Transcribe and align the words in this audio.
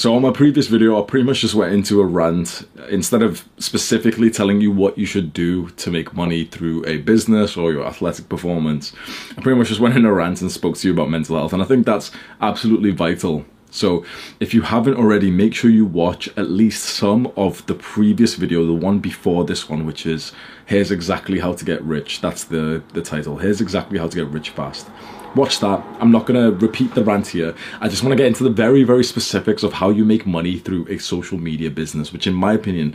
So 0.00 0.16
on 0.16 0.22
my 0.22 0.30
previous 0.30 0.66
video, 0.66 0.98
I 0.98 1.04
pretty 1.04 1.26
much 1.26 1.42
just 1.42 1.54
went 1.54 1.74
into 1.74 2.00
a 2.00 2.06
rant. 2.06 2.66
Instead 2.88 3.20
of 3.20 3.46
specifically 3.58 4.30
telling 4.30 4.62
you 4.62 4.70
what 4.70 4.96
you 4.96 5.04
should 5.04 5.34
do 5.34 5.68
to 5.72 5.90
make 5.90 6.14
money 6.14 6.46
through 6.46 6.86
a 6.86 6.96
business 6.96 7.54
or 7.54 7.70
your 7.70 7.84
athletic 7.84 8.26
performance, 8.30 8.94
I 9.36 9.42
pretty 9.42 9.58
much 9.58 9.68
just 9.68 9.78
went 9.78 9.98
in 9.98 10.06
a 10.06 10.12
rant 10.14 10.40
and 10.40 10.50
spoke 10.50 10.78
to 10.78 10.88
you 10.88 10.94
about 10.94 11.10
mental 11.10 11.36
health. 11.36 11.52
And 11.52 11.62
I 11.62 11.66
think 11.66 11.84
that's 11.84 12.12
absolutely 12.40 12.92
vital. 12.92 13.44
So 13.70 14.06
if 14.40 14.54
you 14.54 14.62
haven't 14.62 14.94
already, 14.94 15.30
make 15.30 15.54
sure 15.54 15.70
you 15.70 15.84
watch 15.84 16.28
at 16.28 16.48
least 16.48 16.82
some 16.82 17.30
of 17.36 17.66
the 17.66 17.74
previous 17.74 18.36
video, 18.36 18.64
the 18.64 18.72
one 18.72 19.00
before 19.00 19.44
this 19.44 19.68
one, 19.68 19.84
which 19.84 20.06
is 20.06 20.32
Here's 20.64 20.90
Exactly 20.90 21.40
How 21.40 21.52
to 21.52 21.62
Get 21.62 21.82
Rich. 21.82 22.22
That's 22.22 22.44
the, 22.44 22.82
the 22.94 23.02
title. 23.02 23.36
Here's 23.36 23.60
Exactly 23.60 23.98
How 23.98 24.08
to 24.08 24.16
Get 24.16 24.28
Rich 24.28 24.48
Fast 24.48 24.88
watch 25.34 25.60
that. 25.60 25.84
I'm 26.00 26.10
not 26.10 26.26
to 26.26 26.52
repeat 26.52 26.94
the 26.94 27.04
rant 27.04 27.28
here. 27.28 27.54
I 27.80 27.88
just 27.88 28.02
want 28.02 28.12
to 28.12 28.16
get 28.16 28.26
into 28.26 28.44
the 28.44 28.50
very, 28.50 28.82
very 28.82 29.04
specifics 29.04 29.62
of 29.62 29.74
how 29.74 29.90
you 29.90 30.04
make 30.04 30.26
money 30.26 30.58
through 30.58 30.86
a 30.88 30.98
social 30.98 31.38
media 31.38 31.70
business, 31.70 32.12
which, 32.12 32.26
in 32.26 32.34
my 32.34 32.52
opinion, 32.52 32.94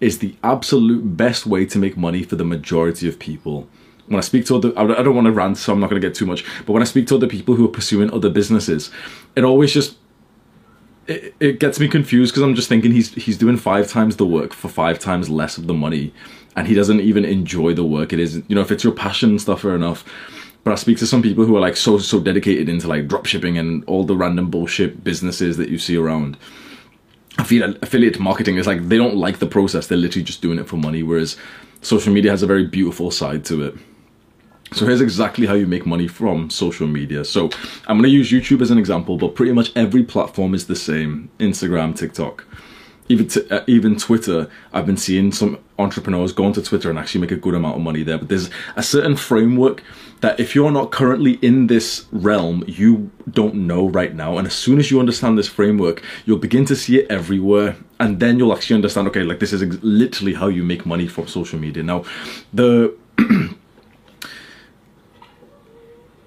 is 0.00 0.18
the 0.18 0.34
absolute 0.42 1.16
best 1.16 1.46
way 1.46 1.66
to 1.66 1.78
make 1.78 1.96
money 1.96 2.22
for 2.22 2.36
the 2.36 2.44
majority 2.44 3.08
of 3.08 3.18
people. 3.18 3.68
When 4.06 4.18
I 4.18 4.22
speak 4.22 4.46
to 4.46 4.56
other, 4.56 4.72
I 4.78 5.02
don't 5.02 5.14
want 5.14 5.26
to 5.26 5.32
rant, 5.32 5.58
so 5.58 5.72
I'm 5.72 5.80
not 5.80 5.90
going 5.90 6.00
to 6.00 6.06
get 6.06 6.14
too 6.16 6.26
much, 6.26 6.44
but 6.64 6.72
when 6.72 6.82
I 6.82 6.86
speak 6.86 7.08
to 7.08 7.16
other 7.16 7.26
people 7.26 7.56
who 7.56 7.64
are 7.64 7.72
pursuing 7.72 8.12
other 8.12 8.30
businesses, 8.30 8.90
it 9.34 9.42
always 9.42 9.72
just 9.72 9.96
it, 11.08 11.34
it 11.40 11.60
gets 11.60 11.80
me 11.80 11.88
confused 11.88 12.32
because 12.32 12.42
I'm 12.42 12.54
just 12.54 12.68
thinking 12.68 12.92
he's 12.92 13.12
he's 13.14 13.36
doing 13.36 13.56
five 13.56 13.88
times 13.88 14.16
the 14.16 14.26
work 14.26 14.52
for 14.52 14.68
five 14.68 15.00
times 15.00 15.28
less 15.28 15.58
of 15.58 15.66
the 15.66 15.74
money, 15.74 16.14
and 16.54 16.68
he 16.68 16.74
doesn't 16.74 17.00
even 17.00 17.24
enjoy 17.24 17.74
the 17.74 17.84
work. 17.84 18.12
It 18.12 18.20
is, 18.20 18.42
you 18.46 18.54
know, 18.54 18.60
if 18.60 18.70
it's 18.70 18.84
your 18.84 18.92
passion 18.92 19.30
and 19.30 19.40
stuff, 19.40 19.62
fair 19.62 19.74
enough 19.74 20.04
but 20.66 20.72
I 20.72 20.74
speak 20.74 20.98
to 20.98 21.06
some 21.06 21.22
people 21.22 21.44
who 21.44 21.56
are 21.56 21.60
like 21.60 21.76
so 21.76 21.96
so 21.96 22.18
dedicated 22.18 22.68
into 22.68 22.88
like 22.88 23.06
drop 23.06 23.24
shipping 23.24 23.56
and 23.56 23.84
all 23.84 24.02
the 24.02 24.16
random 24.16 24.50
bullshit 24.50 25.04
businesses 25.04 25.56
that 25.58 25.68
you 25.68 25.78
see 25.78 25.96
around. 25.96 26.36
I 27.38 27.44
feel 27.44 27.76
affiliate 27.82 28.18
marketing 28.18 28.56
is 28.56 28.66
like 28.66 28.88
they 28.88 28.96
don't 28.98 29.14
like 29.14 29.38
the 29.38 29.46
process; 29.46 29.86
they're 29.86 29.96
literally 29.96 30.24
just 30.24 30.42
doing 30.42 30.58
it 30.58 30.66
for 30.66 30.76
money. 30.76 31.04
Whereas 31.04 31.36
social 31.82 32.12
media 32.12 32.32
has 32.32 32.42
a 32.42 32.48
very 32.48 32.66
beautiful 32.66 33.12
side 33.12 33.44
to 33.44 33.62
it. 33.62 33.76
So 34.72 34.86
here's 34.86 35.00
exactly 35.00 35.46
how 35.46 35.54
you 35.54 35.68
make 35.68 35.86
money 35.86 36.08
from 36.08 36.50
social 36.50 36.88
media. 36.88 37.24
So 37.24 37.48
I'm 37.86 37.98
going 37.98 38.10
to 38.10 38.16
use 38.16 38.32
YouTube 38.32 38.60
as 38.60 38.72
an 38.72 38.78
example, 38.78 39.18
but 39.18 39.36
pretty 39.36 39.52
much 39.52 39.70
every 39.76 40.02
platform 40.02 40.52
is 40.52 40.66
the 40.66 40.74
same: 40.74 41.30
Instagram, 41.38 41.96
TikTok 41.96 42.44
even 43.08 43.28
uh, 43.50 43.60
even 43.66 43.96
Twitter, 43.96 44.48
I've 44.72 44.86
been 44.86 44.96
seeing 44.96 45.32
some 45.32 45.58
entrepreneurs 45.78 46.32
go 46.32 46.44
onto 46.44 46.62
Twitter 46.62 46.90
and 46.90 46.98
actually 46.98 47.20
make 47.20 47.30
a 47.30 47.36
good 47.36 47.54
amount 47.54 47.76
of 47.76 47.82
money 47.82 48.02
there. 48.02 48.18
But 48.18 48.28
there's 48.28 48.50
a 48.74 48.82
certain 48.82 49.16
framework 49.16 49.82
that 50.20 50.40
if 50.40 50.54
you're 50.54 50.70
not 50.70 50.90
currently 50.90 51.32
in 51.42 51.66
this 51.66 52.06
realm, 52.10 52.64
you 52.66 53.10
don't 53.30 53.54
know 53.54 53.88
right 53.88 54.14
now. 54.14 54.38
And 54.38 54.46
as 54.46 54.54
soon 54.54 54.78
as 54.78 54.90
you 54.90 54.98
understand 54.98 55.38
this 55.38 55.48
framework, 55.48 56.02
you'll 56.24 56.38
begin 56.38 56.64
to 56.66 56.76
see 56.76 56.98
it 56.98 57.10
everywhere, 57.10 57.76
and 58.00 58.18
then 58.20 58.38
you'll 58.38 58.52
actually 58.52 58.76
understand. 58.76 59.08
Okay, 59.08 59.22
like 59.22 59.40
this 59.40 59.52
is 59.52 59.62
ex- 59.62 59.78
literally 59.82 60.34
how 60.34 60.48
you 60.48 60.64
make 60.64 60.84
money 60.86 61.06
from 61.06 61.26
social 61.28 61.58
media. 61.58 61.82
Now, 61.82 62.04
the 62.52 62.94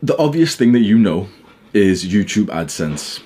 the 0.01 0.17
obvious 0.17 0.55
thing 0.55 0.71
that 0.71 0.79
you 0.79 0.97
know 0.97 1.27
is 1.73 2.05
YouTube 2.05 2.45
AdSense 2.45 3.21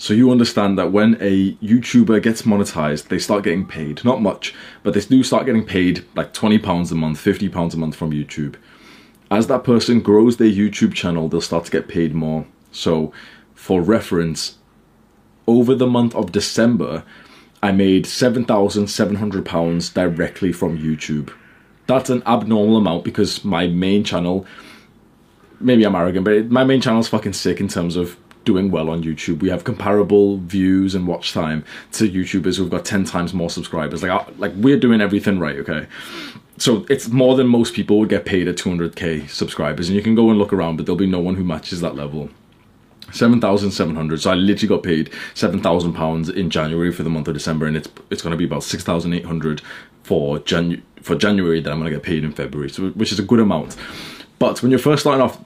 so 0.00 0.14
you 0.14 0.30
understand 0.30 0.78
that 0.78 0.92
when 0.92 1.18
a 1.20 1.52
YouTuber 1.56 2.22
gets 2.22 2.40
monetized, 2.42 3.08
they 3.08 3.18
start 3.18 3.44
getting 3.44 3.66
paid. 3.66 4.02
Not 4.02 4.22
much, 4.22 4.54
but 4.82 4.94
they 4.94 5.00
do 5.00 5.22
start 5.22 5.44
getting 5.44 5.66
paid 5.66 6.06
like 6.14 6.32
£20 6.32 6.90
a 6.90 6.94
month, 6.94 7.22
£50 7.22 7.74
a 7.74 7.76
month 7.76 7.96
from 7.96 8.10
YouTube. 8.10 8.54
As 9.30 9.46
that 9.48 9.62
person 9.62 10.00
grows 10.00 10.38
their 10.38 10.48
YouTube 10.48 10.94
channel, 10.94 11.28
they'll 11.28 11.42
start 11.42 11.66
to 11.66 11.70
get 11.70 11.86
paid 11.86 12.14
more. 12.14 12.46
So, 12.72 13.12
for 13.54 13.82
reference, 13.82 14.56
over 15.46 15.74
the 15.74 15.86
month 15.86 16.14
of 16.14 16.32
December, 16.32 17.04
I 17.62 17.70
made 17.70 18.06
£7,700 18.06 19.92
directly 19.92 20.50
from 20.50 20.78
YouTube. 20.78 21.30
That's 21.86 22.08
an 22.08 22.22
abnormal 22.24 22.78
amount 22.78 23.04
because 23.04 23.44
my 23.44 23.66
main 23.66 24.04
channel, 24.04 24.46
maybe 25.60 25.84
I'm 25.84 25.94
arrogant, 25.94 26.24
but 26.24 26.50
my 26.50 26.64
main 26.64 26.80
channel 26.80 27.00
is 27.00 27.08
fucking 27.08 27.34
sick 27.34 27.60
in 27.60 27.68
terms 27.68 27.96
of 27.96 28.16
doing 28.44 28.70
well 28.70 28.90
on 28.90 29.02
YouTube. 29.02 29.40
We 29.40 29.50
have 29.50 29.64
comparable 29.64 30.38
views 30.38 30.94
and 30.94 31.06
watch 31.06 31.32
time 31.32 31.64
to 31.92 32.10
YouTubers 32.10 32.56
who've 32.56 32.70
got 32.70 32.84
10 32.84 33.04
times 33.04 33.34
more 33.34 33.50
subscribers. 33.50 34.02
Like, 34.02 34.10
uh, 34.10 34.30
like 34.38 34.52
we're 34.56 34.78
doing 34.78 35.00
everything 35.00 35.38
right, 35.38 35.56
okay? 35.58 35.86
So 36.58 36.84
it's 36.90 37.08
more 37.08 37.36
than 37.36 37.46
most 37.46 37.74
people 37.74 37.98
would 37.98 38.08
get 38.08 38.24
paid 38.24 38.48
at 38.48 38.56
200k 38.56 39.28
subscribers. 39.28 39.88
And 39.88 39.96
you 39.96 40.02
can 40.02 40.14
go 40.14 40.30
and 40.30 40.38
look 40.38 40.52
around, 40.52 40.76
but 40.76 40.86
there'll 40.86 40.98
be 40.98 41.06
no 41.06 41.20
one 41.20 41.36
who 41.36 41.44
matches 41.44 41.80
that 41.80 41.94
level. 41.94 42.28
7,700. 43.12 44.20
So 44.20 44.30
I 44.30 44.34
literally 44.34 44.68
got 44.68 44.82
paid 44.82 45.10
7,000 45.34 45.94
pounds 45.94 46.28
in 46.28 46.50
January 46.50 46.92
for 46.92 47.02
the 47.02 47.10
month 47.10 47.28
of 47.28 47.34
December, 47.34 47.66
and 47.66 47.76
it's 47.76 47.88
it's 48.10 48.22
going 48.22 48.30
to 48.30 48.36
be 48.36 48.44
about 48.44 48.62
6,800 48.62 49.62
for 50.04 50.38
Janu- 50.38 50.82
for 51.02 51.16
January 51.16 51.60
that 51.60 51.72
I'm 51.72 51.80
going 51.80 51.90
to 51.90 51.96
get 51.96 52.04
paid 52.04 52.22
in 52.22 52.32
February. 52.32 52.70
So 52.70 52.90
which 52.90 53.10
is 53.10 53.18
a 53.18 53.24
good 53.24 53.40
amount. 53.40 53.76
But 54.38 54.62
when 54.62 54.70
you're 54.70 54.78
first 54.78 55.02
starting 55.02 55.22
off, 55.22 55.38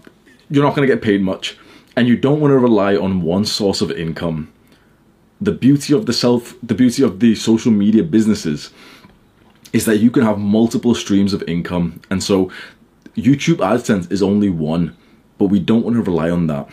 you're 0.50 0.65
not 0.65 0.75
going 0.75 0.87
to 0.87 0.94
get 0.94 1.03
paid 1.03 1.22
much 1.22 1.56
and 1.97 2.09
you 2.09 2.16
don't 2.16 2.41
want 2.41 2.53
to 2.53 2.59
rely 2.59 2.97
on 2.97 3.22
one 3.22 3.44
source 3.44 3.81
of 3.81 3.91
income. 3.91 4.53
The 5.41 5.53
beauty 5.53 5.93
of 5.94 6.06
the 6.06 6.12
self, 6.12 6.55
the 6.62 6.75
beauty 6.75 7.03
of 7.03 7.21
the 7.21 7.34
social 7.34 7.72
media 7.72 8.03
businesses 8.03 8.71
is 9.72 9.84
that 9.87 9.99
you 9.99 10.10
can 10.10 10.22
have 10.22 10.38
multiple 10.38 10.94
streams 10.94 11.34
of 11.34 11.43
income. 11.49 12.00
And 12.10 12.22
so 12.22 12.50
YouTube 13.16 13.56
AdSense 13.56 14.10
is 14.10 14.22
only 14.22 14.50
one, 14.50 14.97
but 15.38 15.47
we 15.47 15.59
don't 15.59 15.84
want 15.84 15.97
to 15.97 16.03
rely 16.03 16.31
on 16.31 16.47
that. 16.47 16.69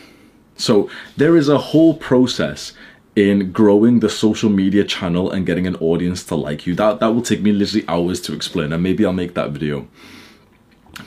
So 0.55 0.89
there 1.17 1.35
is 1.35 1.49
a 1.49 1.57
whole 1.57 1.95
process 1.95 2.73
in 3.15 3.51
growing 3.51 3.99
the 3.99 4.09
social 4.09 4.49
media 4.49 4.83
channel 4.83 5.31
and 5.31 5.45
getting 5.45 5.67
an 5.67 5.75
audience 5.77 6.23
to 6.25 6.35
like 6.35 6.65
you. 6.65 6.75
That 6.75 6.99
that 6.99 7.13
will 7.13 7.21
take 7.21 7.41
me 7.41 7.51
literally 7.51 7.85
hours 7.87 8.21
to 8.21 8.33
explain, 8.33 8.71
and 8.71 8.81
maybe 8.81 9.05
I'll 9.05 9.13
make 9.13 9.33
that 9.33 9.51
video. 9.51 9.87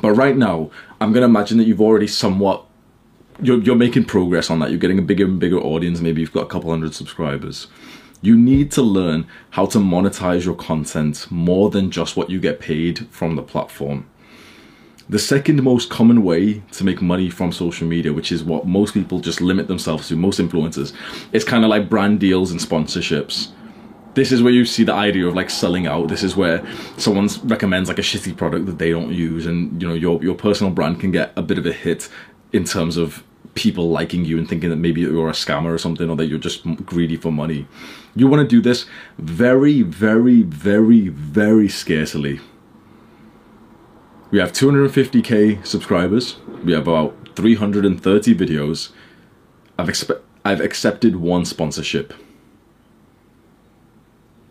But 0.02 0.12
right 0.12 0.36
now, 0.36 0.70
I'm 1.00 1.12
gonna 1.12 1.26
imagine 1.26 1.58
that 1.58 1.66
you've 1.66 1.81
already 1.81 2.06
somewhat 2.06 2.66
you're, 3.40 3.60
you're 3.60 3.76
making 3.76 4.04
progress 4.04 4.50
on 4.50 4.58
that. 4.60 4.70
You're 4.70 4.78
getting 4.78 4.98
a 4.98 5.02
bigger 5.02 5.24
and 5.24 5.38
bigger 5.38 5.58
audience. 5.58 6.00
Maybe 6.00 6.20
you've 6.20 6.32
got 6.32 6.44
a 6.44 6.48
couple 6.48 6.70
hundred 6.70 6.94
subscribers. 6.94 7.66
You 8.22 8.36
need 8.38 8.70
to 8.72 8.82
learn 8.82 9.26
how 9.50 9.66
to 9.66 9.78
monetize 9.78 10.44
your 10.44 10.54
content 10.54 11.30
more 11.30 11.70
than 11.70 11.90
just 11.90 12.16
what 12.16 12.30
you 12.30 12.40
get 12.40 12.60
paid 12.60 13.06
from 13.08 13.36
the 13.36 13.42
platform. 13.42 14.08
The 15.10 15.18
second 15.18 15.62
most 15.62 15.90
common 15.90 16.22
way 16.22 16.62
to 16.72 16.84
make 16.84 17.02
money 17.02 17.28
from 17.28 17.52
social 17.52 17.86
media, 17.86 18.14
which 18.14 18.32
is 18.32 18.42
what 18.42 18.66
most 18.66 18.94
people 18.94 19.20
just 19.20 19.42
limit 19.42 19.68
themselves 19.68 20.08
to, 20.08 20.16
most 20.16 20.40
influencers, 20.40 20.94
is 21.32 21.44
kind 21.44 21.62
of 21.64 21.68
like 21.68 21.90
brand 21.90 22.20
deals 22.20 22.50
and 22.50 22.58
sponsorships. 22.58 23.48
This 24.14 24.32
is 24.32 24.42
where 24.42 24.52
you 24.52 24.64
see 24.64 24.84
the 24.84 24.94
idea 24.94 25.26
of 25.26 25.34
like 25.34 25.50
selling 25.50 25.86
out. 25.86 26.08
This 26.08 26.22
is 26.22 26.36
where 26.36 26.64
someone 26.96 27.28
recommends 27.42 27.90
like 27.90 27.98
a 27.98 28.02
shitty 28.02 28.34
product 28.34 28.64
that 28.64 28.78
they 28.78 28.92
don't 28.92 29.12
use, 29.12 29.44
and 29.44 29.82
you 29.82 29.88
know 29.88 29.94
your 29.94 30.22
your 30.22 30.36
personal 30.36 30.72
brand 30.72 31.00
can 31.00 31.10
get 31.10 31.32
a 31.36 31.42
bit 31.42 31.58
of 31.58 31.66
a 31.66 31.72
hit 31.72 32.08
in 32.54 32.65
terms 32.65 32.97
of 32.97 33.25
people 33.54 33.91
liking 33.91 34.25
you 34.25 34.38
and 34.38 34.48
thinking 34.48 34.70
that 34.70 34.76
maybe 34.76 35.00
you're 35.00 35.28
a 35.28 35.32
scammer 35.32 35.75
or 35.75 35.78
something 35.78 36.09
or 36.09 36.15
that 36.15 36.26
you're 36.26 36.38
just 36.38 36.65
greedy 36.87 37.16
for 37.16 37.32
money. 37.32 37.66
You 38.15 38.28
want 38.28 38.42
to 38.42 38.48
do 38.48 38.62
this 38.62 38.87
very, 39.19 39.82
very, 39.82 40.42
very, 40.42 41.09
very 41.09 41.69
scarcely. 41.69 42.38
We 44.31 44.38
have 44.38 44.53
250k 44.53 45.66
subscribers. 45.66 46.37
We 46.64 46.72
have 46.72 46.87
about 46.87 47.16
330 47.34 48.34
videos. 48.37 48.91
I've 49.76 49.88
expe- 49.88 50.20
I've 50.44 50.60
accepted 50.60 51.16
one 51.16 51.44
sponsorship. 51.44 52.14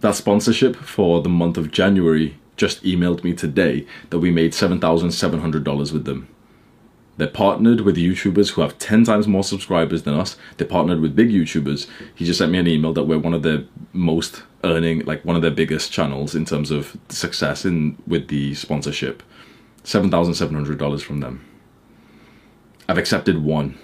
That 0.01 0.15
sponsorship 0.15 0.75
for 0.75 1.21
the 1.21 1.29
month 1.29 1.57
of 1.57 1.71
January 1.71 2.37
just 2.57 2.83
emailed 2.83 3.23
me 3.23 3.33
today 3.33 3.87
that 4.09 4.19
we 4.19 4.29
made 4.29 4.51
$7,700 4.51 5.93
with 5.93 6.03
them. 6.03 6.32
They're 7.17 7.27
partnered 7.27 7.81
with 7.81 7.95
YouTubers 7.95 8.51
who 8.51 8.61
have 8.61 8.79
10 8.79 9.03
times 9.03 9.27
more 9.27 9.43
subscribers 9.43 10.03
than 10.03 10.15
us. 10.15 10.35
They're 10.57 10.67
partnered 10.67 10.99
with 10.99 11.15
big 11.15 11.29
YouTubers. 11.29 11.87
He 12.15 12.25
just 12.25 12.39
sent 12.39 12.51
me 12.51 12.57
an 12.57 12.67
email 12.67 12.93
that 12.93 13.03
we're 13.03 13.19
one 13.19 13.35
of 13.35 13.43
their 13.43 13.65
most 13.91 14.43
earning, 14.63 15.01
like 15.05 15.23
one 15.23 15.35
of 15.35 15.43
their 15.43 15.51
biggest 15.51 15.91
channels 15.91 16.33
in 16.33 16.45
terms 16.45 16.71
of 16.71 16.97
success 17.09 17.65
in 17.65 17.97
with 18.07 18.29
the 18.29 18.55
sponsorship. 18.55 19.21
$7,700 19.83 21.01
from 21.01 21.19
them. 21.19 21.45
I've 22.89 22.97
accepted 22.97 23.43
one. 23.43 23.77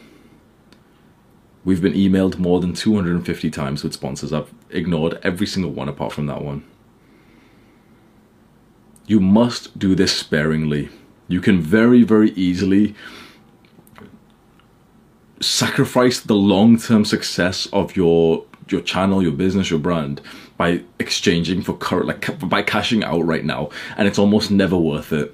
We've 1.64 1.81
been 1.81 1.94
emailed 1.94 2.40
more 2.40 2.60
than 2.60 2.74
250 2.74 3.52
times 3.52 3.84
with 3.84 3.94
sponsors. 3.94 4.34
I've 4.34 4.52
ignored 4.72 5.20
every 5.22 5.46
single 5.46 5.72
one 5.72 5.90
apart 5.90 6.14
from 6.14 6.26
that 6.28 6.42
one. 6.42 6.64
You 9.06 9.20
must 9.20 9.78
do 9.78 9.94
this 9.94 10.16
sparingly 10.16 10.90
you 11.30 11.40
can 11.40 11.62
very, 11.62 12.04
very 12.04 12.31
easily 12.31 12.96
sacrifice 15.40 16.20
the 16.20 16.36
long-term 16.36 17.06
success 17.06 17.68
of 17.72 17.96
your 17.96 18.46
your 18.68 18.81
channel, 18.81 19.24
your 19.24 19.31
business, 19.31 19.70
your 19.72 19.80
brand 19.80 20.22
by 20.58 20.84
exchanging 21.00 21.62
for 21.62 21.74
current, 21.78 22.06
like 22.06 22.50
by 22.50 22.62
cashing 22.62 23.04
out 23.04 23.26
right 23.26 23.46
now, 23.46 23.70
and 23.98 24.08
it's 24.08 24.20
almost 24.20 24.52
never 24.52 24.78
worth 24.78 25.14
it. 25.14 25.34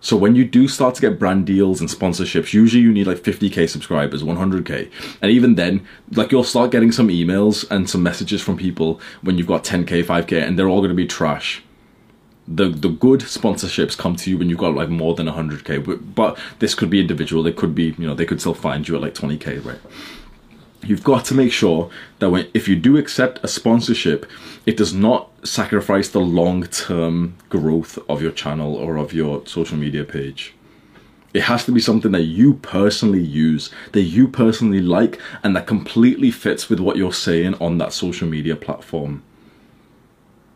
So 0.00 0.16
when 0.16 0.36
you 0.36 0.44
do 0.44 0.68
start 0.68 0.94
to 0.94 1.00
get 1.00 1.18
brand 1.18 1.44
deals 1.44 1.80
and 1.80 1.90
sponsorships, 1.90 2.52
usually 2.52 2.82
you 2.82 2.92
need 2.92 3.08
like 3.08 3.18
50k 3.18 3.68
subscribers, 3.68 4.22
100k, 4.22 4.90
and 5.20 5.30
even 5.32 5.56
then, 5.56 5.84
like 6.12 6.30
you'll 6.30 6.44
start 6.44 6.70
getting 6.70 6.92
some 6.92 7.08
emails 7.08 7.68
and 7.70 7.90
some 7.90 8.02
messages 8.02 8.40
from 8.40 8.56
people 8.56 9.00
when 9.22 9.36
you've 9.36 9.48
got 9.48 9.64
10k, 9.64 10.04
5k, 10.04 10.40
and 10.46 10.56
they're 10.56 10.68
all 10.68 10.80
going 10.80 10.90
to 10.90 10.94
be 10.94 11.06
trash. 11.06 11.62
The 12.50 12.68
the 12.68 12.88
good 12.88 13.20
sponsorships 13.20 13.96
come 13.96 14.16
to 14.16 14.30
you 14.30 14.38
when 14.38 14.48
you've 14.48 14.58
got 14.58 14.74
like 14.74 14.88
more 14.88 15.14
than 15.14 15.26
100k, 15.26 15.84
but, 15.84 16.14
but 16.14 16.38
this 16.60 16.74
could 16.74 16.90
be 16.90 17.00
individual. 17.00 17.42
They 17.42 17.52
could 17.52 17.74
be, 17.74 17.94
you 17.98 18.06
know, 18.06 18.14
they 18.14 18.24
could 18.24 18.40
still 18.40 18.54
find 18.54 18.88
you 18.88 18.96
at 18.96 19.02
like 19.02 19.14
20k, 19.14 19.64
right? 19.64 19.78
you've 20.82 21.04
got 21.04 21.24
to 21.24 21.34
make 21.34 21.52
sure 21.52 21.90
that 22.18 22.30
when 22.30 22.48
if 22.54 22.68
you 22.68 22.76
do 22.76 22.96
accept 22.96 23.40
a 23.42 23.48
sponsorship 23.48 24.26
it 24.66 24.76
does 24.76 24.94
not 24.94 25.30
sacrifice 25.46 26.08
the 26.08 26.20
long-term 26.20 27.36
growth 27.48 27.98
of 28.08 28.22
your 28.22 28.30
channel 28.30 28.74
or 28.76 28.96
of 28.96 29.12
your 29.12 29.44
social 29.46 29.76
media 29.76 30.04
page 30.04 30.54
it 31.34 31.42
has 31.42 31.64
to 31.64 31.72
be 31.72 31.80
something 31.80 32.12
that 32.12 32.22
you 32.22 32.54
personally 32.54 33.22
use 33.22 33.70
that 33.92 34.02
you 34.02 34.28
personally 34.28 34.80
like 34.80 35.20
and 35.42 35.54
that 35.56 35.66
completely 35.66 36.30
fits 36.30 36.68
with 36.68 36.80
what 36.80 36.96
you're 36.96 37.12
saying 37.12 37.54
on 37.54 37.78
that 37.78 37.92
social 37.92 38.28
media 38.28 38.56
platform 38.56 39.22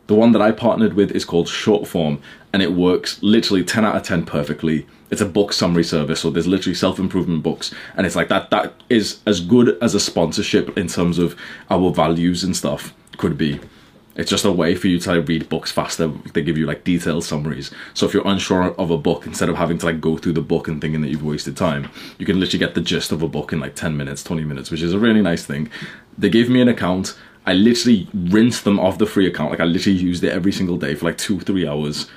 the 0.07 0.15
one 0.15 0.33
that 0.33 0.43
I 0.43 0.53
partnered 0.53 0.95
with 0.95 1.11
is 1.13 1.25
called 1.25 1.47
Shortform 1.47 2.21
and 2.53 2.63
it 2.63 2.73
works 2.73 3.23
literally 3.23 3.65
10 3.65 3.85
out 3.85 3.97
of 3.97 4.03
10 4.03 4.27
perfectly. 4.27 4.87
It's 5.11 5.21
a 5.21 5.27
book 5.27 5.53
summary 5.53 5.85
service, 5.85 6.21
so 6.21 6.31
there's 6.31 6.47
literally 6.47 6.75
self-improvement 6.75 7.43
books 7.43 7.75
and 7.97 8.07
it's 8.07 8.17
like 8.17 8.29
that 8.29 8.51
that 8.51 8.75
is 8.89 9.21
as 9.27 9.41
good 9.41 9.79
as 9.83 9.95
a 9.95 10.01
sponsorship 10.01 10.77
in 10.77 10.89
terms 10.89 11.19
of 11.19 11.37
our 11.71 11.91
values 11.93 12.45
and 12.45 12.57
stuff 12.57 12.95
could 13.17 13.39
be. 13.39 13.61
It's 14.15 14.31
just 14.31 14.45
a 14.45 14.53
way 14.53 14.75
for 14.75 14.89
you 14.89 14.99
to 14.99 15.15
like, 15.15 15.29
read 15.29 15.49
books 15.49 15.73
faster. 15.73 16.09
They 16.35 16.43
give 16.43 16.59
you 16.59 16.67
like 16.67 16.85
detailed 16.85 17.25
summaries. 17.25 17.71
So 17.95 18.05
if 18.05 18.13
you're 18.13 18.27
unsure 18.27 18.75
of 18.75 18.91
a 18.91 18.99
book, 18.99 19.27
instead 19.27 19.49
of 19.49 19.57
having 19.57 19.79
to 19.79 19.87
like 19.87 20.01
go 20.01 20.19
through 20.19 20.35
the 20.35 20.43
book 20.43 20.69
and 20.69 20.81
thinking 20.81 21.01
that 21.01 21.09
you've 21.09 21.25
wasted 21.25 21.57
time, 21.57 21.91
you 22.19 22.27
can 22.27 22.39
literally 22.39 22.59
get 22.59 22.75
the 22.75 22.83
gist 22.83 23.11
of 23.13 23.23
a 23.23 23.29
book 23.29 23.53
in 23.53 23.61
like 23.61 23.75
10 23.75 23.97
minutes, 23.97 24.23
20 24.23 24.45
minutes, 24.45 24.71
which 24.71 24.83
is 24.83 24.93
a 24.93 24.99
really 24.99 25.23
nice 25.23 25.47
thing. 25.47 25.71
They 26.19 26.29
gave 26.29 26.51
me 26.51 26.61
an 26.61 26.69
account. 26.69 27.17
I 27.45 27.55
literally 27.55 28.09
rinsed 28.15 28.65
them 28.65 28.79
off 28.79 28.99
the 28.99 29.07
free 29.07 29.27
account. 29.27 29.51
Like 29.51 29.61
I 29.61 29.65
literally 29.65 29.99
used 29.99 30.23
it 30.23 30.33
every 30.33 30.53
single 30.53 30.77
day 30.77 30.95
for 30.95 31.07
like 31.07 31.19
two, 31.19 31.41
three 31.41 31.67
hours 31.67 32.09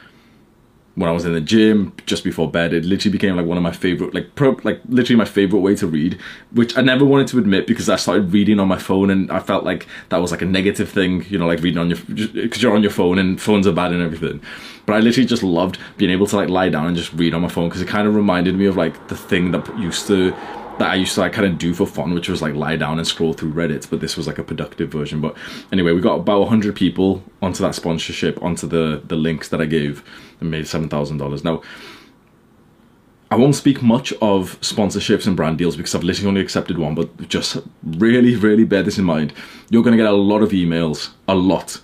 when 0.95 1.09
I 1.09 1.13
was 1.13 1.25
in 1.25 1.33
the 1.33 1.41
gym 1.41 1.93
just 2.05 2.23
before 2.23 2.49
bed. 2.49 2.73
It 2.73 2.85
literally 2.85 3.11
became 3.11 3.35
like 3.35 3.45
one 3.45 3.57
of 3.57 3.63
my 3.63 3.71
favorite, 3.71 4.13
like 4.13 4.35
pro, 4.35 4.57
like 4.63 4.81
literally 4.87 5.17
my 5.17 5.25
favorite 5.25 5.59
way 5.59 5.75
to 5.75 5.87
read, 5.87 6.19
which 6.51 6.77
I 6.77 6.81
never 6.81 7.03
wanted 7.03 7.27
to 7.27 7.39
admit 7.39 7.67
because 7.67 7.89
I 7.89 7.97
started 7.97 8.31
reading 8.31 8.59
on 8.59 8.67
my 8.67 8.77
phone 8.77 9.09
and 9.09 9.29
I 9.31 9.39
felt 9.39 9.65
like 9.65 9.87
that 10.09 10.17
was 10.17 10.31
like 10.31 10.41
a 10.41 10.45
negative 10.45 10.89
thing, 10.89 11.25
you 11.29 11.37
know, 11.37 11.47
like 11.47 11.61
reading 11.61 11.79
on 11.79 11.89
your 11.89 11.99
because 12.07 12.63
you're 12.63 12.75
on 12.75 12.81
your 12.81 12.91
phone 12.91 13.19
and 13.19 13.41
phones 13.41 13.67
are 13.67 13.73
bad 13.73 13.91
and 13.91 14.01
everything. 14.01 14.41
But 14.85 14.93
I 14.93 14.99
literally 14.99 15.27
just 15.27 15.43
loved 15.43 15.79
being 15.97 16.11
able 16.11 16.27
to 16.27 16.35
like 16.35 16.49
lie 16.49 16.69
down 16.69 16.87
and 16.87 16.95
just 16.95 17.11
read 17.13 17.33
on 17.33 17.41
my 17.41 17.49
phone 17.49 17.67
because 17.67 17.81
it 17.81 17.87
kind 17.87 18.07
of 18.07 18.15
reminded 18.15 18.55
me 18.55 18.65
of 18.65 18.77
like 18.77 19.07
the 19.07 19.17
thing 19.17 19.51
that 19.51 19.67
used 19.77 20.07
to 20.07 20.33
that 20.79 20.91
I 20.91 20.95
used 20.95 21.15
to 21.15 21.21
like 21.21 21.33
kind 21.33 21.47
of 21.47 21.57
do 21.57 21.73
for 21.73 21.85
fun, 21.85 22.13
which 22.13 22.29
was 22.29 22.41
like 22.41 22.53
lie 22.53 22.75
down 22.75 22.97
and 22.97 23.07
scroll 23.07 23.33
through 23.33 23.53
Reddit. 23.53 23.89
But 23.89 24.01
this 24.01 24.17
was 24.17 24.27
like 24.27 24.37
a 24.37 24.43
productive 24.43 24.89
version. 24.89 25.21
But 25.21 25.35
anyway, 25.71 25.93
we 25.93 26.01
got 26.01 26.15
about 26.15 26.41
100 26.41 26.75
people 26.75 27.23
onto 27.41 27.63
that 27.63 27.75
sponsorship, 27.75 28.41
onto 28.41 28.67
the 28.67 29.01
the 29.05 29.15
links 29.15 29.49
that 29.49 29.61
I 29.61 29.65
gave, 29.65 30.03
and 30.39 30.51
made 30.51 30.67
seven 30.67 30.89
thousand 30.89 31.17
dollars. 31.17 31.43
Now. 31.43 31.61
I 33.31 33.37
won't 33.37 33.55
speak 33.55 33.81
much 33.81 34.13
of 34.21 34.61
sponsorships 34.61 35.25
and 35.25 35.35
brand 35.35 35.57
deals 35.57 35.75
because 35.75 35.95
I've 35.95 36.03
literally 36.03 36.27
only 36.27 36.41
accepted 36.41 36.77
one, 36.77 36.93
but 36.93 37.27
just 37.27 37.57
really, 37.83 38.35
really 38.35 38.65
bear 38.65 38.83
this 38.83 38.99
in 38.99 39.03
mind. 39.03 39.33
You're 39.71 39.81
going 39.81 39.97
to 39.97 40.01
get 40.01 40.05
a 40.05 40.15
lot 40.15 40.43
of 40.43 40.51
emails, 40.51 41.09
a 41.27 41.33
lot. 41.33 41.81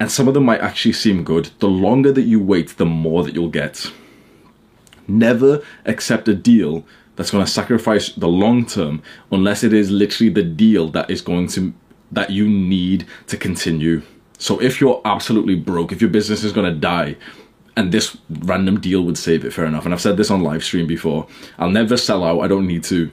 And 0.00 0.10
some 0.10 0.26
of 0.26 0.34
them 0.34 0.44
might 0.44 0.60
actually 0.60 0.92
seem 0.92 1.22
good. 1.22 1.50
The 1.60 1.68
longer 1.68 2.10
that 2.10 2.22
you 2.22 2.40
wait, 2.40 2.76
the 2.76 2.84
more 2.84 3.22
that 3.22 3.32
you'll 3.32 3.48
get. 3.48 3.92
Never 5.06 5.62
accept 5.86 6.26
a 6.26 6.34
deal 6.34 6.84
that's 7.16 7.30
going 7.30 7.44
to 7.44 7.50
sacrifice 7.50 8.10
the 8.12 8.28
long 8.28 8.66
term 8.66 9.02
unless 9.30 9.62
it 9.62 9.72
is 9.72 9.90
literally 9.90 10.30
the 10.30 10.42
deal 10.42 10.88
that 10.88 11.10
is 11.10 11.20
going 11.20 11.48
to 11.48 11.72
that 12.12 12.30
you 12.30 12.48
need 12.48 13.06
to 13.26 13.36
continue. 13.36 14.02
So 14.38 14.60
if 14.60 14.80
you're 14.80 15.00
absolutely 15.04 15.54
broke, 15.54 15.92
if 15.92 16.00
your 16.00 16.10
business 16.10 16.44
is 16.44 16.52
going 16.52 16.72
to 16.72 16.78
die, 16.78 17.16
and 17.76 17.90
this 17.90 18.16
random 18.28 18.80
deal 18.80 19.02
would 19.02 19.18
save 19.18 19.44
it, 19.44 19.52
fair 19.52 19.64
enough. 19.64 19.84
And 19.84 19.92
I've 19.92 20.00
said 20.00 20.16
this 20.16 20.30
on 20.30 20.42
live 20.42 20.62
stream 20.62 20.86
before. 20.86 21.26
I'll 21.58 21.70
never 21.70 21.96
sell 21.96 22.22
out. 22.22 22.40
I 22.40 22.46
don't 22.46 22.66
need 22.66 22.84
to. 22.84 23.10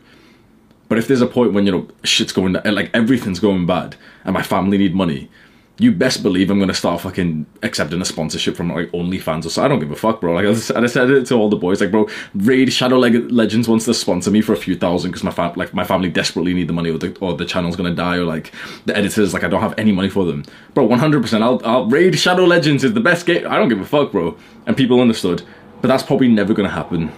But 0.88 0.98
if 0.98 1.08
there's 1.08 1.22
a 1.22 1.28
point 1.28 1.54
when 1.54 1.66
you 1.66 1.72
know 1.72 1.88
shit's 2.04 2.34
going 2.34 2.54
like 2.54 2.92
everything's 2.94 3.40
going 3.40 3.66
bad, 3.66 3.96
and 4.24 4.34
my 4.34 4.44
family 4.44 4.78
need 4.78 4.94
money, 4.94 5.30
you 5.78 5.92
best 5.92 6.22
believe 6.22 6.52
I'm 6.52 6.60
gonna 6.60 6.74
start 6.76 7.02
fucking 7.02 7.46
accepting 7.64 8.00
a 8.02 8.06
sponsorship 8.06 8.56
from 8.56 8.72
like 8.72 8.92
OnlyFans 8.92 9.46
or 9.46 9.50
so. 9.50 9.64
I 9.64 9.68
don't 9.68 9.80
give 9.80 9.90
a 9.90 9.96
fuck, 9.96 10.22
bro. 10.22 10.34
Like 10.34 10.46
I 10.46 10.86
said 10.86 11.10
it 11.10 11.26
to 11.28 11.36
all 11.36 11.50
the 11.50 11.56
boys, 11.56 11.82
like, 11.82 11.90
bro, 11.90 12.08
Raid 12.36 12.72
Shadow 12.72 12.98
Leg- 13.00 13.32
Legends 13.32 13.68
wants 13.68 13.86
to 13.86 13.94
sponsor 13.96 14.30
me 14.30 14.42
for 14.42 14.54
a 14.54 14.58
few 14.58 14.76
thousand 14.76 15.10
because 15.10 15.24
my 15.24 15.32
fam- 15.32 15.54
like 15.56 15.74
my 15.74 15.84
family 15.84 16.10
desperately 16.10 16.54
need 16.54 16.68
the 16.68 16.74
money, 16.74 16.92
or 16.92 17.00
the 17.00 17.18
or 17.20 17.36
the 17.36 17.46
channel's 17.46 17.76
gonna 17.76 17.96
die, 17.96 18.18
or 18.18 18.26
like 18.26 18.52
the 18.86 18.96
editors, 18.96 19.34
like 19.34 19.44
I 19.44 19.48
don't 19.48 19.62
have 19.62 19.74
any 19.78 19.92
money 19.92 20.10
for 20.10 20.24
them, 20.26 20.44
bro. 20.76 20.86
100. 20.86 21.22
percent 21.22 21.44
I'll 21.44 21.62
I'll 21.66 21.86
Raid 21.86 22.18
Shadow 22.20 22.44
Legends 22.46 22.84
is 22.84 22.94
the 22.94 23.00
best 23.02 23.26
game. 23.26 23.48
I 23.48 23.58
don't 23.58 23.70
give 23.70 23.80
a 23.82 23.86
fuck, 23.86 24.12
bro. 24.12 24.38
And 24.68 24.78
people 24.78 25.00
understood, 25.02 25.42
but 25.82 25.88
that's 25.88 26.04
probably 26.04 26.28
never 26.28 26.54
gonna 26.54 26.70
happen. 26.70 27.12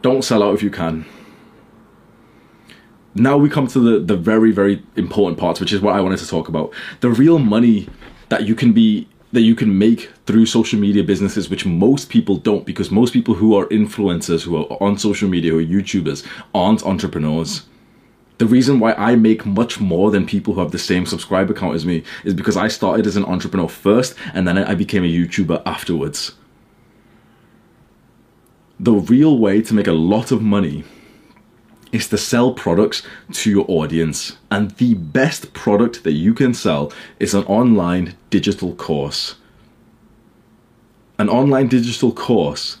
Don't 0.00 0.22
sell 0.22 0.42
out 0.42 0.54
if 0.54 0.62
you 0.62 0.70
can 0.70 1.04
now 3.14 3.36
we 3.36 3.48
come 3.48 3.66
to 3.68 3.80
the, 3.80 3.98
the 3.98 4.16
very, 4.16 4.52
very 4.52 4.82
important 4.96 5.38
parts, 5.38 5.60
which 5.60 5.72
is 5.72 5.80
what 5.80 5.96
I 5.96 6.00
wanted 6.00 6.18
to 6.18 6.28
talk 6.28 6.48
about. 6.48 6.72
The 7.00 7.10
real 7.10 7.38
money 7.38 7.88
that 8.28 8.46
you 8.46 8.54
can 8.54 8.72
be 8.72 9.08
that 9.32 9.42
you 9.42 9.54
can 9.54 9.78
make 9.78 10.10
through 10.26 10.44
social 10.44 10.78
media 10.78 11.04
businesses, 11.04 11.48
which 11.48 11.64
most 11.64 12.08
people 12.08 12.36
don't, 12.36 12.66
because 12.66 12.90
most 12.90 13.12
people 13.12 13.34
who 13.34 13.54
are 13.54 13.66
influencers, 13.66 14.42
who 14.42 14.56
are 14.56 14.82
on 14.82 14.98
social 14.98 15.28
media, 15.28 15.52
who 15.52 15.58
are 15.58 15.64
YouTubers, 15.64 16.26
aren't 16.52 16.84
entrepreneurs. 16.84 17.62
The 18.38 18.46
reason 18.46 18.80
why 18.80 18.94
I 18.94 19.14
make 19.14 19.46
much 19.46 19.78
more 19.80 20.10
than 20.10 20.26
people 20.26 20.54
who 20.54 20.60
have 20.60 20.72
the 20.72 20.80
same 20.80 21.06
subscriber 21.06 21.54
count 21.54 21.76
as 21.76 21.86
me 21.86 22.02
is 22.24 22.34
because 22.34 22.56
I 22.56 22.66
started 22.66 23.06
as 23.06 23.16
an 23.16 23.24
entrepreneur 23.24 23.68
first 23.68 24.16
and 24.34 24.48
then 24.48 24.58
I 24.58 24.74
became 24.74 25.04
a 25.04 25.06
YouTuber 25.06 25.62
afterwards. 25.64 26.32
The 28.80 28.94
real 28.94 29.38
way 29.38 29.62
to 29.62 29.74
make 29.74 29.86
a 29.86 29.92
lot 29.92 30.32
of 30.32 30.42
money 30.42 30.84
is 31.92 32.08
to 32.08 32.18
sell 32.18 32.52
products 32.52 33.02
to 33.32 33.50
your 33.50 33.64
audience. 33.68 34.36
And 34.50 34.70
the 34.72 34.94
best 34.94 35.52
product 35.52 36.04
that 36.04 36.12
you 36.12 36.34
can 36.34 36.54
sell 36.54 36.92
is 37.18 37.34
an 37.34 37.44
online 37.44 38.16
digital 38.30 38.74
course. 38.74 39.36
An 41.18 41.28
online 41.28 41.68
digital 41.68 42.12
course 42.12 42.78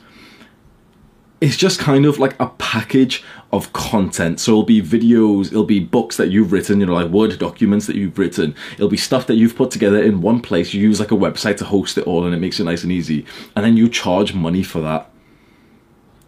is 1.40 1.56
just 1.56 1.78
kind 1.78 2.04
of 2.04 2.18
like 2.18 2.38
a 2.38 2.48
package 2.58 3.24
of 3.52 3.72
content. 3.72 4.38
So 4.38 4.52
it'll 4.52 4.62
be 4.62 4.82
videos, 4.82 5.46
it'll 5.46 5.64
be 5.64 5.80
books 5.80 6.16
that 6.18 6.30
you've 6.30 6.52
written, 6.52 6.80
you 6.80 6.86
know, 6.86 6.94
like 6.94 7.08
Word 7.08 7.38
documents 7.38 7.86
that 7.86 7.96
you've 7.96 8.18
written. 8.18 8.54
It'll 8.74 8.88
be 8.88 8.96
stuff 8.96 9.26
that 9.26 9.36
you've 9.36 9.56
put 9.56 9.70
together 9.70 10.02
in 10.02 10.20
one 10.20 10.40
place. 10.40 10.74
You 10.74 10.82
use 10.82 11.00
like 11.00 11.12
a 11.12 11.16
website 11.16 11.56
to 11.58 11.64
host 11.64 11.96
it 11.98 12.06
all 12.06 12.24
and 12.24 12.34
it 12.34 12.38
makes 12.38 12.60
it 12.60 12.64
nice 12.64 12.82
and 12.82 12.92
easy. 12.92 13.24
And 13.56 13.64
then 13.64 13.76
you 13.76 13.88
charge 13.88 14.34
money 14.34 14.62
for 14.62 14.80
that. 14.82 15.09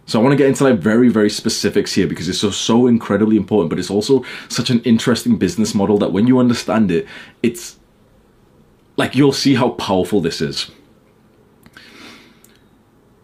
So 0.06 0.18
I 0.18 0.22
want 0.22 0.32
to 0.32 0.36
get 0.36 0.48
into 0.48 0.64
like 0.64 0.78
very, 0.78 1.08
very 1.08 1.30
specifics 1.30 1.94
here 1.94 2.06
because 2.06 2.28
it's 2.28 2.38
so, 2.38 2.50
so 2.50 2.86
incredibly 2.86 3.36
important, 3.36 3.70
but 3.70 3.78
it's 3.78 3.90
also 3.90 4.24
such 4.48 4.68
an 4.68 4.80
interesting 4.82 5.36
business 5.36 5.74
model 5.74 5.98
that 5.98 6.12
when 6.12 6.26
you 6.26 6.38
understand 6.38 6.90
it, 6.90 7.06
it's 7.42 7.78
like 8.96 9.14
you'll 9.14 9.32
see 9.32 9.54
how 9.54 9.70
powerful 9.70 10.20
this 10.20 10.40
is. 10.40 10.70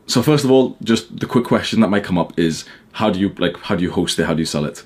So 0.06 0.22
first 0.22 0.44
of 0.44 0.50
all, 0.50 0.76
just 0.82 1.20
the 1.20 1.26
quick 1.26 1.44
question 1.44 1.80
that 1.80 1.88
might 1.88 2.04
come 2.04 2.16
up 2.16 2.38
is 2.38 2.64
how 2.92 3.10
do 3.10 3.20
you 3.20 3.28
like 3.38 3.56
how 3.58 3.76
do 3.76 3.82
you 3.82 3.90
host 3.90 4.18
it? 4.18 4.24
How 4.24 4.32
do 4.32 4.40
you 4.40 4.46
sell 4.46 4.64
it? 4.64 4.82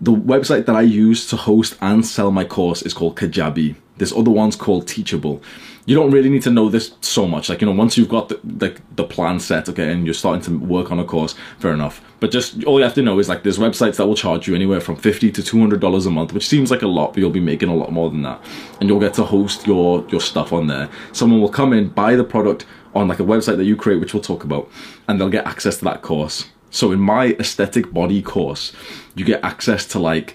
The 0.00 0.12
website 0.12 0.66
that 0.66 0.76
I 0.76 0.82
use 0.82 1.28
to 1.28 1.36
host 1.36 1.76
and 1.80 2.06
sell 2.06 2.30
my 2.30 2.44
course 2.44 2.82
is 2.82 2.94
called 2.94 3.16
Kajabi. 3.16 3.76
There's 3.98 4.12
other 4.12 4.30
ones 4.30 4.56
called 4.56 4.86
Teachable 4.88 5.42
you 5.88 5.94
don't 5.94 6.10
really 6.10 6.28
need 6.28 6.42
to 6.42 6.50
know 6.50 6.68
this 6.68 6.92
so 7.00 7.26
much. 7.26 7.48
Like 7.48 7.62
you 7.62 7.66
know, 7.66 7.72
once 7.72 7.96
you've 7.96 8.10
got 8.10 8.28
the, 8.28 8.38
the 8.44 8.78
the, 8.96 9.04
plan 9.04 9.40
set, 9.40 9.70
okay, 9.70 9.90
and 9.90 10.04
you're 10.04 10.12
starting 10.12 10.42
to 10.42 10.58
work 10.58 10.92
on 10.92 10.98
a 10.98 11.04
course, 11.04 11.34
fair 11.60 11.72
enough. 11.72 12.02
But 12.20 12.30
just 12.30 12.62
all 12.64 12.78
you 12.78 12.84
have 12.84 12.92
to 12.96 13.02
know 13.02 13.18
is 13.18 13.30
like 13.30 13.42
there's 13.42 13.56
websites 13.56 13.96
that 13.96 14.06
will 14.06 14.14
charge 14.14 14.46
you 14.46 14.54
anywhere 14.54 14.82
from 14.82 14.96
fifty 14.96 15.32
to 15.32 15.42
two 15.42 15.58
hundred 15.58 15.80
dollars 15.80 16.04
a 16.04 16.10
month, 16.10 16.34
which 16.34 16.46
seems 16.46 16.70
like 16.70 16.82
a 16.82 16.86
lot, 16.86 17.14
but 17.14 17.20
you'll 17.20 17.30
be 17.30 17.40
making 17.40 17.70
a 17.70 17.74
lot 17.74 17.90
more 17.90 18.10
than 18.10 18.20
that, 18.20 18.38
and 18.80 18.90
you'll 18.90 19.00
get 19.00 19.14
to 19.14 19.24
host 19.24 19.66
your 19.66 20.06
your 20.10 20.20
stuff 20.20 20.52
on 20.52 20.66
there. 20.66 20.90
Someone 21.12 21.40
will 21.40 21.48
come 21.48 21.72
in, 21.72 21.88
buy 21.88 22.16
the 22.16 22.24
product 22.24 22.66
on 22.94 23.08
like 23.08 23.20
a 23.20 23.24
website 23.24 23.56
that 23.56 23.64
you 23.64 23.74
create, 23.74 23.98
which 23.98 24.12
we'll 24.12 24.22
talk 24.22 24.44
about, 24.44 24.70
and 25.08 25.18
they'll 25.18 25.30
get 25.30 25.46
access 25.46 25.78
to 25.78 25.84
that 25.84 26.02
course. 26.02 26.50
So 26.68 26.92
in 26.92 27.00
my 27.00 27.28
aesthetic 27.40 27.94
body 27.94 28.20
course, 28.20 28.74
you 29.14 29.24
get 29.24 29.42
access 29.42 29.86
to 29.86 29.98
like 29.98 30.34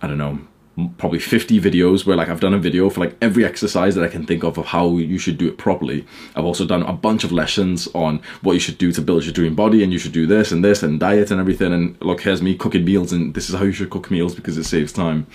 I 0.00 0.06
don't 0.06 0.18
know 0.18 0.46
probably 0.96 1.18
50 1.18 1.60
videos 1.60 2.06
where 2.06 2.16
like 2.16 2.28
I've 2.28 2.40
done 2.40 2.54
a 2.54 2.58
video 2.58 2.88
for 2.88 3.00
like 3.00 3.16
every 3.20 3.44
exercise 3.44 3.94
that 3.94 4.04
I 4.04 4.08
can 4.08 4.24
think 4.24 4.42
of 4.42 4.56
of 4.56 4.66
how 4.66 4.96
you 4.96 5.18
should 5.18 5.36
do 5.36 5.48
it 5.48 5.58
properly. 5.58 6.06
I've 6.34 6.44
also 6.44 6.66
done 6.66 6.82
a 6.82 6.92
bunch 6.92 7.24
of 7.24 7.32
lessons 7.32 7.88
on 7.88 8.22
what 8.40 8.54
you 8.54 8.60
should 8.60 8.78
do 8.78 8.90
to 8.92 9.02
build 9.02 9.24
your 9.24 9.34
dream 9.34 9.54
body 9.54 9.82
and 9.82 9.92
you 9.92 9.98
should 9.98 10.12
do 10.12 10.26
this 10.26 10.50
and 10.50 10.64
this 10.64 10.82
and 10.82 10.98
diet 10.98 11.30
and 11.30 11.40
everything 11.40 11.72
and 11.72 12.00
look 12.00 12.22
here's 12.22 12.40
me 12.40 12.56
cooking 12.56 12.84
meals 12.84 13.12
and 13.12 13.34
this 13.34 13.50
is 13.50 13.54
how 13.54 13.64
you 13.64 13.72
should 13.72 13.90
cook 13.90 14.10
meals 14.10 14.34
because 14.34 14.56
it 14.56 14.64
saves 14.64 14.92
time. 14.92 15.26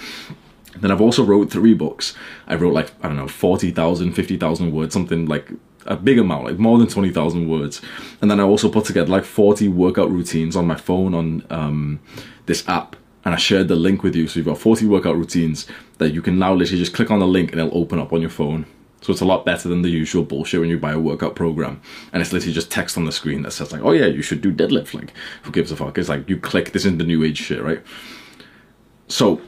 Then 0.76 0.92
I've 0.92 1.02
also 1.02 1.24
wrote 1.24 1.52
three 1.52 1.74
books. 1.74 2.16
I 2.48 2.56
wrote 2.56 2.74
like 2.74 2.92
I 3.04 3.08
don't 3.08 3.18
know 3.18 3.28
40,000 3.28 4.14
50,000 4.14 4.72
words 4.72 4.94
something 4.94 5.28
like 5.28 5.52
a 5.86 5.96
big 5.96 6.20
amount, 6.20 6.46
like 6.46 6.60
more 6.60 6.78
than 6.78 6.88
20,000 6.88 7.48
words. 7.48 7.82
And 8.22 8.30
then 8.30 8.40
I 8.40 8.44
also 8.44 8.70
put 8.70 8.86
together 8.86 9.10
like 9.10 9.24
40 9.24 9.70
workout 9.70 10.12
routines 10.12 10.56
on 10.56 10.68
my 10.68 10.76
phone 10.76 11.14
on 11.14 11.46
um, 11.50 12.00
this 12.46 12.68
app. 12.68 12.96
And 13.28 13.34
I 13.34 13.38
shared 13.38 13.68
the 13.68 13.76
link 13.76 14.04
with 14.04 14.16
you. 14.16 14.26
So 14.30 14.40
you've 14.40 14.46
got 14.46 14.58
40 14.58 14.86
workout 14.86 15.18
routines 15.18 15.68
that 15.98 16.14
you 16.14 16.22
can 16.22 16.40
now 16.40 16.54
literally 16.54 16.80
just 16.80 16.94
click 16.94 17.12
on 17.12 17.20
the 17.20 17.28
link 17.28 17.52
and 17.52 17.60
it'll 17.60 17.78
open 17.78 18.00
up 18.00 18.14
on 18.14 18.22
your 18.22 18.30
phone. 18.30 18.66
So 19.02 19.12
it's 19.12 19.20
a 19.20 19.26
lot 19.26 19.44
better 19.44 19.68
than 19.68 19.82
the 19.82 19.90
usual 19.90 20.24
bullshit 20.24 20.62
when 20.62 20.70
you 20.70 20.80
buy 20.80 20.94
a 20.94 21.00
workout 21.00 21.36
program 21.36 21.82
and 22.14 22.22
it's 22.22 22.32
literally 22.32 22.54
just 22.54 22.72
text 22.72 22.98
on 22.98 23.04
the 23.04 23.12
screen 23.12 23.42
that 23.42 23.52
says 23.52 23.74
like, 23.74 23.82
oh 23.82 23.92
yeah, 23.92 24.06
you 24.06 24.22
should 24.22 24.40
do 24.40 24.54
deadlift. 24.54 24.94
Like, 24.94 25.12
who 25.44 25.52
gives 25.52 25.74
a 25.74 25.76
fuck? 25.76 25.98
It's 25.98 26.08
like 26.08 26.30
you 26.30 26.38
click, 26.38 26.72
this 26.72 26.86
is 26.86 26.96
the 26.96 27.04
new 27.04 27.22
age 27.22 27.40
shit, 27.40 27.62
right? 27.62 27.84
So 29.10 29.42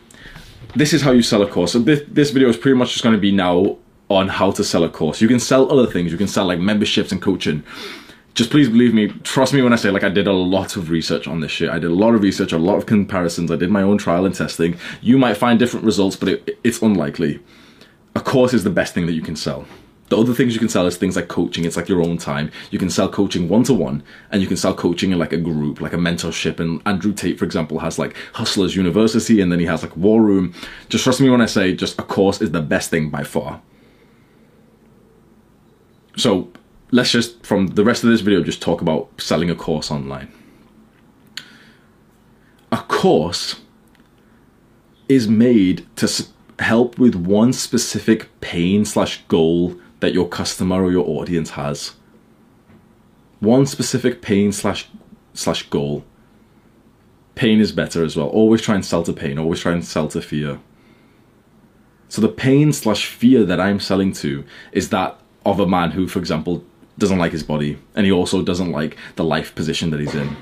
this 0.75 0.91
is 0.91 1.01
how 1.01 1.11
you 1.11 1.21
sell 1.21 1.41
a 1.41 1.47
course. 1.47 1.71
So 1.71 1.79
this, 1.79 2.03
this 2.09 2.31
video 2.31 2.49
is 2.49 2.57
pretty 2.57 2.77
much 2.77 2.91
just 2.91 3.03
going 3.03 3.15
to 3.15 3.21
be 3.21 3.31
now 3.31 3.77
on 4.09 4.27
how 4.27 4.51
to 4.51 4.63
sell 4.65 4.83
a 4.83 4.89
course. 4.89 5.21
You 5.21 5.29
can 5.29 5.39
sell 5.39 5.71
other 5.71 5.89
things. 5.89 6.11
You 6.11 6.17
can 6.17 6.27
sell 6.27 6.47
like 6.47 6.59
memberships 6.59 7.13
and 7.13 7.21
coaching. 7.21 7.63
Just 8.39 8.51
please 8.51 8.69
believe 8.69 8.93
me, 8.93 9.09
trust 9.23 9.53
me 9.53 9.61
when 9.61 9.73
I 9.73 9.75
say 9.75 9.91
like 9.91 10.05
I 10.05 10.07
did 10.07 10.25
a 10.25 10.31
lot 10.31 10.77
of 10.77 10.89
research 10.89 11.27
on 11.27 11.41
this 11.41 11.51
shit. 11.51 11.69
I 11.69 11.77
did 11.77 11.91
a 11.91 11.93
lot 11.93 12.15
of 12.15 12.21
research, 12.21 12.53
a 12.53 12.57
lot 12.57 12.77
of 12.77 12.85
comparisons. 12.85 13.51
I 13.51 13.57
did 13.57 13.69
my 13.69 13.81
own 13.81 13.97
trial 13.97 14.25
and 14.25 14.33
testing. 14.33 14.77
You 15.01 15.17
might 15.17 15.35
find 15.35 15.59
different 15.59 15.85
results, 15.85 16.15
but 16.15 16.29
it, 16.29 16.57
it's 16.63 16.81
unlikely. 16.81 17.41
A 18.15 18.21
course 18.21 18.53
is 18.53 18.63
the 18.63 18.69
best 18.69 18.93
thing 18.93 19.07
that 19.07 19.11
you 19.11 19.21
can 19.21 19.35
sell. 19.35 19.65
The 20.07 20.17
other 20.17 20.33
things 20.33 20.53
you 20.53 20.59
can 20.59 20.69
sell 20.69 20.87
is 20.87 20.95
things 20.95 21.17
like 21.17 21.27
coaching. 21.27 21.65
It's 21.65 21.75
like 21.75 21.89
your 21.89 22.01
own 22.01 22.17
time. 22.17 22.49
You 22.71 22.79
can 22.79 22.89
sell 22.89 23.09
coaching 23.09 23.49
one 23.49 23.63
to 23.63 23.73
one, 23.73 24.03
and 24.31 24.41
you 24.41 24.47
can 24.47 24.55
sell 24.55 24.73
coaching 24.73 25.11
in 25.11 25.19
like 25.19 25.33
a 25.33 25.37
group, 25.37 25.81
like 25.81 25.91
a 25.91 25.97
mentorship. 25.97 26.61
And 26.61 26.81
Andrew 26.85 27.11
Tate, 27.11 27.37
for 27.37 27.43
example, 27.43 27.79
has 27.79 27.99
like 27.99 28.15
Hustlers 28.31 28.73
University, 28.73 29.41
and 29.41 29.51
then 29.51 29.59
he 29.59 29.65
has 29.65 29.83
like 29.83 29.97
War 29.97 30.21
Room. 30.21 30.53
Just 30.87 31.03
trust 31.03 31.19
me 31.19 31.29
when 31.29 31.41
I 31.41 31.45
say, 31.45 31.75
just 31.75 31.99
a 31.99 32.03
course 32.03 32.41
is 32.41 32.51
the 32.51 32.61
best 32.61 32.89
thing 32.89 33.09
by 33.09 33.25
far. 33.25 33.61
So 36.15 36.53
let's 36.91 37.11
just, 37.11 37.45
from 37.45 37.67
the 37.67 37.83
rest 37.83 38.03
of 38.03 38.09
this 38.09 38.21
video, 38.21 38.43
just 38.43 38.61
talk 38.61 38.81
about 38.81 39.09
selling 39.19 39.49
a 39.49 39.55
course 39.55 39.91
online. 39.91 40.31
A 42.71 42.77
course 42.77 43.61
is 45.07 45.27
made 45.27 45.85
to 45.97 46.27
help 46.59 46.99
with 46.99 47.15
one 47.15 47.53
specific 47.53 48.29
pain 48.41 48.85
slash 48.85 49.23
goal 49.27 49.75
that 49.99 50.13
your 50.13 50.27
customer 50.27 50.83
or 50.83 50.91
your 50.91 51.07
audience 51.07 51.51
has. 51.51 51.93
One 53.39 53.65
specific 53.65 54.21
pain 54.21 54.51
slash 54.51 54.89
slash 55.33 55.69
goal. 55.69 56.03
Pain 57.35 57.59
is 57.59 57.71
better 57.71 58.03
as 58.03 58.17
well. 58.17 58.27
Always 58.27 58.61
try 58.61 58.75
and 58.75 58.85
sell 58.85 59.03
to 59.03 59.13
pain. 59.13 59.39
Always 59.39 59.61
try 59.61 59.71
and 59.71 59.85
sell 59.85 60.07
to 60.09 60.21
fear. 60.21 60.59
So 62.09 62.21
the 62.21 62.27
pain 62.27 62.73
slash 62.73 63.05
fear 63.05 63.45
that 63.45 63.59
I'm 63.59 63.79
selling 63.79 64.11
to 64.13 64.43
is 64.71 64.89
that 64.89 65.17
of 65.45 65.59
a 65.59 65.67
man 65.67 65.91
who, 65.91 66.07
for 66.07 66.19
example, 66.19 66.65
doesn't 66.99 67.17
like 67.17 67.31
his 67.31 67.43
body 67.43 67.77
and 67.95 68.05
he 68.05 68.11
also 68.11 68.41
doesn't 68.41 68.71
like 68.71 68.97
the 69.15 69.23
life 69.23 69.55
position 69.55 69.89
that 69.91 69.99
he's 69.99 70.15
in. 70.15 70.35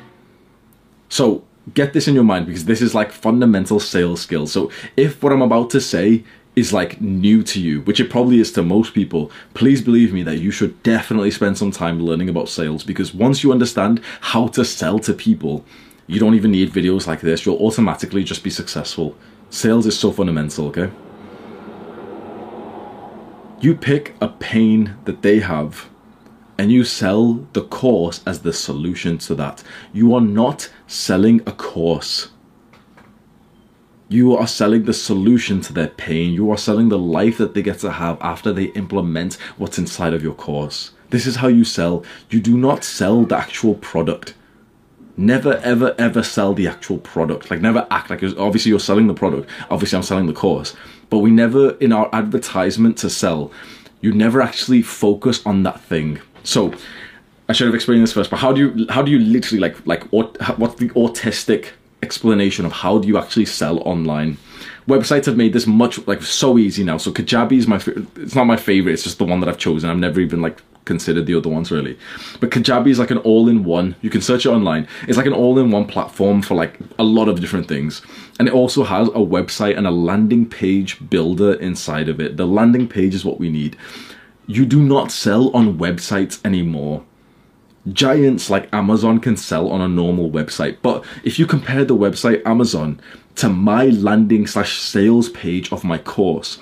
So 1.09 1.43
get 1.73 1.93
this 1.93 2.07
in 2.07 2.15
your 2.15 2.23
mind 2.23 2.45
because 2.45 2.65
this 2.65 2.81
is 2.81 2.95
like 2.95 3.11
fundamental 3.11 3.79
sales 3.79 4.21
skills. 4.21 4.51
So 4.51 4.71
if 4.95 5.21
what 5.23 5.31
I'm 5.33 5.41
about 5.41 5.69
to 5.71 5.81
say 5.81 6.23
is 6.55 6.73
like 6.73 6.99
new 6.99 7.43
to 7.43 7.61
you, 7.61 7.81
which 7.81 7.99
it 7.99 8.09
probably 8.09 8.39
is 8.39 8.51
to 8.53 8.63
most 8.63 8.93
people, 8.93 9.31
please 9.53 9.81
believe 9.81 10.11
me 10.11 10.23
that 10.23 10.37
you 10.37 10.49
should 10.49 10.81
definitely 10.81 11.29
spend 11.29 11.57
some 11.57 11.71
time 11.71 11.99
learning 11.99 12.29
about 12.29 12.49
sales 12.49 12.83
because 12.83 13.13
once 13.13 13.43
you 13.43 13.51
understand 13.51 14.01
how 14.21 14.47
to 14.47 14.65
sell 14.65 14.97
to 14.99 15.13
people, 15.13 15.63
you 16.07 16.19
don't 16.19 16.33
even 16.33 16.51
need 16.51 16.71
videos 16.71 17.05
like 17.05 17.21
this. 17.21 17.45
You'll 17.45 17.57
automatically 17.57 18.23
just 18.23 18.43
be 18.43 18.49
successful. 18.49 19.15
Sales 19.49 19.85
is 19.85 19.99
so 19.99 20.11
fundamental, 20.11 20.67
okay? 20.67 20.89
You 23.59 23.75
pick 23.75 24.15
a 24.21 24.27
pain 24.27 24.95
that 25.05 25.21
they 25.21 25.39
have 25.39 25.89
and 26.57 26.71
you 26.71 26.83
sell 26.83 27.45
the 27.53 27.63
course 27.63 28.21
as 28.25 28.41
the 28.41 28.53
solution 28.53 29.17
to 29.19 29.35
that. 29.35 29.63
You 29.93 30.15
are 30.15 30.21
not 30.21 30.71
selling 30.87 31.41
a 31.45 31.51
course. 31.51 32.29
You 34.09 34.35
are 34.35 34.47
selling 34.47 34.85
the 34.85 34.93
solution 34.93 35.61
to 35.61 35.73
their 35.73 35.89
pain. 35.89 36.33
You 36.33 36.49
are 36.51 36.57
selling 36.57 36.89
the 36.89 36.97
life 36.97 37.37
that 37.37 37.53
they 37.53 37.61
get 37.61 37.79
to 37.79 37.91
have 37.91 38.17
after 38.21 38.53
they 38.53 38.65
implement 38.65 39.35
what's 39.57 39.77
inside 39.77 40.13
of 40.13 40.23
your 40.23 40.33
course. 40.33 40.91
This 41.09 41.25
is 41.25 41.37
how 41.37 41.47
you 41.47 41.63
sell. 41.63 42.03
You 42.29 42.39
do 42.39 42.57
not 42.57 42.83
sell 42.83 43.23
the 43.23 43.37
actual 43.37 43.75
product. 43.75 44.33
Never, 45.15 45.55
ever, 45.57 45.95
ever 45.97 46.23
sell 46.23 46.53
the 46.53 46.67
actual 46.67 46.99
product. 46.99 47.49
Like, 47.49 47.61
never 47.61 47.87
act 47.89 48.09
like 48.09 48.23
obviously 48.37 48.69
you're 48.69 48.79
selling 48.79 49.07
the 49.07 49.13
product. 49.13 49.49
Obviously, 49.69 49.97
I'm 49.97 50.03
selling 50.03 50.27
the 50.27 50.33
course. 50.33 50.75
But 51.09 51.19
we 51.19 51.31
never, 51.31 51.71
in 51.77 51.91
our 51.91 52.09
advertisement 52.13 52.97
to 52.99 53.09
sell, 53.09 53.51
you 53.99 54.13
never 54.13 54.41
actually 54.41 54.83
focus 54.83 55.43
on 55.45 55.63
that 55.63 55.81
thing. 55.81 56.19
So, 56.47 56.73
I 57.49 57.53
should 57.53 57.67
have 57.67 57.75
explained 57.75 58.03
this 58.03 58.13
first. 58.13 58.29
But 58.29 58.37
how 58.37 58.51
do 58.51 58.59
you, 58.61 58.87
how 58.89 59.01
do 59.01 59.11
you 59.11 59.19
literally 59.19 59.59
like, 59.59 59.85
like, 59.85 60.03
what, 60.11 60.37
what's 60.57 60.75
the 60.75 60.89
autistic 60.89 61.69
explanation 62.03 62.65
of 62.65 62.71
how 62.71 62.99
do 62.99 63.07
you 63.07 63.17
actually 63.17 63.45
sell 63.45 63.79
online? 63.79 64.37
Websites 64.87 65.25
have 65.25 65.35
made 65.35 65.53
this 65.53 65.67
much 65.67 66.05
like 66.07 66.21
so 66.21 66.57
easy 66.57 66.83
now. 66.83 66.97
So 66.97 67.11
Kajabi 67.11 67.53
is 67.53 67.67
my, 67.67 67.81
it's 68.15 68.35
not 68.35 68.45
my 68.45 68.55
favorite. 68.55 68.93
It's 68.93 69.03
just 69.03 69.17
the 69.17 69.25
one 69.25 69.39
that 69.41 69.49
I've 69.49 69.57
chosen. 69.57 69.89
I've 69.89 69.97
never 69.97 70.21
even 70.21 70.41
like 70.41 70.61
considered 70.85 71.25
the 71.25 71.35
other 71.35 71.49
ones 71.49 71.69
really. 71.69 71.97
But 72.39 72.51
Kajabi 72.51 72.87
is 72.87 72.99
like 72.99 73.11
an 73.11 73.17
all-in-one. 73.19 73.95
You 74.01 74.09
can 74.09 74.21
search 74.21 74.45
it 74.45 74.49
online. 74.49 74.87
It's 75.07 75.17
like 75.17 75.25
an 75.25 75.33
all-in-one 75.33 75.87
platform 75.87 76.41
for 76.41 76.55
like 76.55 76.79
a 76.97 77.03
lot 77.03 77.27
of 77.27 77.41
different 77.41 77.67
things. 77.67 78.01
And 78.39 78.47
it 78.47 78.53
also 78.53 78.83
has 78.83 79.09
a 79.09 79.23
website 79.35 79.77
and 79.77 79.85
a 79.85 79.91
landing 79.91 80.45
page 80.49 80.97
builder 81.09 81.53
inside 81.55 82.07
of 82.07 82.21
it. 82.21 82.37
The 82.37 82.47
landing 82.47 82.87
page 82.87 83.13
is 83.13 83.25
what 83.25 83.39
we 83.39 83.49
need. 83.49 83.75
You 84.47 84.65
do 84.65 84.81
not 84.81 85.11
sell 85.11 85.49
on 85.55 85.77
websites 85.77 86.43
anymore. 86.45 87.03
Giants 87.91 88.49
like 88.49 88.73
Amazon 88.73 89.19
can 89.19 89.35
sell 89.35 89.69
on 89.69 89.81
a 89.81 89.89
normal 89.89 90.31
website, 90.31 90.77
but 90.81 91.05
if 91.25 91.37
you 91.37 91.45
compare 91.45 91.83
the 91.83 91.95
website 91.95 92.41
Amazon 92.45 93.01
to 93.35 93.49
my 93.49 93.87
landing 93.87 94.47
slash 94.47 94.79
sales 94.79 95.29
page 95.29 95.71
of 95.73 95.83
my 95.83 95.97
course, 95.97 96.59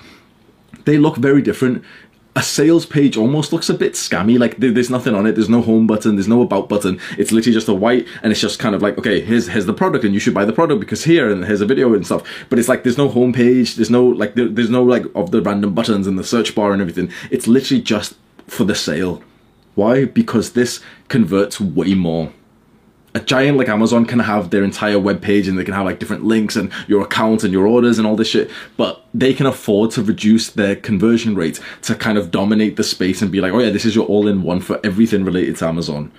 they 0.84 0.98
look 0.98 1.16
very 1.16 1.42
different 1.42 1.84
a 2.36 2.42
sales 2.42 2.84
page 2.84 3.16
almost 3.16 3.50
looks 3.50 3.70
a 3.70 3.74
bit 3.74 3.94
scammy. 3.94 4.38
Like 4.38 4.58
there's 4.58 4.90
nothing 4.90 5.14
on 5.14 5.26
it. 5.26 5.32
There's 5.32 5.48
no 5.48 5.62
home 5.62 5.86
button. 5.86 6.16
There's 6.16 6.28
no 6.28 6.42
about 6.42 6.68
button. 6.68 7.00
It's 7.18 7.32
literally 7.32 7.54
just 7.54 7.66
a 7.66 7.74
white, 7.74 8.06
and 8.22 8.30
it's 8.30 8.40
just 8.40 8.58
kind 8.58 8.74
of 8.74 8.82
like, 8.82 8.98
okay, 8.98 9.22
here's 9.22 9.48
here's 9.48 9.64
the 9.64 9.72
product, 9.72 10.04
and 10.04 10.12
you 10.12 10.20
should 10.20 10.34
buy 10.34 10.44
the 10.44 10.52
product 10.52 10.78
because 10.78 11.02
here, 11.04 11.30
and 11.30 11.46
here's 11.46 11.62
a 11.62 11.66
video 11.66 11.94
and 11.94 12.04
stuff. 12.04 12.22
But 12.50 12.58
it's 12.58 12.68
like 12.68 12.82
there's 12.82 12.98
no 12.98 13.08
home 13.08 13.32
page. 13.32 13.76
There's 13.76 13.90
no 13.90 14.06
like 14.06 14.34
there, 14.34 14.48
there's 14.48 14.70
no 14.70 14.82
like 14.82 15.04
of 15.14 15.30
the 15.30 15.40
random 15.40 15.74
buttons 15.74 16.06
and 16.06 16.18
the 16.18 16.24
search 16.24 16.54
bar 16.54 16.72
and 16.72 16.82
everything. 16.82 17.10
It's 17.30 17.48
literally 17.48 17.82
just 17.82 18.14
for 18.46 18.64
the 18.64 18.74
sale. 18.74 19.22
Why? 19.74 20.04
Because 20.04 20.52
this 20.52 20.80
converts 21.08 21.58
way 21.58 21.94
more 21.94 22.32
a 23.16 23.20
giant 23.20 23.56
like 23.56 23.70
Amazon 23.70 24.04
can 24.04 24.18
have 24.18 24.50
their 24.50 24.62
entire 24.62 24.98
web 24.98 25.22
page 25.22 25.48
and 25.48 25.58
they 25.58 25.64
can 25.64 25.72
have 25.72 25.86
like 25.86 25.98
different 25.98 26.24
links 26.24 26.54
and 26.54 26.70
your 26.86 27.02
account 27.02 27.44
and 27.44 27.50
your 27.50 27.66
orders 27.66 27.96
and 27.96 28.06
all 28.06 28.14
this 28.14 28.28
shit, 28.28 28.50
but 28.76 29.06
they 29.14 29.32
can 29.32 29.46
afford 29.46 29.90
to 29.92 30.02
reduce 30.02 30.50
their 30.50 30.76
conversion 30.76 31.34
rate 31.34 31.58
to 31.80 31.94
kind 31.94 32.18
of 32.18 32.30
dominate 32.30 32.76
the 32.76 32.84
space 32.84 33.22
and 33.22 33.32
be 33.32 33.40
like, 33.40 33.54
oh 33.54 33.58
yeah, 33.58 33.70
this 33.70 33.86
is 33.86 33.94
your 33.94 34.04
all-in-one 34.06 34.60
for 34.60 34.78
everything 34.84 35.24
related 35.24 35.56
to 35.56 35.66
Amazon. 35.66 36.12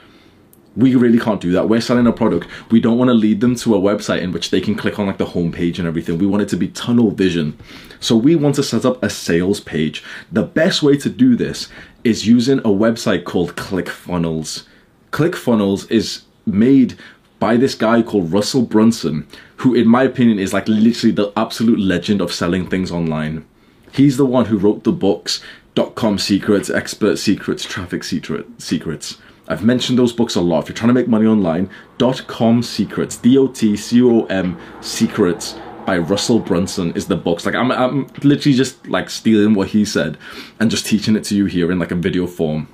We 0.75 0.95
really 0.95 1.19
can't 1.19 1.39
do 1.39 1.51
that. 1.51 1.69
We're 1.69 1.81
selling 1.81 2.07
a 2.07 2.11
product. 2.11 2.47
We 2.71 2.79
don't 2.79 2.97
want 2.97 3.09
to 3.09 3.13
lead 3.13 3.41
them 3.41 3.53
to 3.57 3.75
a 3.75 3.79
website 3.79 4.23
in 4.23 4.31
which 4.31 4.49
they 4.49 4.59
can 4.59 4.73
click 4.73 4.97
on 4.97 5.05
like 5.05 5.19
the 5.19 5.25
homepage 5.25 5.77
and 5.77 5.87
everything. 5.87 6.17
We 6.17 6.25
want 6.25 6.41
it 6.41 6.49
to 6.49 6.57
be 6.57 6.69
tunnel 6.69 7.11
vision. 7.11 7.59
So 7.99 8.15
we 8.15 8.35
want 8.35 8.55
to 8.55 8.63
set 8.63 8.85
up 8.85 9.03
a 9.03 9.09
sales 9.11 9.59
page. 9.59 10.03
The 10.31 10.41
best 10.41 10.81
way 10.81 10.97
to 10.97 11.11
do 11.11 11.35
this 11.35 11.67
is 12.03 12.27
using 12.27 12.57
a 12.59 12.73
website 12.73 13.23
called 13.23 13.55
ClickFunnels. 13.55 14.65
ClickFunnels 15.11 15.89
is 15.91 16.23
made 16.47 16.97
by 17.39 17.55
this 17.55 17.75
guy 17.75 18.01
called 18.01 18.31
Russell 18.31 18.63
Brunson, 18.63 19.27
who, 19.57 19.75
in 19.75 19.87
my 19.87 20.03
opinion, 20.03 20.39
is 20.39 20.53
like 20.53 20.67
literally 20.67 21.13
the 21.13 21.31
absolute 21.37 21.79
legend 21.79 22.21
of 22.21 22.33
selling 22.33 22.67
things 22.67 22.91
online. 22.91 23.45
He's 23.91 24.17
the 24.17 24.25
one 24.25 24.45
who 24.45 24.57
wrote 24.57 24.83
the 24.83 24.91
books 24.91 25.43
Dot 25.75 25.93
com 25.93 26.17
Secrets, 26.17 26.71
Expert 26.71 27.17
Secrets, 27.17 27.63
Traffic 27.63 28.03
Secret, 28.03 28.47
Secrets. 28.59 29.17
I've 29.47 29.63
mentioned 29.63 29.99
those 29.99 30.11
books 30.11 30.35
a 30.35 30.41
lot. 30.41 30.63
If 30.63 30.69
you're 30.69 30.75
trying 30.75 30.87
to 30.87 30.93
make 30.93 31.07
money 31.07 31.27
online, 31.27 31.69
Dot 31.99 32.25
com 32.25 32.63
Secrets, 32.63 33.17
D 33.17 33.37
O 33.37 33.47
T 33.47 33.77
C 33.77 34.01
O 34.01 34.25
M 34.25 34.57
Secrets 34.81 35.55
by 35.85 35.99
Russell 35.99 36.39
Brunson 36.39 36.91
is 36.93 37.07
the 37.07 37.15
books. 37.15 37.45
Like 37.45 37.55
I'm, 37.55 37.71
I'm 37.71 38.07
literally 38.23 38.57
just 38.57 38.87
like 38.87 39.09
stealing 39.09 39.53
what 39.53 39.69
he 39.69 39.85
said 39.85 40.17
and 40.59 40.71
just 40.71 40.85
teaching 40.85 41.15
it 41.15 41.23
to 41.25 41.35
you 41.35 41.45
here 41.45 41.71
in 41.71 41.79
like 41.79 41.91
a 41.91 41.95
video 41.95 42.27
form 42.27 42.67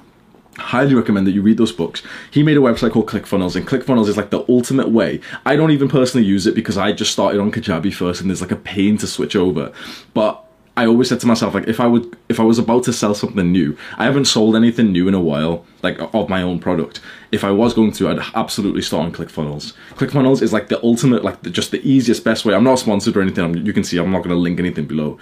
highly 0.58 0.94
recommend 0.94 1.28
that 1.28 1.32
you 1.32 1.42
read 1.42 1.58
those 1.58 1.72
books. 1.72 2.04
He 2.32 2.44
made 2.44 2.58
a 2.58 2.62
website 2.62 2.92
called 2.92 3.08
ClickFunnels, 3.08 3.56
and 3.56 3.68
ClickFunnels 3.68 4.08
is 4.08 4.18
like 4.18 4.30
the 4.30 4.46
ultimate 4.50 4.90
way. 4.90 5.22
I 5.46 5.56
don't 5.56 5.72
even 5.72 5.90
personally 5.90 6.26
use 6.26 6.48
it 6.48 6.56
because 6.56 6.78
I 6.78 6.92
just 6.92 7.12
started 7.12 7.40
on 7.40 7.52
Kajabi 7.52 7.94
first, 7.94 8.22
and 8.22 8.30
there's 8.30 8.42
like 8.42 8.52
a 8.52 8.56
pain 8.56 8.98
to 8.98 9.08
switch 9.08 9.36
over. 9.36 9.72
But 10.14 10.44
I 10.76 10.88
always 10.88 11.08
said 11.08 11.20
to 11.20 11.28
myself, 11.28 11.54
like, 11.54 11.68
if 11.68 11.80
I 11.80 11.86
would, 11.86 12.18
if 12.30 12.40
I 12.40 12.44
was 12.44 12.58
about 12.58 12.84
to 12.86 12.94
sell 12.94 13.14
something 13.14 13.52
new, 13.52 13.78
I 13.98 14.06
haven't 14.06 14.26
sold 14.26 14.56
anything 14.56 14.92
new 14.92 15.08
in 15.08 15.14
a 15.14 15.20
while, 15.20 15.66
like 15.84 16.00
of 16.00 16.30
my 16.30 16.42
own 16.42 16.58
product. 16.58 17.00
If 17.32 17.44
I 17.44 17.52
was 17.52 17.76
going 17.76 17.92
to, 17.94 18.10
I'd 18.10 18.20
absolutely 18.34 18.82
start 18.82 19.06
on 19.06 19.12
ClickFunnels. 19.12 19.74
ClickFunnels 19.92 20.42
is 20.42 20.52
like 20.52 20.70
the 20.70 20.84
ultimate, 20.84 21.24
like 21.24 21.44
the, 21.44 21.52
just 21.52 21.70
the 21.70 21.88
easiest, 21.88 22.24
best 22.24 22.44
way. 22.44 22.56
I'm 22.56 22.64
not 22.64 22.80
sponsored 22.80 23.16
or 23.16 23.22
anything. 23.22 23.44
I'm, 23.44 23.56
you 23.56 23.72
can 23.72 23.84
see 23.84 24.00
I'm 24.00 24.12
not 24.12 24.24
going 24.24 24.36
to 24.36 24.36
link 24.36 24.60
anything 24.60 24.86
below. 24.86 25.20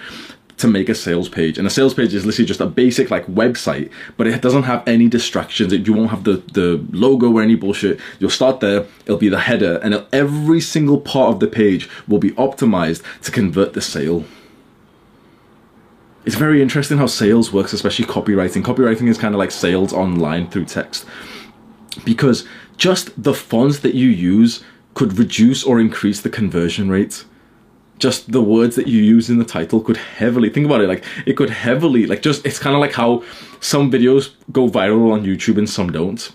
To 0.57 0.67
make 0.67 0.89
a 0.89 0.95
sales 0.95 1.29
page 1.29 1.57
and 1.57 1.65
a 1.65 1.69
sales 1.69 1.93
page 1.93 2.13
is 2.13 2.25
literally 2.25 2.47
just 2.47 2.59
a 2.59 2.65
basic 2.65 3.09
like 3.09 3.25
website 3.27 3.91
but 4.17 4.27
it 4.27 4.41
doesn't 4.41 4.63
have 4.63 4.87
any 4.87 5.07
distractions. 5.07 5.73
You 5.73 5.93
won't 5.93 6.09
have 6.09 6.23
the 6.23 6.37
the 6.53 6.85
logo 6.91 7.31
or 7.31 7.41
any 7.41 7.55
bullshit. 7.55 7.99
You'll 8.19 8.29
start 8.29 8.59
there 8.59 8.85
it'll 9.05 9.17
be 9.17 9.29
the 9.29 9.39
header 9.39 9.79
and 9.83 10.05
every 10.11 10.61
single 10.61 10.99
part 10.99 11.33
of 11.33 11.39
the 11.39 11.47
page 11.47 11.89
will 12.07 12.19
be 12.19 12.31
optimized 12.31 13.03
to 13.23 13.31
convert 13.31 13.73
the 13.73 13.81
sale. 13.81 14.25
It's 16.23 16.35
very 16.35 16.61
interesting 16.61 16.99
how 16.99 17.07
sales 17.07 17.51
works 17.51 17.73
especially 17.73 18.05
copywriting. 18.05 18.63
Copywriting 18.63 19.07
is 19.07 19.17
kind 19.17 19.33
of 19.33 19.39
like 19.39 19.51
sales 19.51 19.91
online 19.91 20.49
through 20.49 20.65
text. 20.65 21.05
Because 22.05 22.47
just 22.77 23.21
the 23.21 23.33
fonts 23.33 23.79
that 23.79 23.95
you 23.95 24.07
use 24.07 24.63
could 24.93 25.17
reduce 25.17 25.63
or 25.63 25.79
increase 25.79 26.21
the 26.21 26.29
conversion 26.29 26.89
rate 26.89 27.25
just 28.01 28.31
the 28.31 28.41
words 28.41 28.75
that 28.75 28.87
you 28.87 29.01
use 29.01 29.29
in 29.29 29.37
the 29.37 29.45
title 29.45 29.79
could 29.79 29.95
heavily 29.95 30.49
think 30.49 30.65
about 30.65 30.81
it 30.81 30.87
like 30.87 31.05
it 31.27 31.33
could 31.33 31.51
heavily 31.51 32.07
like 32.07 32.23
just 32.23 32.43
it's 32.45 32.57
kind 32.57 32.75
of 32.75 32.81
like 32.81 32.93
how 32.93 33.23
some 33.59 33.91
videos 33.91 34.31
go 34.51 34.67
viral 34.67 35.13
on 35.13 35.23
youtube 35.23 35.57
and 35.57 35.69
some 35.69 35.91
don't. 35.91 36.31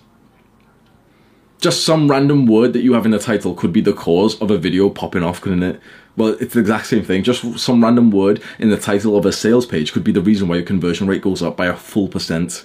Just 1.59 1.85
some 1.85 2.09
random 2.09 2.47
word 2.47 2.75
that 2.75 2.83
you 2.83 2.93
have 2.93 3.07
in 3.07 3.11
the 3.11 3.19
title 3.19 3.55
could 3.55 3.73
be 3.73 3.81
the 3.81 3.95
cause 3.95 4.41
of 4.41 4.51
a 4.51 4.59
video 4.59 4.89
popping 4.89 5.25
off 5.25 5.41
couldn't 5.41 5.65
it? 5.65 5.81
Well 6.17 6.37
it's 6.41 6.55
the 6.55 6.61
exact 6.61 6.87
same 6.87 7.03
thing 7.03 7.25
just 7.25 7.59
some 7.59 7.83
random 7.83 8.11
word 8.13 8.41
in 8.61 8.71
the 8.71 8.77
title 8.77 9.17
of 9.17 9.27
a 9.27 9.33
sales 9.33 9.67
page 9.67 9.93
could 9.93 10.05
be 10.05 10.13
the 10.13 10.23
reason 10.23 10.47
why 10.47 10.57
your 10.57 10.65
conversion 10.65 11.09
rate 11.09 11.23
goes 11.23 11.43
up 11.43 11.57
by 11.57 11.67
a 11.67 11.75
full 11.75 12.07
percent 12.07 12.65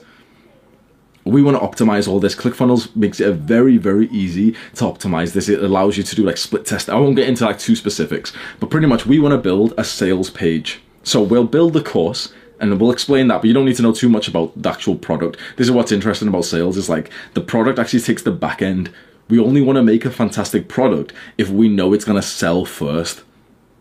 we 1.25 1.41
want 1.43 1.57
to 1.57 1.65
optimize 1.65 2.07
all 2.07 2.19
this. 2.19 2.35
ClickFunnels 2.35 2.95
makes 2.95 3.19
it 3.19 3.33
very, 3.33 3.77
very 3.77 4.07
easy 4.07 4.53
to 4.75 4.85
optimize 4.85 5.33
this. 5.33 5.49
It 5.49 5.63
allows 5.63 5.97
you 5.97 6.03
to 6.03 6.15
do 6.15 6.23
like 6.23 6.37
split 6.37 6.65
test. 6.65 6.89
I 6.89 6.95
won't 6.95 7.15
get 7.15 7.29
into 7.29 7.45
like 7.45 7.59
two 7.59 7.75
specifics, 7.75 8.33
but 8.59 8.69
pretty 8.69 8.87
much 8.87 9.05
we 9.05 9.19
want 9.19 9.33
to 9.33 9.37
build 9.37 9.73
a 9.77 9.83
sales 9.83 10.29
page. 10.29 10.81
So 11.03 11.21
we'll 11.21 11.45
build 11.45 11.73
the 11.73 11.83
course 11.83 12.33
and 12.59 12.79
we'll 12.79 12.91
explain 12.91 13.27
that, 13.27 13.41
but 13.41 13.47
you 13.47 13.53
don't 13.53 13.65
need 13.65 13.75
to 13.77 13.81
know 13.81 13.93
too 13.93 14.09
much 14.09 14.27
about 14.27 14.59
the 14.61 14.69
actual 14.69 14.95
product. 14.95 15.37
This 15.57 15.67
is 15.67 15.71
what's 15.71 15.91
interesting 15.91 16.27
about 16.27 16.45
sales 16.45 16.77
is 16.77 16.89
like 16.89 17.09
the 17.33 17.41
product 17.41 17.79
actually 17.79 18.01
takes 18.01 18.23
the 18.23 18.31
back 18.31 18.61
end. 18.61 18.91
We 19.29 19.39
only 19.39 19.61
want 19.61 19.77
to 19.77 19.83
make 19.83 20.05
a 20.05 20.11
fantastic 20.11 20.67
product 20.67 21.13
if 21.37 21.49
we 21.49 21.69
know 21.69 21.93
it's 21.93 22.05
going 22.05 22.21
to 22.21 22.27
sell 22.27 22.65
first. 22.65 23.23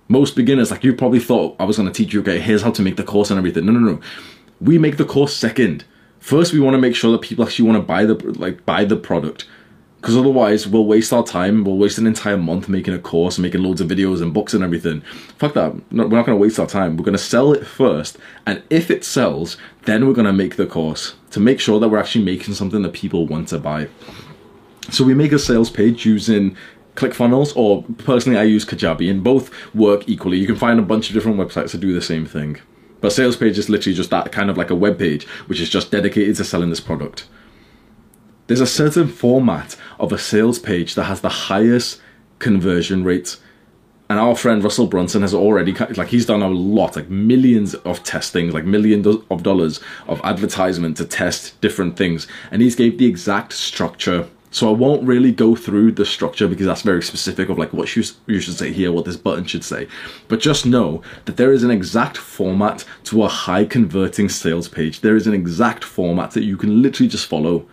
Most 0.08 0.34
beginners, 0.34 0.70
like 0.70 0.82
you 0.82 0.94
probably 0.94 1.20
thought 1.20 1.56
I 1.60 1.64
was 1.64 1.76
going 1.76 1.88
to 1.88 1.94
teach 1.94 2.12
you, 2.12 2.20
okay, 2.20 2.40
here's 2.40 2.62
how 2.62 2.70
to 2.72 2.82
make 2.82 2.96
the 2.96 3.04
course 3.04 3.30
and 3.30 3.38
everything. 3.38 3.66
No, 3.66 3.72
no, 3.72 3.80
no. 3.80 4.00
We 4.60 4.78
make 4.78 4.96
the 4.96 5.04
course 5.04 5.36
second 5.36 5.84
First, 6.20 6.52
we 6.52 6.60
want 6.60 6.74
to 6.74 6.78
make 6.78 6.94
sure 6.94 7.10
that 7.12 7.22
people 7.22 7.44
actually 7.44 7.68
want 7.68 7.82
to 7.82 7.86
buy 7.86 8.04
the 8.04 8.14
like 8.38 8.64
buy 8.64 8.84
the 8.84 8.96
product, 8.96 9.46
because 10.00 10.16
otherwise 10.16 10.68
we'll 10.68 10.84
waste 10.84 11.12
our 11.12 11.24
time. 11.24 11.64
We'll 11.64 11.78
waste 11.78 11.98
an 11.98 12.06
entire 12.06 12.36
month 12.36 12.68
making 12.68 12.94
a 12.94 12.98
course, 12.98 13.38
making 13.38 13.62
loads 13.62 13.80
of 13.80 13.88
videos 13.88 14.22
and 14.22 14.32
books 14.32 14.54
and 14.54 14.62
everything. 14.62 15.00
Fuck 15.38 15.54
that. 15.54 15.74
No, 15.90 16.04
we're 16.06 16.16
not 16.16 16.26
going 16.26 16.38
to 16.38 16.42
waste 16.42 16.60
our 16.60 16.66
time. 16.66 16.96
We're 16.96 17.04
going 17.04 17.16
to 17.16 17.18
sell 17.18 17.52
it 17.52 17.66
first, 17.66 18.18
and 18.46 18.62
if 18.70 18.90
it 18.90 19.04
sells, 19.04 19.56
then 19.86 20.06
we're 20.06 20.14
going 20.14 20.26
to 20.26 20.32
make 20.32 20.56
the 20.56 20.66
course 20.66 21.16
to 21.30 21.40
make 21.40 21.58
sure 21.58 21.80
that 21.80 21.88
we're 21.88 21.98
actually 21.98 22.24
making 22.24 22.54
something 22.54 22.82
that 22.82 22.92
people 22.92 23.26
want 23.26 23.48
to 23.48 23.58
buy. 23.58 23.88
So 24.90 25.04
we 25.04 25.14
make 25.14 25.32
a 25.32 25.38
sales 25.38 25.70
page 25.70 26.04
using 26.04 26.56
ClickFunnels, 26.96 27.56
or 27.56 27.84
personally, 27.98 28.38
I 28.38 28.42
use 28.42 28.64
Kajabi, 28.64 29.10
and 29.10 29.24
both 29.24 29.50
work 29.74 30.08
equally. 30.08 30.38
You 30.38 30.46
can 30.46 30.56
find 30.56 30.78
a 30.78 30.82
bunch 30.82 31.08
of 31.08 31.14
different 31.14 31.38
websites 31.38 31.70
that 31.72 31.80
do 31.80 31.94
the 31.94 32.02
same 32.02 32.26
thing. 32.26 32.58
But 33.00 33.12
sales 33.12 33.36
page 33.36 33.58
is 33.58 33.68
literally 33.68 33.96
just 33.96 34.10
that 34.10 34.32
kind 34.32 34.50
of 34.50 34.56
like 34.56 34.70
a 34.70 34.74
web 34.74 34.98
page, 34.98 35.26
which 35.46 35.60
is 35.60 35.70
just 35.70 35.90
dedicated 35.90 36.36
to 36.36 36.44
selling 36.44 36.70
this 36.70 36.80
product. 36.80 37.26
There's 38.46 38.60
a 38.60 38.66
certain 38.66 39.08
format 39.08 39.76
of 39.98 40.12
a 40.12 40.18
sales 40.18 40.58
page 40.58 40.94
that 40.96 41.04
has 41.04 41.20
the 41.20 41.28
highest 41.28 42.00
conversion 42.38 43.04
rate. 43.04 43.36
And 44.08 44.18
our 44.18 44.34
friend 44.34 44.64
Russell 44.64 44.88
Brunson 44.88 45.22
has 45.22 45.32
already, 45.32 45.72
like, 45.72 46.08
he's 46.08 46.26
done 46.26 46.42
a 46.42 46.48
lot, 46.48 46.96
like 46.96 47.08
millions 47.08 47.74
of 47.74 48.02
testings, 48.02 48.52
like 48.52 48.64
millions 48.64 49.06
of 49.06 49.42
dollars 49.44 49.78
of 50.08 50.20
advertisement 50.24 50.96
to 50.96 51.04
test 51.04 51.60
different 51.60 51.96
things. 51.96 52.26
And 52.50 52.60
he's 52.60 52.74
gave 52.74 52.98
the 52.98 53.06
exact 53.06 53.52
structure 53.52 54.26
so 54.50 54.68
I 54.68 54.72
won't 54.72 55.04
really 55.04 55.30
go 55.30 55.54
through 55.54 55.92
the 55.92 56.04
structure 56.04 56.48
because 56.48 56.66
that's 56.66 56.82
very 56.82 57.02
specific 57.02 57.48
of 57.48 57.58
like 57.58 57.72
what 57.72 57.94
you, 57.94 58.02
you 58.26 58.40
should 58.40 58.58
say 58.58 58.72
here, 58.72 58.90
what 58.90 59.04
this 59.04 59.16
button 59.16 59.44
should 59.44 59.64
say. 59.64 59.86
But 60.26 60.40
just 60.40 60.66
know 60.66 61.02
that 61.26 61.36
there 61.36 61.52
is 61.52 61.62
an 61.62 61.70
exact 61.70 62.16
format 62.16 62.84
to 63.04 63.22
a 63.22 63.28
high 63.28 63.64
converting 63.64 64.28
sales 64.28 64.68
page. 64.68 65.00
There 65.00 65.16
is 65.16 65.28
an 65.28 65.34
exact 65.34 65.84
format 65.84 66.32
that 66.32 66.42
you 66.42 66.56
can 66.56 66.82
literally 66.82 67.08
just 67.08 67.26
follow. 67.26 67.66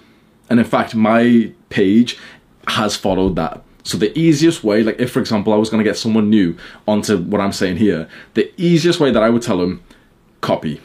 And 0.50 0.60
in 0.60 0.66
fact, 0.66 0.94
my 0.94 1.52
page 1.70 2.20
has 2.68 2.96
followed 2.96 3.36
that. 3.38 3.64
So 3.84 3.98
the 3.98 4.18
easiest 4.18 4.64
way, 4.64 4.84
like 4.84 5.00
if 5.00 5.12
for 5.12 5.20
example 5.20 5.54
I 5.54 5.58
was 5.58 5.70
going 5.70 5.84
to 5.84 5.90
get 5.90 5.98
someone 5.98 6.30
new 6.30 6.58
onto 6.88 7.18
what 7.18 7.42
I'm 7.42 7.54
saying 7.54 7.78
here, 7.78 8.08
the 8.36 8.52
easiest 8.62 9.00
way 9.00 9.12
that 9.12 9.24
I 9.24 9.30
would 9.30 9.42
tell 9.42 9.58
them, 9.58 9.82
copy 10.42 10.80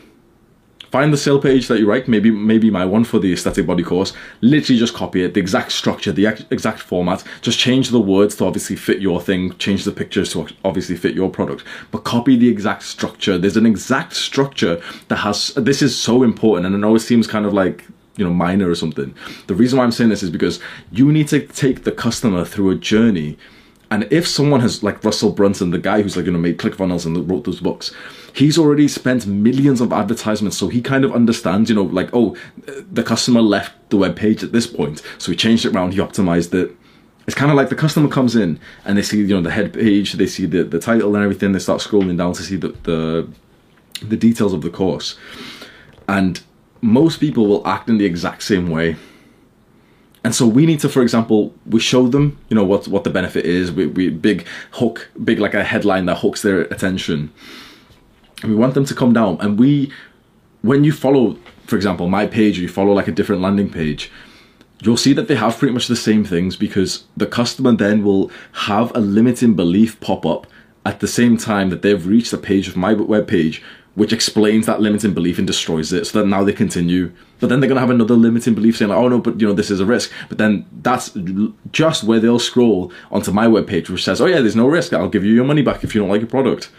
find 0.92 1.11
the 1.11 1.16
sale 1.16 1.40
page 1.40 1.68
that 1.68 1.81
you 1.81 1.87
like, 1.87 2.07
maybe 2.07 2.31
maybe 2.31 2.70
my 2.70 2.85
one 2.85 3.02
for 3.02 3.18
the 3.18 3.33
aesthetic 3.33 3.66
body 3.66 3.83
course, 3.83 4.12
literally 4.42 4.78
just 4.78 4.92
copy 4.94 5.24
it, 5.24 5.33
the 5.33 5.40
exact 5.40 5.72
structure, 5.72 6.12
the 6.12 6.26
exact 6.50 6.81
format, 6.81 7.24
just 7.40 7.59
change 7.59 7.88
the 7.88 7.98
words 7.98 8.37
to 8.37 8.44
obviously 8.44 8.76
fit 8.76 9.00
your 9.00 9.20
thing, 9.20 9.57
change 9.57 9.85
the 9.85 9.90
pictures 9.90 10.33
to 10.35 10.46
obviously 10.64 10.94
fit 10.94 11.14
your 11.14 11.31
product, 11.31 11.64
but 11.90 12.05
copy 12.05 12.37
the 12.37 12.48
exact 12.48 12.83
structure. 12.83 13.38
There's 13.38 13.57
an 13.57 13.64
exact 13.64 14.14
structure 14.14 14.83
that 15.09 15.16
has, 15.16 15.55
this 15.55 15.81
is 15.81 15.98
so 15.98 16.22
important, 16.22 16.66
and 16.66 16.76
I 16.76 16.78
know 16.78 16.94
it 16.94 17.00
seems 17.00 17.26
kind 17.26 17.46
of 17.46 17.55
like 17.55 17.87
you 18.16 18.24
know 18.24 18.33
minor 18.33 18.68
or 18.68 18.74
something. 18.74 19.14
The 19.46 19.55
reason 19.55 19.78
why 19.78 19.85
i'm 19.85 19.92
saying 19.92 20.11
this 20.11 20.22
is 20.22 20.28
because 20.28 20.61
you 20.90 21.11
need 21.11 21.28
to 21.28 21.46
take 21.46 21.85
the 21.85 21.92
customer 21.92 22.44
through 22.44 22.70
a 22.70 22.74
journey. 22.74 23.38
And 23.90 24.11
if 24.11 24.26
someone 24.26 24.61
has 24.61 24.83
like 24.83 25.02
russell 25.02 25.33
brunson 25.33 25.70
the 25.70 25.78
guy 25.78 26.02
who's 26.02 26.16
like 26.16 26.26
you 26.26 26.33
know 26.33 26.38
made 26.38 26.59
clickfunnels 26.59 27.07
and 27.07 27.28
wrote 27.31 27.44
those 27.44 27.61
books 27.61 27.94
he's 28.35 28.59
already 28.59 28.88
spent 28.88 29.27
millions 29.27 29.81
of 29.81 29.92
advertisements 29.92 30.57
so 30.57 30.68
he 30.68 30.81
kind 30.81 31.05
of 31.05 31.12
understands 31.12 31.68
you 31.68 31.77
know 31.77 31.83
like 31.83 32.11
oh 32.12 32.37
the 32.90 33.03
customer 33.03 33.40
left 33.40 33.73
the 33.90 33.97
web 33.97 34.16
page 34.16 34.42
at 34.42 34.53
this 34.53 34.66
point 34.66 35.03
so 35.18 35.31
he 35.31 35.37
changed 35.37 35.64
it 35.64 35.75
around 35.75 35.92
he 35.92 35.99
optimized 35.99 36.55
it. 36.55 36.75
It's 37.25 37.37
kind 37.37 37.53
of 37.53 37.57
like 37.57 37.68
the 37.68 37.77
customer 37.77 38.09
comes 38.09 38.35
in 38.35 38.59
and 38.85 38.99
they 38.99 39.03
see 39.03 39.18
you 39.18 39.29
know 39.29 39.42
the 39.42 39.51
head 39.51 39.73
page 39.73 40.14
they 40.14 40.27
see 40.27 40.47
the, 40.47 40.64
the 40.64 40.79
title 40.79 41.14
and 41.14 41.23
everything 41.23 41.53
they 41.53 41.59
start 41.59 41.81
scrolling 41.81 42.16
down 42.18 42.33
to 42.35 42.42
see 42.42 42.57
the, 42.57 42.68
the 42.83 43.29
the 44.03 44.16
details 44.16 44.53
of 44.53 44.62
the 44.62 44.71
course. 44.71 45.16
And 46.09 46.42
most 46.81 47.21
people 47.21 47.47
will 47.47 47.66
act 47.66 47.88
in 47.88 47.99
the 47.99 48.05
exact 48.05 48.42
same 48.42 48.68
way. 48.71 48.97
And 50.25 50.35
so 50.35 50.47
we 50.49 50.66
need 50.66 50.81
to 50.81 50.88
for 50.88 51.03
example 51.03 51.55
we 51.64 51.79
show 51.79 52.09
them 52.09 52.38
you 52.49 52.57
know 52.57 52.64
what 52.64 52.88
what 52.88 53.05
the 53.05 53.11
benefit 53.11 53.45
is. 53.45 53.71
We, 53.71 53.87
we 53.87 54.11
big 54.11 54.47
hook 54.73 55.09
big 55.23 55.38
like 55.38 55.55
a 55.55 55.62
headline 55.62 56.07
that 56.07 56.18
hooks 56.18 56.42
their 56.42 56.62
attention 56.62 57.33
we 58.44 58.55
want 58.55 58.74
them 58.74 58.85
to 58.85 58.94
come 58.94 59.12
down. 59.12 59.38
And 59.40 59.59
we 59.59 59.92
when 60.62 60.85
you 60.85 60.92
follow 60.92 61.37
for 61.66 61.76
example 61.76 62.09
my 62.09 62.26
page 62.26 62.59
or 62.59 62.62
you 62.62 62.68
follow 62.68 62.92
like 62.92 63.09
a 63.09 63.12
different 63.12 63.42
landing 63.42 63.68
page 63.68 64.11
you'll 64.81 64.96
see 64.96 65.12
that 65.12 65.28
they 65.28 65.37
have 65.37 65.59
pretty 65.59 65.72
much 65.72 65.87
the 65.87 65.96
same 65.96 66.24
things 66.24 66.57
because 66.57 67.05
the 67.16 67.26
customer 67.26 67.72
then 67.72 68.02
will 68.05 68.31
have 68.52 68.94
a 68.96 69.00
limiting 69.00 69.55
belief 69.55 69.98
pop 70.00 70.26
up 70.26 70.46
at 70.85 71.00
the 71.00 71.07
same 71.07 71.37
time 71.37 71.70
that 71.70 71.83
they've 71.83 72.07
reached 72.07 72.33
a 72.33 72.38
page 72.38 72.66
of 72.66 72.76
my 72.76 72.92
web 72.92 73.28
page 73.28 73.62
which 73.94 74.12
explains 74.12 74.66
that 74.66 74.81
limiting 74.81 75.12
belief 75.12 75.38
and 75.38 75.46
destroys 75.46 75.92
it 75.92 76.07
so 76.07 76.18
that 76.18 76.26
now 76.26 76.42
they 76.42 76.52
continue. 76.52 77.12
But 77.40 77.50
then 77.50 77.61
they're 77.61 77.68
going 77.68 77.76
to 77.76 77.83
have 77.83 77.90
another 77.90 78.14
limiting 78.14 78.55
belief 78.55 78.78
saying 78.78 78.88
like 78.88 78.96
oh 78.96 79.09
no 79.09 79.18
but 79.18 79.38
you 79.38 79.46
know 79.46 79.52
this 79.52 79.70
is 79.70 79.81
a 79.81 79.85
risk. 79.85 80.11
But 80.31 80.38
then 80.38 80.64
that's 80.81 81.14
just 81.72 82.02
where 82.02 82.18
they'll 82.18 82.38
scroll 82.38 82.90
onto 83.11 83.33
my 83.33 83.46
web 83.46 83.66
page 83.66 83.90
which 83.90 84.02
says 84.02 84.18
oh 84.20 84.26
yeah 84.26 84.40
there's 84.40 84.57
no 84.57 84.66
risk. 84.66 84.94
I'll 84.94 85.11
give 85.11 85.24
you 85.24 85.35
your 85.35 85.44
money 85.44 85.61
back 85.61 85.85
if 85.85 85.94
you 85.94 86.00
don't 86.00 86.11
like 86.11 86.22
a 86.22 86.26
product 86.26 86.70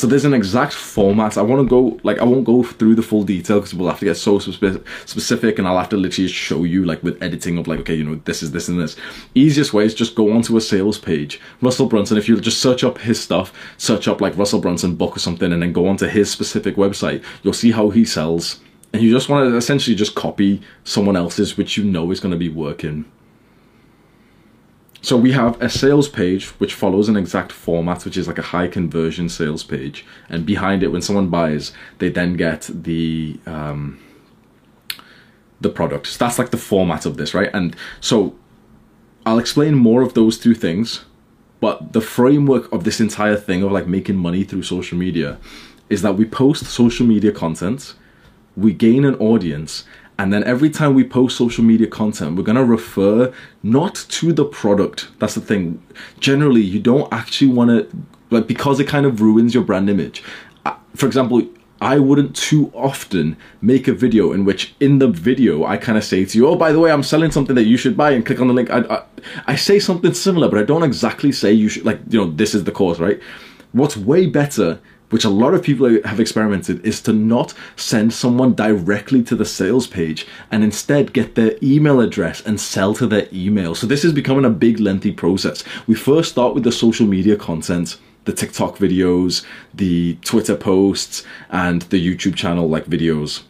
so 0.00 0.06
there's 0.06 0.24
an 0.24 0.32
exact 0.32 0.72
format. 0.72 1.36
I 1.36 1.42
want 1.42 1.62
to 1.62 1.68
go 1.68 2.00
like 2.02 2.18
I 2.20 2.24
won't 2.24 2.44
go 2.44 2.62
through 2.62 2.94
the 2.94 3.02
full 3.02 3.22
detail 3.22 3.58
because 3.58 3.74
we'll 3.74 3.90
have 3.90 3.98
to 3.98 4.06
get 4.06 4.16
so 4.16 4.38
spe- 4.38 4.86
specific, 5.04 5.58
and 5.58 5.68
I'll 5.68 5.78
have 5.78 5.90
to 5.90 5.98
literally 5.98 6.28
show 6.28 6.64
you 6.64 6.86
like 6.86 7.02
with 7.02 7.22
editing 7.22 7.58
of 7.58 7.68
like 7.68 7.80
okay, 7.80 7.94
you 7.94 8.04
know 8.04 8.14
this 8.24 8.42
is 8.42 8.52
this 8.52 8.68
and 8.68 8.80
this. 8.80 8.96
Easiest 9.34 9.74
way 9.74 9.84
is 9.84 9.94
just 9.94 10.14
go 10.14 10.32
onto 10.32 10.56
a 10.56 10.60
sales 10.60 10.98
page. 10.98 11.38
Russell 11.60 11.86
Brunson. 11.86 12.16
If 12.16 12.28
you 12.28 12.40
just 12.40 12.62
search 12.62 12.82
up 12.82 12.96
his 12.96 13.20
stuff, 13.20 13.52
search 13.76 14.08
up 14.08 14.22
like 14.22 14.38
Russell 14.38 14.60
Brunson 14.60 14.96
book 14.96 15.16
or 15.16 15.20
something, 15.20 15.52
and 15.52 15.62
then 15.62 15.74
go 15.74 15.86
onto 15.86 16.06
his 16.06 16.30
specific 16.30 16.76
website, 16.76 17.22
you'll 17.42 17.52
see 17.52 17.72
how 17.72 17.90
he 17.90 18.06
sells. 18.06 18.60
And 18.94 19.02
you 19.02 19.12
just 19.12 19.28
want 19.28 19.50
to 19.50 19.56
essentially 19.56 19.94
just 19.94 20.14
copy 20.14 20.62
someone 20.84 21.16
else's, 21.16 21.58
which 21.58 21.76
you 21.76 21.84
know 21.84 22.10
is 22.10 22.20
going 22.20 22.32
to 22.32 22.38
be 22.38 22.48
working. 22.48 23.04
So 25.02 25.16
we 25.16 25.32
have 25.32 25.60
a 25.62 25.70
sales 25.70 26.08
page 26.08 26.48
which 26.60 26.74
follows 26.74 27.08
an 27.08 27.16
exact 27.16 27.52
format, 27.52 28.04
which 28.04 28.16
is 28.16 28.28
like 28.28 28.38
a 28.38 28.42
high 28.42 28.68
conversion 28.68 29.28
sales 29.28 29.64
page, 29.64 30.04
and 30.28 30.44
behind 30.44 30.82
it, 30.82 30.88
when 30.88 31.02
someone 31.02 31.28
buys, 31.28 31.72
they 31.98 32.10
then 32.10 32.34
get 32.34 32.68
the 32.72 33.40
um, 33.46 33.98
the 35.60 35.70
product. 35.70 36.06
So 36.06 36.24
that's 36.24 36.38
like 36.38 36.50
the 36.50 36.56
format 36.56 37.06
of 37.06 37.16
this, 37.16 37.34
right? 37.34 37.50
And 37.54 37.74
so 38.00 38.34
I'll 39.24 39.38
explain 39.38 39.74
more 39.74 40.02
of 40.02 40.14
those 40.14 40.38
two 40.38 40.54
things, 40.54 41.04
but 41.60 41.92
the 41.92 42.00
framework 42.00 42.70
of 42.72 42.84
this 42.84 43.00
entire 43.00 43.36
thing 43.36 43.62
of 43.62 43.72
like 43.72 43.86
making 43.86 44.16
money 44.16 44.44
through 44.44 44.62
social 44.62 44.98
media 44.98 45.38
is 45.88 46.02
that 46.02 46.14
we 46.16 46.24
post 46.24 46.64
social 46.66 47.06
media 47.06 47.32
content, 47.32 47.94
we 48.56 48.72
gain 48.72 49.04
an 49.04 49.14
audience, 49.16 49.84
and 50.20 50.34
then 50.34 50.44
every 50.44 50.68
time 50.68 50.92
we 50.92 51.02
post 51.02 51.38
social 51.38 51.64
media 51.64 51.86
content, 51.86 52.36
we're 52.36 52.44
to 52.44 52.62
refer 52.62 53.32
not 53.62 53.94
to 54.10 54.34
the 54.34 54.44
product. 54.44 55.08
That's 55.18 55.34
the 55.34 55.40
thing. 55.40 55.82
Generally, 56.18 56.60
you 56.60 56.78
don't 56.78 57.10
actually 57.10 57.50
want 57.50 57.70
to, 57.70 57.88
like, 58.28 58.46
because 58.46 58.80
it 58.80 58.86
kind 58.86 59.06
of 59.06 59.22
ruins 59.22 59.54
your 59.54 59.64
brand 59.64 59.88
image. 59.88 60.22
Uh, 60.66 60.74
for 60.94 61.06
example, 61.06 61.48
I 61.80 61.98
wouldn't 61.98 62.36
too 62.36 62.70
often 62.74 63.38
make 63.62 63.88
a 63.88 63.94
video 63.94 64.32
in 64.32 64.44
which, 64.44 64.74
in 64.78 64.98
the 64.98 65.08
video, 65.08 65.64
I 65.64 65.78
kind 65.78 65.96
of 65.96 66.04
say 66.04 66.26
to 66.26 66.36
you, 66.36 66.46
"Oh, 66.46 66.54
by 66.54 66.70
the 66.70 66.80
way, 66.80 66.92
I'm 66.92 67.02
selling 67.02 67.30
something 67.30 67.56
that 67.56 67.64
you 67.64 67.78
should 67.78 67.96
buy," 67.96 68.10
and 68.10 68.26
click 68.26 68.40
on 68.42 68.48
the 68.48 68.52
link. 68.52 68.68
I, 68.70 68.80
I, 68.80 69.02
I 69.46 69.56
say 69.56 69.78
something 69.78 70.12
similar, 70.12 70.50
but 70.50 70.58
I 70.58 70.64
don't 70.64 70.82
exactly 70.82 71.32
say 71.32 71.50
you 71.50 71.70
should 71.70 71.86
like, 71.86 72.00
you 72.10 72.18
know, 72.20 72.30
this 72.30 72.54
is 72.54 72.64
the 72.64 72.72
course, 72.72 72.98
right? 72.98 73.18
What's 73.72 73.96
way 73.96 74.26
better, 74.26 74.80
which 75.10 75.24
a 75.24 75.28
lot 75.28 75.54
of 75.54 75.62
people 75.62 76.02
have 76.04 76.20
experimented, 76.20 76.84
is 76.84 77.00
to 77.02 77.12
not 77.12 77.54
send 77.76 78.12
someone 78.12 78.54
directly 78.54 79.22
to 79.24 79.36
the 79.36 79.44
sales 79.44 79.86
page 79.86 80.26
and 80.50 80.64
instead 80.64 81.12
get 81.12 81.34
their 81.34 81.56
email 81.62 82.00
address 82.00 82.44
and 82.44 82.60
sell 82.60 82.94
to 82.94 83.06
their 83.06 83.28
email. 83.32 83.74
So 83.74 83.86
this 83.86 84.04
is 84.04 84.12
becoming 84.12 84.44
a 84.44 84.50
big, 84.50 84.80
lengthy 84.80 85.12
process. 85.12 85.62
We 85.86 85.94
first 85.94 86.30
start 86.30 86.54
with 86.54 86.64
the 86.64 86.72
social 86.72 87.06
media 87.06 87.36
content 87.36 87.98
the 88.24 88.32
TikTok 88.32 88.76
videos, 88.76 89.44
the 89.72 90.16
Twitter 90.22 90.54
posts, 90.54 91.24
and 91.50 91.82
the 91.82 91.96
YouTube 91.96 92.34
channel 92.34 92.68
like 92.68 92.84
videos. 92.84 93.42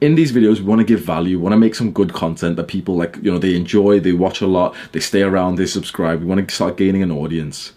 In 0.00 0.14
these 0.14 0.32
videos, 0.32 0.58
we 0.58 0.64
want 0.64 0.80
to 0.80 0.84
give 0.84 1.00
value, 1.00 1.38
want 1.38 1.52
to 1.52 1.58
make 1.58 1.74
some 1.74 1.92
good 1.92 2.12
content 2.12 2.56
that 2.56 2.68
people 2.68 2.96
like, 2.96 3.16
you 3.22 3.30
know, 3.30 3.38
they 3.38 3.56
enjoy, 3.56 4.00
they 4.00 4.12
watch 4.12 4.40
a 4.40 4.46
lot, 4.46 4.74
they 4.92 5.00
stay 5.00 5.22
around, 5.22 5.56
they 5.56 5.66
subscribe. 5.66 6.20
We 6.20 6.26
want 6.26 6.48
to 6.48 6.54
start 6.54 6.76
gaining 6.76 7.02
an 7.02 7.10
audience. 7.10 7.72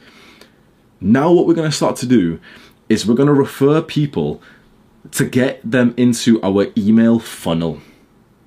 Now, 1.01 1.31
what 1.31 1.45
we're 1.45 1.53
going 1.53 1.69
to 1.69 1.75
start 1.75 1.97
to 1.97 2.05
do 2.05 2.39
is 2.89 3.05
we're 3.05 3.15
going 3.15 3.27
to 3.27 3.33
refer 3.33 3.81
people 3.81 4.41
to 5.11 5.25
get 5.25 5.59
them 5.69 5.93
into 5.97 6.41
our 6.43 6.67
email 6.77 7.19
funnel. 7.19 7.79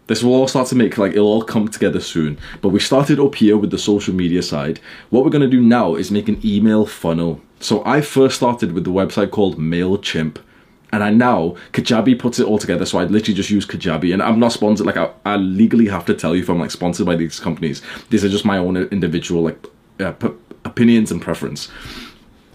This 0.06 0.22
will 0.22 0.34
all 0.34 0.48
start 0.48 0.68
to 0.68 0.74
make 0.74 0.96
like 0.96 1.12
it'll 1.12 1.26
all 1.26 1.42
come 1.42 1.68
together 1.68 2.00
soon. 2.00 2.38
But 2.62 2.70
we 2.70 2.80
started 2.80 3.20
up 3.20 3.34
here 3.34 3.56
with 3.56 3.70
the 3.70 3.78
social 3.78 4.14
media 4.14 4.42
side. 4.42 4.80
What 5.10 5.24
we're 5.24 5.30
going 5.30 5.48
to 5.48 5.56
do 5.56 5.60
now 5.60 5.94
is 5.96 6.10
make 6.10 6.28
an 6.28 6.40
email 6.44 6.86
funnel. 6.86 7.40
So 7.60 7.84
I 7.84 8.00
first 8.00 8.36
started 8.36 8.72
with 8.72 8.84
the 8.84 8.90
website 8.90 9.30
called 9.30 9.58
MailChimp. 9.58 10.38
And 10.90 11.04
I 11.04 11.10
now, 11.10 11.54
Kajabi 11.72 12.18
puts 12.18 12.38
it 12.38 12.46
all 12.46 12.56
together, 12.56 12.86
so 12.86 12.98
I 12.98 13.04
literally 13.04 13.34
just 13.34 13.50
use 13.50 13.66
Kajabi. 13.66 14.10
And 14.10 14.22
I'm 14.22 14.40
not 14.40 14.52
sponsored, 14.52 14.86
like, 14.86 14.96
I, 14.96 15.10
I 15.26 15.36
legally 15.36 15.86
have 15.88 16.06
to 16.06 16.14
tell 16.14 16.34
you 16.34 16.40
if 16.40 16.48
I'm, 16.48 16.58
like, 16.58 16.70
sponsored 16.70 17.04
by 17.04 17.14
these 17.14 17.38
companies. 17.38 17.82
These 18.08 18.24
are 18.24 18.30
just 18.30 18.46
my 18.46 18.56
own 18.56 18.74
individual, 18.76 19.42
like, 19.42 19.66
uh, 20.00 20.12
p- 20.12 20.32
opinions 20.64 21.12
and 21.12 21.20
preference. 21.20 21.68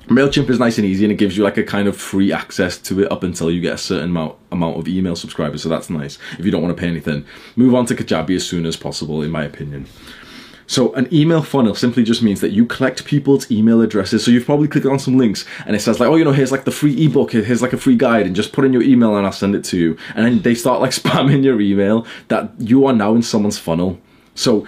MailChimp 0.08 0.50
is 0.50 0.60
nice 0.60 0.78
and 0.78 0.86
easy 0.86 1.06
and 1.06 1.12
it 1.12 1.16
gives 1.16 1.38
you 1.38 1.44
like 1.44 1.58
a 1.58 1.64
kind 1.64 1.88
of 1.88 1.96
free 1.96 2.34
access 2.34 2.78
to 2.78 3.02
it 3.02 3.12
up 3.12 3.24
until 3.24 3.50
you 3.50 3.62
get 3.62 3.76
a 3.76 3.78
certain 3.78 4.10
amount 4.10 4.36
amount 4.52 4.78
of 4.78 4.88
email 4.88 5.16
subscribers, 5.16 5.64
so 5.64 5.70
that's 5.70 5.90
nice 5.90 6.18
if 6.38 6.46
you 6.46 6.52
don't 6.52 6.62
want 6.62 6.76
to 6.76 6.80
pay 6.80 6.88
anything. 6.88 7.26
Move 7.56 7.74
on 7.74 7.86
to 7.86 7.96
Kajabi 7.96 8.36
as 8.36 8.46
soon 8.46 8.66
as 8.66 8.76
possible, 8.76 9.22
in 9.22 9.32
my 9.32 9.44
opinion. 9.44 9.88
So 10.68 10.94
an 10.94 11.08
email 11.14 11.42
funnel 11.42 11.76
simply 11.76 12.04
just 12.04 12.24
means 12.24 12.42
that 12.42 12.52
you 12.52 12.66
collect 12.66 13.06
people's 13.06 13.50
email 13.52 13.82
addresses. 13.82 14.24
So 14.24 14.32
you've 14.32 14.46
probably 14.46 14.68
clicked 14.68 14.88
on 14.88 15.00
some 15.00 15.18
links 15.18 15.46
and 15.66 15.76
it 15.76 15.80
says 15.80 16.00
like, 16.00 16.10
oh, 16.10 16.16
you 16.16 16.24
know, 16.24 16.32
here's 16.32 16.52
like 16.52 16.64
the 16.64 16.72
free 16.72 17.06
ebook, 17.06 17.32
here's 17.32 17.62
like 17.62 17.74
a 17.74 17.78
free 17.78 17.96
guide, 17.96 18.26
and 18.26 18.36
just 18.36 18.54
put 18.54 18.66
in 18.66 18.74
your 18.74 18.82
email 18.82 19.16
and 19.16 19.26
I'll 19.26 19.32
send 19.32 19.56
it 19.56 19.64
to 19.66 19.78
you. 19.78 19.98
And 20.16 20.26
then 20.26 20.42
they 20.42 20.56
start 20.56 20.82
like 20.82 20.92
spamming 21.02 21.44
your 21.44 21.60
email 21.62 22.06
that 22.30 22.52
you 22.60 22.86
are 22.86 22.94
now 22.94 23.14
in 23.16 23.22
someone's 23.22 23.60
funnel. 23.60 24.00
So 24.36 24.66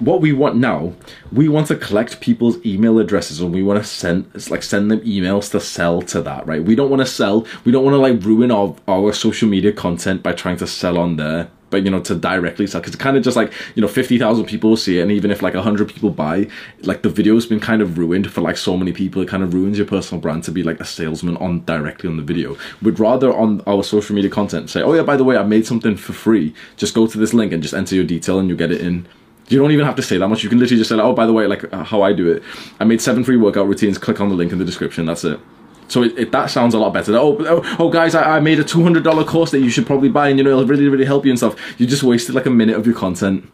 what 0.00 0.20
we 0.20 0.32
want 0.32 0.56
now, 0.56 0.92
we 1.32 1.48
want 1.48 1.68
to 1.68 1.76
collect 1.76 2.20
people's 2.20 2.64
email 2.64 2.98
addresses 2.98 3.40
and 3.40 3.52
we 3.52 3.62
want 3.62 3.82
to 3.82 3.88
send 3.88 4.50
like 4.50 4.62
send 4.62 4.90
them 4.90 5.00
emails 5.00 5.50
to 5.52 5.60
sell 5.60 6.02
to 6.02 6.22
that, 6.22 6.46
right? 6.46 6.62
We 6.62 6.74
don't 6.74 6.90
want 6.90 7.00
to 7.00 7.06
sell, 7.06 7.46
we 7.64 7.72
don't 7.72 7.84
want 7.84 7.94
to 7.94 7.98
like 7.98 8.22
ruin 8.24 8.50
our, 8.50 8.74
our 8.88 9.12
social 9.12 9.48
media 9.48 9.72
content 9.72 10.22
by 10.22 10.32
trying 10.32 10.56
to 10.58 10.66
sell 10.66 10.98
on 10.98 11.16
there 11.16 11.50
but 11.70 11.84
you 11.84 11.90
know 11.90 12.00
to 12.00 12.14
directly 12.14 12.66
sell 12.66 12.80
because 12.80 12.94
it's 12.94 13.02
kind 13.02 13.16
of 13.16 13.22
just 13.22 13.36
like 13.36 13.52
you 13.74 13.80
know 13.80 13.88
50,000 13.88 14.44
people 14.44 14.76
see 14.76 14.98
it 14.98 15.02
and 15.02 15.12
even 15.12 15.30
if 15.30 15.40
like 15.40 15.54
100 15.54 15.88
people 15.88 16.10
buy 16.10 16.48
like 16.82 17.02
the 17.02 17.08
video's 17.08 17.46
been 17.46 17.60
kind 17.60 17.80
of 17.80 17.96
ruined 17.96 18.30
for 18.30 18.40
like 18.40 18.56
so 18.56 18.76
many 18.76 18.92
people 18.92 19.22
it 19.22 19.28
kind 19.28 19.42
of 19.42 19.54
ruins 19.54 19.78
your 19.78 19.86
personal 19.86 20.20
brand 20.20 20.42
to 20.44 20.50
be 20.50 20.62
like 20.62 20.80
a 20.80 20.84
salesman 20.84 21.36
on 21.36 21.64
directly 21.64 22.08
on 22.08 22.16
the 22.16 22.22
video 22.22 22.56
we'd 22.82 22.98
rather 22.98 23.32
on 23.32 23.62
our 23.66 23.82
social 23.82 24.14
media 24.14 24.30
content 24.30 24.68
say 24.68 24.82
oh 24.82 24.92
yeah 24.92 25.02
by 25.02 25.16
the 25.16 25.24
way 25.24 25.36
I 25.36 25.44
made 25.44 25.66
something 25.66 25.96
for 25.96 26.12
free 26.12 26.54
just 26.76 26.94
go 26.94 27.06
to 27.06 27.18
this 27.18 27.32
link 27.32 27.52
and 27.52 27.62
just 27.62 27.74
enter 27.74 27.94
your 27.94 28.04
detail 28.04 28.38
and 28.38 28.48
you 28.48 28.56
get 28.56 28.72
it 28.72 28.80
in 28.80 29.06
you 29.50 29.58
don't 29.58 29.72
even 29.72 29.84
have 29.84 29.96
to 29.96 30.02
say 30.02 30.16
that 30.16 30.28
much. 30.28 30.42
You 30.42 30.48
can 30.48 30.58
literally 30.58 30.78
just 30.78 30.90
say, 30.90 30.96
like, 30.96 31.04
oh, 31.04 31.12
by 31.12 31.26
the 31.26 31.32
way, 31.32 31.46
like 31.46 31.72
uh, 31.72 31.82
how 31.82 32.02
I 32.02 32.12
do 32.12 32.30
it. 32.30 32.42
I 32.78 32.84
made 32.84 33.00
seven 33.00 33.24
free 33.24 33.36
workout 33.36 33.66
routines. 33.66 33.98
Click 33.98 34.20
on 34.20 34.28
the 34.28 34.34
link 34.36 34.52
in 34.52 34.58
the 34.58 34.64
description. 34.64 35.06
That's 35.06 35.24
it. 35.24 35.40
So 35.88 36.04
it, 36.04 36.16
it, 36.16 36.32
that 36.32 36.50
sounds 36.50 36.72
a 36.72 36.78
lot 36.78 36.94
better. 36.94 37.16
Oh, 37.16 37.36
oh, 37.40 37.76
oh 37.80 37.90
guys, 37.90 38.14
I, 38.14 38.36
I, 38.36 38.40
made 38.40 38.60
a 38.60 38.64
two 38.64 38.82
hundred 38.82 39.02
dollar 39.02 39.24
course 39.24 39.50
that 39.50 39.58
you 39.58 39.70
should 39.70 39.86
probably 39.86 40.08
buy, 40.08 40.28
and 40.28 40.38
you 40.38 40.44
know 40.44 40.50
it'll 40.50 40.66
really, 40.66 40.88
really 40.88 41.04
help 41.04 41.24
you 41.24 41.32
and 41.32 41.38
stuff. 41.38 41.56
You 41.80 41.86
just 41.86 42.04
wasted 42.04 42.36
like 42.36 42.46
a 42.46 42.50
minute 42.50 42.76
of 42.76 42.86
your 42.86 42.94
content. 42.94 43.50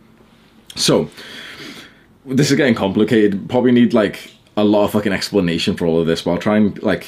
So 0.75 1.09
this 2.27 2.51
is 2.51 2.57
getting 2.59 2.75
complicated. 2.75 3.49
Probably 3.49 3.73
need 3.73 3.95
like 3.95 4.35
a 4.55 4.65
lot 4.65 4.85
of 4.85 4.93
fucking 4.93 5.15
explanation 5.15 5.77
for 5.77 5.87
all 5.87 5.99
of 5.99 6.07
this, 6.07 6.23
but 6.23 6.33
I'll 6.33 6.39
try 6.39 6.59
and 6.59 6.81
like 6.83 7.07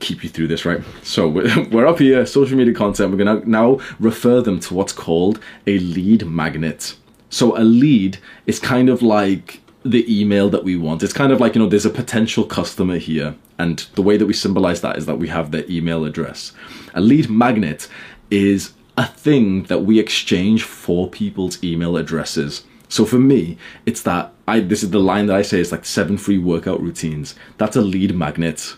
keep 0.00 0.22
you 0.22 0.28
through 0.28 0.48
this, 0.48 0.66
right? 0.66 0.82
So 1.02 1.26
we're 1.72 1.86
up 1.86 1.98
here, 1.98 2.26
social 2.26 2.58
media 2.58 2.74
content. 2.74 3.10
We're 3.10 3.24
gonna 3.24 3.46
now 3.46 3.78
refer 3.98 4.42
them 4.42 4.60
to 4.60 4.74
what's 4.74 4.92
called 4.92 5.40
a 5.66 5.78
lead 5.78 6.26
magnet. 6.26 6.96
So 7.30 7.56
a 7.56 7.62
lead 7.62 8.18
is 8.46 8.58
kind 8.58 8.88
of 8.88 9.02
like 9.02 9.60
the 9.84 10.20
email 10.20 10.48
that 10.50 10.64
we 10.64 10.76
want. 10.76 11.02
It's 11.02 11.12
kind 11.12 11.32
of 11.32 11.40
like, 11.40 11.54
you 11.54 11.60
know, 11.60 11.68
there's 11.68 11.86
a 11.86 11.90
potential 11.90 12.44
customer 12.44 12.98
here. 12.98 13.36
And 13.58 13.78
the 13.94 14.02
way 14.02 14.16
that 14.16 14.26
we 14.26 14.32
symbolize 14.32 14.80
that 14.82 14.96
is 14.96 15.06
that 15.06 15.18
we 15.18 15.28
have 15.28 15.50
their 15.50 15.64
email 15.70 16.04
address. 16.04 16.52
A 16.94 17.00
lead 17.00 17.30
magnet 17.30 17.88
is 18.30 18.72
a 18.96 19.06
thing 19.06 19.64
that 19.64 19.80
we 19.80 19.98
exchange 19.98 20.62
for 20.64 21.08
people's 21.08 21.62
email 21.62 21.96
addresses. 21.96 22.64
So 22.88 23.04
for 23.04 23.18
me, 23.18 23.58
it's 23.84 24.02
that 24.02 24.32
I 24.46 24.60
this 24.60 24.82
is 24.82 24.90
the 24.90 25.00
line 25.00 25.26
that 25.26 25.36
I 25.36 25.42
say 25.42 25.58
is 25.58 25.72
like 25.72 25.84
seven 25.84 26.18
free 26.18 26.38
workout 26.38 26.80
routines. 26.80 27.34
That's 27.58 27.76
a 27.76 27.80
lead 27.80 28.14
magnet 28.14 28.76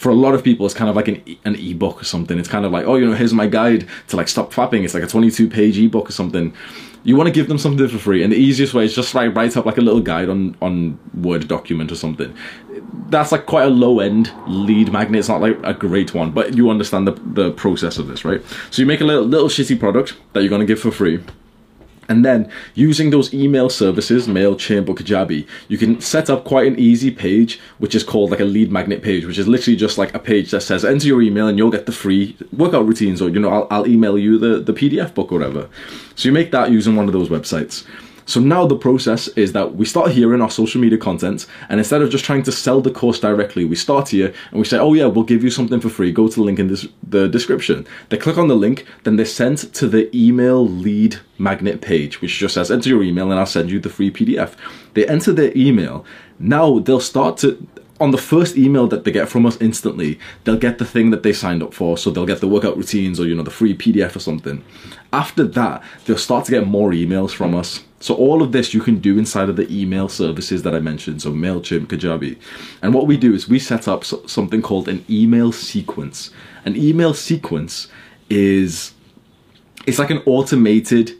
for 0.00 0.08
a 0.08 0.14
lot 0.14 0.32
of 0.32 0.42
people, 0.42 0.64
it's 0.64 0.74
kind 0.74 0.88
of 0.88 0.96
like 0.96 1.08
an, 1.08 1.22
an 1.44 1.56
ebook 1.56 2.00
or 2.00 2.06
something. 2.06 2.38
It's 2.38 2.48
kind 2.48 2.64
of 2.64 2.72
like, 2.72 2.86
oh, 2.86 2.96
you 2.96 3.04
know, 3.04 3.12
here's 3.12 3.34
my 3.34 3.46
guide 3.46 3.86
to 4.08 4.16
like 4.16 4.28
stop 4.28 4.50
fapping. 4.50 4.82
It's 4.82 4.94
like 4.94 5.02
a 5.02 5.06
22 5.06 5.50
page 5.50 5.78
ebook 5.78 6.08
or 6.08 6.12
something. 6.12 6.54
You 7.02 7.16
want 7.16 7.28
to 7.28 7.32
give 7.32 7.48
them 7.48 7.58
something 7.58 7.88
for 7.88 7.98
free, 7.98 8.22
and 8.22 8.32
the 8.32 8.36
easiest 8.36 8.74
way 8.74 8.84
is 8.84 8.94
just 8.94 9.14
like 9.14 9.34
write 9.34 9.56
up 9.56 9.64
like 9.66 9.78
a 9.78 9.80
little 9.80 10.00
guide 10.00 10.28
on 10.28 10.56
on 10.60 10.98
Word 11.14 11.48
document 11.48 11.90
or 11.90 11.96
something. 11.96 12.34
That's 13.08 13.32
like 13.32 13.46
quite 13.46 13.64
a 13.64 13.70
low 13.70 14.00
end 14.00 14.32
lead 14.46 14.92
magnet. 14.92 15.18
It's 15.18 15.28
not 15.28 15.40
like 15.40 15.58
a 15.62 15.74
great 15.74 16.14
one, 16.14 16.30
but 16.30 16.54
you 16.54 16.70
understand 16.70 17.06
the 17.06 17.12
the 17.12 17.52
process 17.52 17.98
of 17.98 18.06
this, 18.08 18.24
right? 18.24 18.42
So 18.70 18.82
you 18.82 18.86
make 18.86 19.00
a 19.00 19.04
little 19.04 19.24
little 19.24 19.48
shitty 19.48 19.78
product 19.78 20.16
that 20.32 20.40
you're 20.40 20.50
gonna 20.50 20.66
give 20.66 20.80
for 20.80 20.90
free 20.90 21.20
and 22.10 22.24
then 22.24 22.50
using 22.74 23.10
those 23.10 23.32
email 23.32 23.70
services, 23.70 24.26
MailChimp 24.26 24.88
or 24.88 24.96
Kajabi, 24.96 25.46
you 25.68 25.78
can 25.78 26.00
set 26.00 26.28
up 26.28 26.44
quite 26.44 26.66
an 26.66 26.76
easy 26.76 27.12
page, 27.12 27.60
which 27.78 27.94
is 27.94 28.02
called 28.02 28.32
like 28.32 28.40
a 28.40 28.44
lead 28.44 28.72
magnet 28.72 29.00
page, 29.00 29.24
which 29.24 29.38
is 29.38 29.46
literally 29.46 29.76
just 29.76 29.96
like 29.96 30.12
a 30.12 30.18
page 30.18 30.50
that 30.50 30.62
says 30.62 30.84
enter 30.84 31.06
your 31.06 31.22
email 31.22 31.46
and 31.46 31.56
you'll 31.56 31.70
get 31.70 31.86
the 31.86 31.92
free 31.92 32.36
workout 32.52 32.84
routines, 32.84 33.22
or 33.22 33.28
you 33.28 33.38
know, 33.38 33.48
I'll, 33.48 33.66
I'll 33.70 33.86
email 33.86 34.18
you 34.18 34.38
the, 34.38 34.58
the 34.58 34.72
PDF 34.72 35.14
book 35.14 35.30
or 35.30 35.38
whatever. 35.38 35.68
So 36.16 36.28
you 36.28 36.32
make 36.32 36.50
that 36.50 36.72
using 36.72 36.96
one 36.96 37.06
of 37.06 37.12
those 37.12 37.28
websites. 37.28 37.86
So 38.30 38.38
now 38.38 38.64
the 38.64 38.76
process 38.76 39.26
is 39.28 39.54
that 39.54 39.74
we 39.74 39.84
start 39.84 40.12
here 40.12 40.32
in 40.32 40.40
our 40.40 40.50
social 40.50 40.80
media 40.80 40.98
content, 40.98 41.46
and 41.68 41.80
instead 41.80 42.00
of 42.00 42.10
just 42.10 42.24
trying 42.24 42.44
to 42.44 42.52
sell 42.52 42.80
the 42.80 42.92
course 42.92 43.18
directly, 43.18 43.64
we 43.64 43.74
start 43.74 44.10
here 44.10 44.32
and 44.52 44.60
we 44.60 44.64
say, 44.64 44.78
oh 44.78 44.94
yeah, 44.94 45.06
we'll 45.06 45.24
give 45.24 45.42
you 45.42 45.50
something 45.50 45.80
for 45.80 45.88
free. 45.88 46.12
Go 46.12 46.28
to 46.28 46.34
the 46.36 46.42
link 46.42 46.60
in 46.60 46.68
this, 46.68 46.86
the 47.02 47.28
description. 47.28 47.88
They 48.08 48.16
click 48.16 48.38
on 48.38 48.46
the 48.46 48.54
link, 48.54 48.86
then 49.02 49.16
they're 49.16 49.26
sent 49.26 49.74
to 49.74 49.88
the 49.88 50.08
email 50.16 50.64
lead 50.64 51.16
magnet 51.38 51.80
page, 51.80 52.20
which 52.20 52.38
just 52.38 52.54
says 52.54 52.70
enter 52.70 52.88
your 52.88 53.02
email 53.02 53.32
and 53.32 53.40
I'll 53.40 53.46
send 53.46 53.68
you 53.68 53.80
the 53.80 53.88
free 53.88 54.12
PDF. 54.12 54.54
They 54.94 55.08
enter 55.08 55.32
their 55.32 55.52
email. 55.56 56.04
Now 56.38 56.78
they'll 56.78 57.00
start 57.00 57.36
to 57.38 57.66
on 58.00 58.10
the 58.10 58.18
first 58.18 58.56
email 58.56 58.86
that 58.88 59.04
they 59.04 59.12
get 59.12 59.28
from 59.28 59.44
us 59.44 59.60
instantly, 59.60 60.18
they'll 60.44 60.56
get 60.56 60.78
the 60.78 60.84
thing 60.86 61.10
that 61.10 61.22
they 61.22 61.32
signed 61.32 61.62
up 61.62 61.74
for. 61.74 61.98
So 61.98 62.10
they'll 62.10 62.26
get 62.26 62.40
the 62.40 62.48
workout 62.48 62.76
routines 62.76 63.20
or, 63.20 63.26
you 63.26 63.34
know, 63.34 63.42
the 63.42 63.50
free 63.50 63.76
PDF 63.76 64.16
or 64.16 64.20
something. 64.20 64.64
After 65.12 65.44
that, 65.44 65.82
they'll 66.04 66.16
start 66.16 66.46
to 66.46 66.50
get 66.50 66.66
more 66.66 66.90
emails 66.92 67.32
from 67.32 67.54
us. 67.54 67.84
So 68.00 68.14
all 68.14 68.42
of 68.42 68.52
this 68.52 68.72
you 68.72 68.80
can 68.80 68.98
do 68.98 69.18
inside 69.18 69.50
of 69.50 69.56
the 69.56 69.70
email 69.70 70.08
services 70.08 70.62
that 70.62 70.74
I 70.74 70.80
mentioned, 70.80 71.20
so 71.20 71.32
MailChimp, 71.32 71.86
Kajabi. 71.88 72.38
And 72.80 72.94
what 72.94 73.06
we 73.06 73.18
do 73.18 73.34
is 73.34 73.46
we 73.46 73.58
set 73.58 73.86
up 73.86 74.04
something 74.04 74.62
called 74.62 74.88
an 74.88 75.04
email 75.10 75.52
sequence. 75.52 76.30
An 76.64 76.76
email 76.76 77.12
sequence 77.12 77.88
is, 78.30 78.94
it's 79.86 79.98
like 79.98 80.08
an 80.08 80.22
automated 80.24 81.12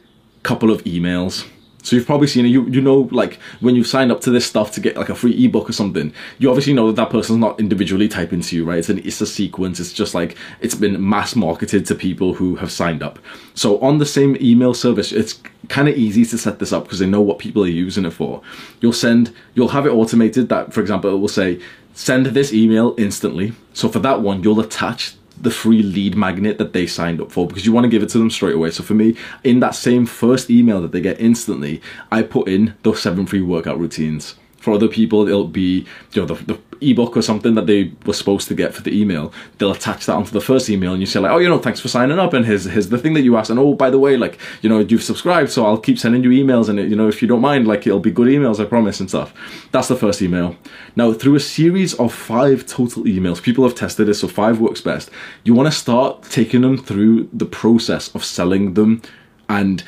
couple 0.43 0.71
of 0.71 0.83
emails 0.85 1.47
so 1.83 1.97
you've 1.97 2.07
probably 2.07 2.27
seen 2.27 2.45
it. 2.45 2.49
You 2.49 2.67
you 2.69 2.81
know 2.81 3.09
like 3.11 3.39
when 3.61 3.75
you 3.75 3.85
sign 3.85 4.11
up 4.11 4.21
to 4.23 4.31
this 4.31 4.47
stuff 4.47 4.73
to 4.73 4.81
get 4.81 4.97
like 4.97 5.09
a 5.09 5.15
free 5.15 5.45
ebook 5.45 5.69
or 5.69 5.73
something. 5.73 6.13
You 6.39 6.49
obviously 6.49 6.73
know 6.73 6.89
that 6.89 6.97
that 6.97 7.11
person's 7.11 7.39
not 7.39 7.59
individually 7.59 8.09
typing 8.09 8.41
to 8.43 8.57
you, 8.57 8.65
right? 8.65 8.79
It's 8.79 8.89
an 8.89 8.99
it's 8.99 9.21
a 9.21 9.27
sequence. 9.27 9.81
It's 9.81 9.93
just 9.93 10.15
like 10.15 10.37
it's 10.61 10.75
been 10.75 11.09
mass 11.09 11.35
marketed 11.35 11.87
to 11.87 11.95
people 11.95 12.35
who 12.35 12.57
have 12.57 12.71
signed 12.71 13.03
up. 13.03 13.19
So 13.55 13.79
on 13.81 13.99
the 13.99 14.07
same 14.07 14.37
email 14.41 14.75
service, 14.75 15.13
it's 15.13 15.41
kind 15.69 15.89
of 15.89 15.97
easy 15.97 16.25
to 16.25 16.39
set 16.39 16.59
this 16.59 16.73
up 16.73 16.85
because 16.85 16.99
they 16.99 17.07
know 17.07 17.21
what 17.21 17.39
people 17.39 17.63
are 17.63 17.69
using 17.69 18.05
it 18.05 18.13
for. 18.13 18.43
You'll 18.81 18.93
send 18.93 19.35
you'll 19.55 19.69
have 19.69 19.87
it 19.87 19.91
automated 19.91 20.49
that 20.49 20.73
for 20.73 20.81
example 20.81 21.15
it 21.15 21.19
will 21.19 21.29
say 21.29 21.61
send 21.95 22.27
this 22.27 22.53
email 22.53 22.95
instantly. 22.99 23.53
So 23.73 23.89
for 23.89 23.99
that 24.01 24.21
one, 24.23 24.43
you'll 24.43 24.61
attach 24.61 25.15
the 25.41 25.51
free 25.51 25.83
lead 25.83 26.17
magnet 26.17 26.59
that 26.59 26.73
they 26.73 26.87
signed 26.87 27.21
up 27.21 27.33
for 27.33 27.47
because 27.47 27.65
you 27.65 27.73
want 27.73 27.85
to 27.85 27.91
give 27.91 28.03
it 28.03 28.09
to 28.11 28.19
them 28.19 28.31
straight 28.31 28.55
away. 28.55 28.71
So 28.71 28.83
for 28.83 28.95
me, 28.95 29.17
in 29.43 29.61
that 29.61 29.75
same 29.75 30.07
first 30.07 30.51
email 30.51 30.81
that 30.83 30.93
they 30.93 31.01
get 31.01 31.21
instantly, 31.21 31.81
I 32.11 32.23
put 32.23 32.49
in 32.49 32.75
those 32.83 33.01
seven 33.01 33.27
free 33.27 33.43
workout 33.43 33.79
routines. 33.79 34.37
For 34.61 34.73
other 34.73 34.89
people, 34.89 35.27
it'll 35.27 35.49
be 35.49 35.87
you 36.13 36.23
know 36.23 36.27
the, 36.27 36.35
the 36.45 36.59
ebook 36.81 37.17
or 37.17 37.23
something 37.23 37.55
that 37.55 37.67
they 37.67 37.93
were 38.07 38.15
supposed 38.15 38.49
to 38.49 38.55
get 38.55 38.75
for 38.75 38.83
the 38.83 38.99
email. 38.99 39.33
They'll 39.59 39.73
attach 39.73 40.07
that 40.07 40.15
onto 40.15 40.31
the 40.31 40.41
first 40.41 40.71
email, 40.71 40.93
and 40.93 41.01
you 41.01 41.07
say 41.07 41.21
like, 41.21 41.31
oh, 41.31 41.39
you 41.39 41.49
know, 41.49 41.59
thanks 41.59 41.81
for 41.81 41.89
signing 41.89 42.19
up, 42.19 42.33
and 42.33 42.45
here's 42.45 42.65
here's 42.65 42.89
the 42.89 42.99
thing 42.99 43.15
that 43.15 43.23
you 43.23 43.37
asked, 43.37 43.51
and 43.51 43.59
oh, 43.59 43.75
by 43.75 43.91
the 43.91 43.99
way, 43.99 44.17
like 44.17 44.39
you 44.63 44.69
know, 44.69 44.81
you've 44.81 45.03
subscribed, 45.03 45.51
so 45.51 45.67
I'll 45.67 45.79
keep 45.79 45.99
sending 45.99 46.25
you 46.25 46.31
emails, 46.31 46.69
and 46.69 46.79
you 46.79 46.97
know, 46.97 47.09
if 47.09 47.23
you 47.23 47.29
don't 47.29 47.41
mind, 47.41 47.67
like 47.67 47.87
it'll 47.87 48.01
be 48.01 48.11
good 48.11 48.29
emails, 48.29 48.61
I 48.61 48.65
promise, 48.67 49.01
and 49.01 49.09
stuff. 49.09 49.35
That's 49.73 49.89
the 49.89 49.97
first 49.97 50.23
email. 50.23 50.57
Now, 50.97 51.13
through 51.13 51.37
a 51.37 51.41
series 51.41 51.95
of 51.95 52.13
five 52.13 52.67
total 52.67 53.05
emails, 53.05 53.43
people 53.43 53.65
have 53.65 53.75
tested 53.75 54.07
this, 54.07 54.21
so 54.21 54.29
five 54.29 54.61
works 54.61 54.81
best. 54.81 55.11
You 55.45 55.55
want 55.55 55.73
to 55.73 55.79
start 55.79 56.23
taking 56.25 56.63
them 56.63 56.77
through 56.77 57.29
the 57.33 57.47
process 57.47 58.15
of 58.15 58.25
selling 58.25 58.75
them 58.75 59.03
and 59.49 59.83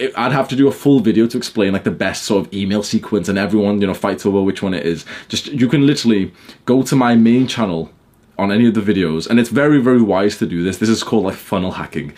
I'd 0.00 0.32
have 0.32 0.48
to 0.48 0.56
do 0.56 0.68
a 0.68 0.72
full 0.72 1.00
video 1.00 1.26
to 1.26 1.36
explain 1.36 1.72
like 1.72 1.84
the 1.84 1.90
best 1.90 2.24
sort 2.24 2.46
of 2.46 2.54
email 2.54 2.82
sequence 2.82 3.28
and 3.28 3.38
everyone, 3.38 3.80
you 3.80 3.86
know, 3.86 3.94
fights 3.94 4.24
over 4.24 4.40
which 4.42 4.62
one 4.62 4.74
it 4.74 4.86
is. 4.86 5.04
Just, 5.28 5.46
you 5.48 5.68
can 5.68 5.86
literally 5.86 6.32
go 6.64 6.82
to 6.82 6.96
my 6.96 7.14
main 7.14 7.46
channel 7.46 7.90
on 8.38 8.50
any 8.50 8.66
of 8.66 8.74
the 8.74 8.80
videos 8.80 9.28
and 9.28 9.38
it's 9.38 9.50
very, 9.50 9.80
very 9.80 10.00
wise 10.00 10.38
to 10.38 10.46
do 10.46 10.62
this. 10.62 10.78
This 10.78 10.88
is 10.88 11.02
called 11.02 11.24
like 11.24 11.34
funnel 11.34 11.72
hacking 11.72 12.14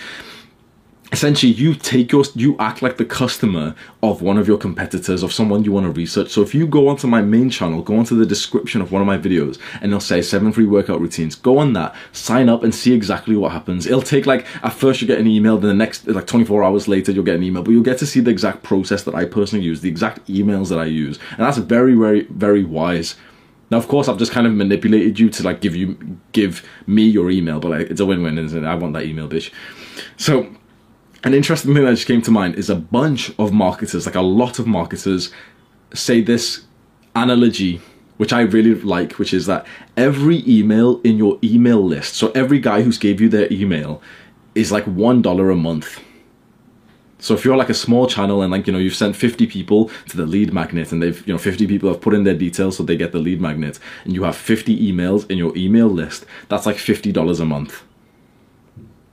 essentially 1.12 1.52
you 1.52 1.74
take 1.74 2.10
your 2.10 2.24
you 2.34 2.56
act 2.58 2.80
like 2.80 2.96
the 2.96 3.04
customer 3.04 3.74
of 4.02 4.22
one 4.22 4.38
of 4.38 4.48
your 4.48 4.56
competitors 4.56 5.22
of 5.22 5.32
someone 5.32 5.62
you 5.62 5.70
want 5.70 5.84
to 5.84 5.92
research 5.92 6.30
so 6.30 6.40
if 6.40 6.54
you 6.54 6.66
go 6.66 6.88
onto 6.88 7.06
my 7.06 7.20
main 7.20 7.50
channel 7.50 7.82
go 7.82 7.96
onto 7.96 8.16
the 8.16 8.24
description 8.24 8.80
of 8.80 8.90
one 8.90 9.02
of 9.02 9.06
my 9.06 9.18
videos 9.18 9.58
and 9.82 9.92
they'll 9.92 10.00
say 10.00 10.22
seven 10.22 10.50
free 10.50 10.64
workout 10.64 11.00
routines 11.00 11.34
go 11.34 11.58
on 11.58 11.74
that 11.74 11.94
sign 12.12 12.48
up 12.48 12.64
and 12.64 12.74
see 12.74 12.94
exactly 12.94 13.36
what 13.36 13.52
happens 13.52 13.86
it'll 13.86 14.00
take 14.00 14.24
like 14.24 14.46
at 14.64 14.72
first 14.72 15.02
you 15.02 15.06
get 15.06 15.18
an 15.18 15.26
email 15.26 15.58
then 15.58 15.68
the 15.68 15.74
next 15.74 16.06
like 16.08 16.26
24 16.26 16.64
hours 16.64 16.88
later 16.88 17.12
you'll 17.12 17.24
get 17.24 17.36
an 17.36 17.42
email 17.42 17.62
but 17.62 17.70
you'll 17.70 17.82
get 17.82 17.98
to 17.98 18.06
see 18.06 18.20
the 18.20 18.30
exact 18.30 18.62
process 18.62 19.02
that 19.02 19.14
i 19.14 19.24
personally 19.24 19.64
use 19.64 19.82
the 19.82 19.90
exact 19.90 20.26
emails 20.28 20.70
that 20.70 20.78
i 20.78 20.86
use 20.86 21.18
and 21.32 21.40
that's 21.40 21.58
very 21.58 21.94
very 21.94 22.22
very 22.30 22.64
wise 22.64 23.16
now, 23.70 23.78
of 23.78 23.88
course, 23.88 24.06
I've 24.06 24.18
just 24.18 24.32
kind 24.32 24.46
of 24.46 24.52
manipulated 24.52 25.18
you 25.18 25.30
to 25.30 25.42
like 25.42 25.62
give 25.62 25.74
you 25.74 25.96
give 26.32 26.62
me 26.86 27.04
your 27.04 27.30
email, 27.30 27.58
but 27.58 27.70
like 27.70 27.90
it's 27.90 28.00
a 28.00 28.04
win-win, 28.04 28.36
isn't 28.36 28.62
it? 28.62 28.68
I 28.68 28.74
want 28.74 28.92
that 28.92 29.06
email, 29.06 29.26
bitch. 29.26 29.50
So 30.18 30.46
an 31.24 31.34
interesting 31.34 31.74
thing 31.74 31.84
that 31.84 31.90
just 31.90 32.06
came 32.06 32.22
to 32.22 32.30
mind 32.30 32.56
is 32.56 32.68
a 32.68 32.74
bunch 32.74 33.32
of 33.38 33.52
marketers, 33.52 34.06
like 34.06 34.14
a 34.14 34.20
lot 34.20 34.58
of 34.58 34.66
marketers, 34.66 35.32
say 35.94 36.20
this 36.20 36.64
analogy, 37.14 37.80
which 38.16 38.32
I 38.32 38.40
really 38.42 38.74
like, 38.74 39.18
which 39.18 39.32
is 39.32 39.46
that 39.46 39.66
every 39.96 40.42
email 40.48 41.00
in 41.02 41.16
your 41.16 41.38
email 41.42 41.82
list, 41.82 42.14
so 42.14 42.30
every 42.32 42.58
guy 42.58 42.82
who's 42.82 42.98
gave 42.98 43.20
you 43.20 43.28
their 43.28 43.52
email, 43.52 44.02
is 44.54 44.72
like 44.72 44.84
one 44.84 45.22
dollar 45.22 45.50
a 45.50 45.56
month. 45.56 46.00
So 47.18 47.34
if 47.34 47.44
you're 47.44 47.56
like 47.56 47.70
a 47.70 47.74
small 47.74 48.08
channel 48.08 48.42
and 48.42 48.50
like 48.50 48.66
you 48.66 48.72
know 48.72 48.80
you've 48.80 48.96
sent 48.96 49.14
50 49.14 49.46
people 49.46 49.92
to 50.08 50.16
the 50.16 50.26
lead 50.26 50.52
magnet 50.52 50.90
and 50.90 51.00
they've 51.00 51.24
you 51.24 51.32
know 51.32 51.38
50 51.38 51.68
people 51.68 51.88
have 51.88 52.00
put 52.00 52.14
in 52.14 52.24
their 52.24 52.34
details 52.34 52.76
so 52.76 52.82
they 52.82 52.96
get 52.96 53.12
the 53.12 53.20
lead 53.20 53.40
magnet 53.40 53.78
and 54.04 54.12
you 54.12 54.24
have 54.24 54.36
50 54.36 54.92
emails 54.92 55.30
in 55.30 55.38
your 55.38 55.56
email 55.56 55.86
list, 55.86 56.26
that's 56.48 56.66
like 56.66 56.76
$50 56.76 57.40
a 57.40 57.44
month. 57.44 57.84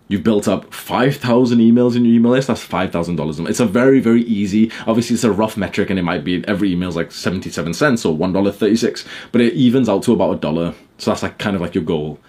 You've 0.10 0.24
built 0.24 0.48
up 0.48 0.74
5,000 0.74 1.60
emails 1.60 1.96
in 1.96 2.04
your 2.04 2.16
email 2.16 2.32
list. 2.32 2.48
That's 2.48 2.66
$5,000. 2.68 3.48
It's 3.48 3.60
a 3.60 3.66
very, 3.66 4.00
very 4.00 4.24
easy, 4.24 4.72
obviously 4.88 5.14
it's 5.14 5.24
a 5.24 5.32
rough 5.32 5.56
metric 5.56 5.92
and 5.92 6.00
it 6.00 6.02
might 6.02 6.24
be 6.24 6.44
every 6.48 6.72
email 6.72 6.90
is 6.90 6.96
like 6.96 7.12
77 7.12 7.76
cents 7.76 8.04
or 8.04 8.18
$1.36, 8.18 9.06
but 9.32 9.40
it 9.40 9.54
evens 9.54 9.88
out 9.88 10.02
to 10.04 10.14
about 10.14 10.32
a 10.32 10.36
dollar. 10.38 10.74
So 10.98 11.12
that's 11.12 11.22
like 11.22 11.38
kind 11.38 11.56
of 11.56 11.62
like 11.62 11.76
your 11.76 11.84
goal. 11.84 12.20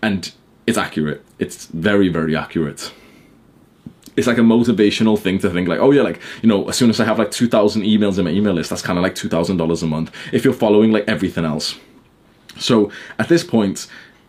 And 0.00 0.32
it's 0.66 0.78
accurate. 0.78 1.24
It's 1.40 1.66
very, 1.66 2.08
very 2.08 2.36
accurate. 2.36 2.92
It's 4.16 4.28
like 4.28 4.38
a 4.38 4.42
motivational 4.42 5.18
thing 5.18 5.40
to 5.40 5.50
think 5.50 5.66
like, 5.66 5.80
oh 5.80 5.90
yeah, 5.90 6.02
like, 6.02 6.20
you 6.40 6.48
know, 6.48 6.68
as 6.68 6.76
soon 6.76 6.88
as 6.88 7.00
I 7.00 7.04
have 7.04 7.18
like 7.18 7.32
2,000 7.32 7.82
emails 7.82 8.16
in 8.16 8.26
my 8.26 8.30
email 8.30 8.52
list, 8.52 8.70
that's 8.70 8.80
kind 8.80 8.96
of 8.96 9.02
like 9.02 9.16
$2,000 9.16 9.82
a 9.82 9.86
month 9.86 10.14
if 10.32 10.44
you're 10.44 10.54
following 10.54 10.92
like 10.92 11.04
everything 11.08 11.44
else. 11.44 11.80
So 12.56 12.92
at 13.18 13.28
this 13.28 13.42
point, 13.42 13.88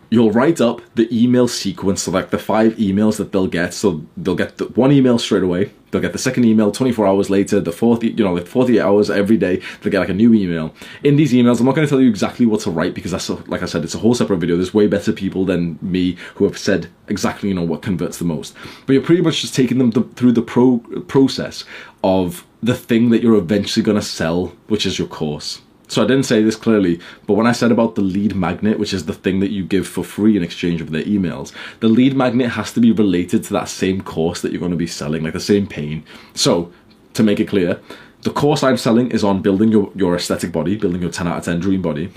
you'll 0.10 0.32
write 0.32 0.62
up 0.62 0.82
the 0.96 1.08
email 1.12 1.48
sequence, 1.48 2.08
like 2.08 2.30
the 2.30 2.40
five 2.40 2.74
emails 2.76 3.18
that 3.18 3.32
they'll 3.32 3.48
get. 3.48 3.74
So 3.74 4.06
they'll 4.18 4.36
get 4.36 4.58
the 4.58 4.66
one 4.66 4.92
email 4.92 5.18
straight 5.18 5.44
away. 5.44 5.72
They'll 5.92 6.02
get 6.02 6.12
the 6.12 6.20
second 6.20 6.44
email 6.44 6.72
24 6.72 7.08
hours 7.08 7.30
later, 7.30 7.62
the 7.62 7.72
fourth, 7.72 8.04
you 8.04 8.12
know, 8.16 8.34
like 8.34 8.48
48 8.48 8.82
hours 8.82 9.10
every 9.10 9.38
day, 9.38 9.62
they'll 9.82 9.92
get 9.92 10.00
like 10.00 10.10
a 10.10 10.14
new 10.14 10.34
email. 10.34 10.74
In 11.04 11.16
these 11.16 11.32
emails, 11.32 11.60
I'm 11.60 11.66
not 11.66 11.76
going 11.76 11.88
to 11.88 11.90
tell 11.90 12.02
you 12.02 12.10
exactly 12.10 12.46
what 12.46 12.60
to 12.62 12.72
write 12.72 12.94
because 12.94 13.12
that's, 13.12 13.30
a, 13.30 13.36
like 13.50 13.64
I 13.64 13.66
said, 13.66 13.84
it's 13.84 13.96
a 13.96 14.00
whole 14.00 14.14
separate 14.14 14.38
video. 14.38 14.58
There's 14.58 14.74
way 14.74 14.88
better 14.88 15.14
people 15.14 15.46
than 15.46 15.80
me 15.82 16.18
who 16.36 16.44
have 16.44 16.58
said 16.58 16.90
exactly, 17.08 17.48
you 17.48 17.56
know, 17.56 17.64
what 17.64 17.82
converts 17.82 18.18
the 18.18 18.26
most. 18.26 18.56
But 18.86 18.94
you're 18.94 19.04
pretty 19.04 19.22
much 19.22 19.42
just 19.42 19.56
taking 19.56 19.78
them 19.78 19.92
through 19.92 20.34
the 20.34 20.42
pro 20.42 20.80
process 21.08 21.64
of 22.04 22.46
the 22.62 22.76
thing 22.76 23.10
that 23.12 23.22
you're 23.24 23.38
eventually 23.38 23.84
going 23.84 24.00
to 24.00 24.06
sell, 24.06 24.48
which 24.68 24.86
is 24.86 25.00
your 25.00 25.08
course. 25.08 25.62
So 25.88 26.04
I 26.04 26.08
didn't 26.08 26.24
say 26.24 26.42
this 26.42 26.56
clearly, 26.56 27.00
but 27.28 27.36
when 27.36 27.46
I 27.46 27.52
said 27.52 27.72
about 27.72 27.96
the 27.96 28.02
lead 28.02 28.36
magnet, 28.36 28.80
which 28.80 28.94
is 28.94 29.06
the 29.06 29.14
thing 29.14 29.40
that 29.40 29.52
you 29.52 29.64
give 29.64 29.88
for 29.88 30.04
free 30.04 30.36
in 30.36 30.44
exchange 30.44 30.82
of 30.82 30.92
their 30.92 31.04
emails, 31.04 31.52
the 31.80 31.88
lead 31.88 32.16
magnet 32.16 32.50
has 32.50 32.74
to 32.74 32.80
be 32.80 32.92
related 32.92 33.44
to 33.46 33.54
that 33.54 33.70
same 33.70 34.02
course 34.02 34.42
that 34.42 34.52
you're 34.52 34.60
going 34.60 34.72
to 34.72 34.78
be 34.78 34.88
selling, 34.88 35.24
like 35.24 35.34
the 35.34 35.40
same 35.40 35.68
pain. 35.68 36.04
So 36.34 36.72
to 37.14 37.24
make 37.24 37.40
it 37.40 37.48
clear, 37.48 37.80
the 38.22 38.32
course 38.32 38.64
I'm 38.64 38.78
selling 38.78 39.12
is 39.12 39.24
on 39.24 39.44
building 39.44 39.72
your, 39.72 39.92
your 39.96 40.16
aesthetic 40.16 40.52
body, 40.52 40.76
building 40.76 41.02
your 41.02 41.12
10 41.12 41.28
out 41.28 41.38
of 41.38 41.46
10 41.46 41.60
dream 41.60 41.82
body. 41.84 42.12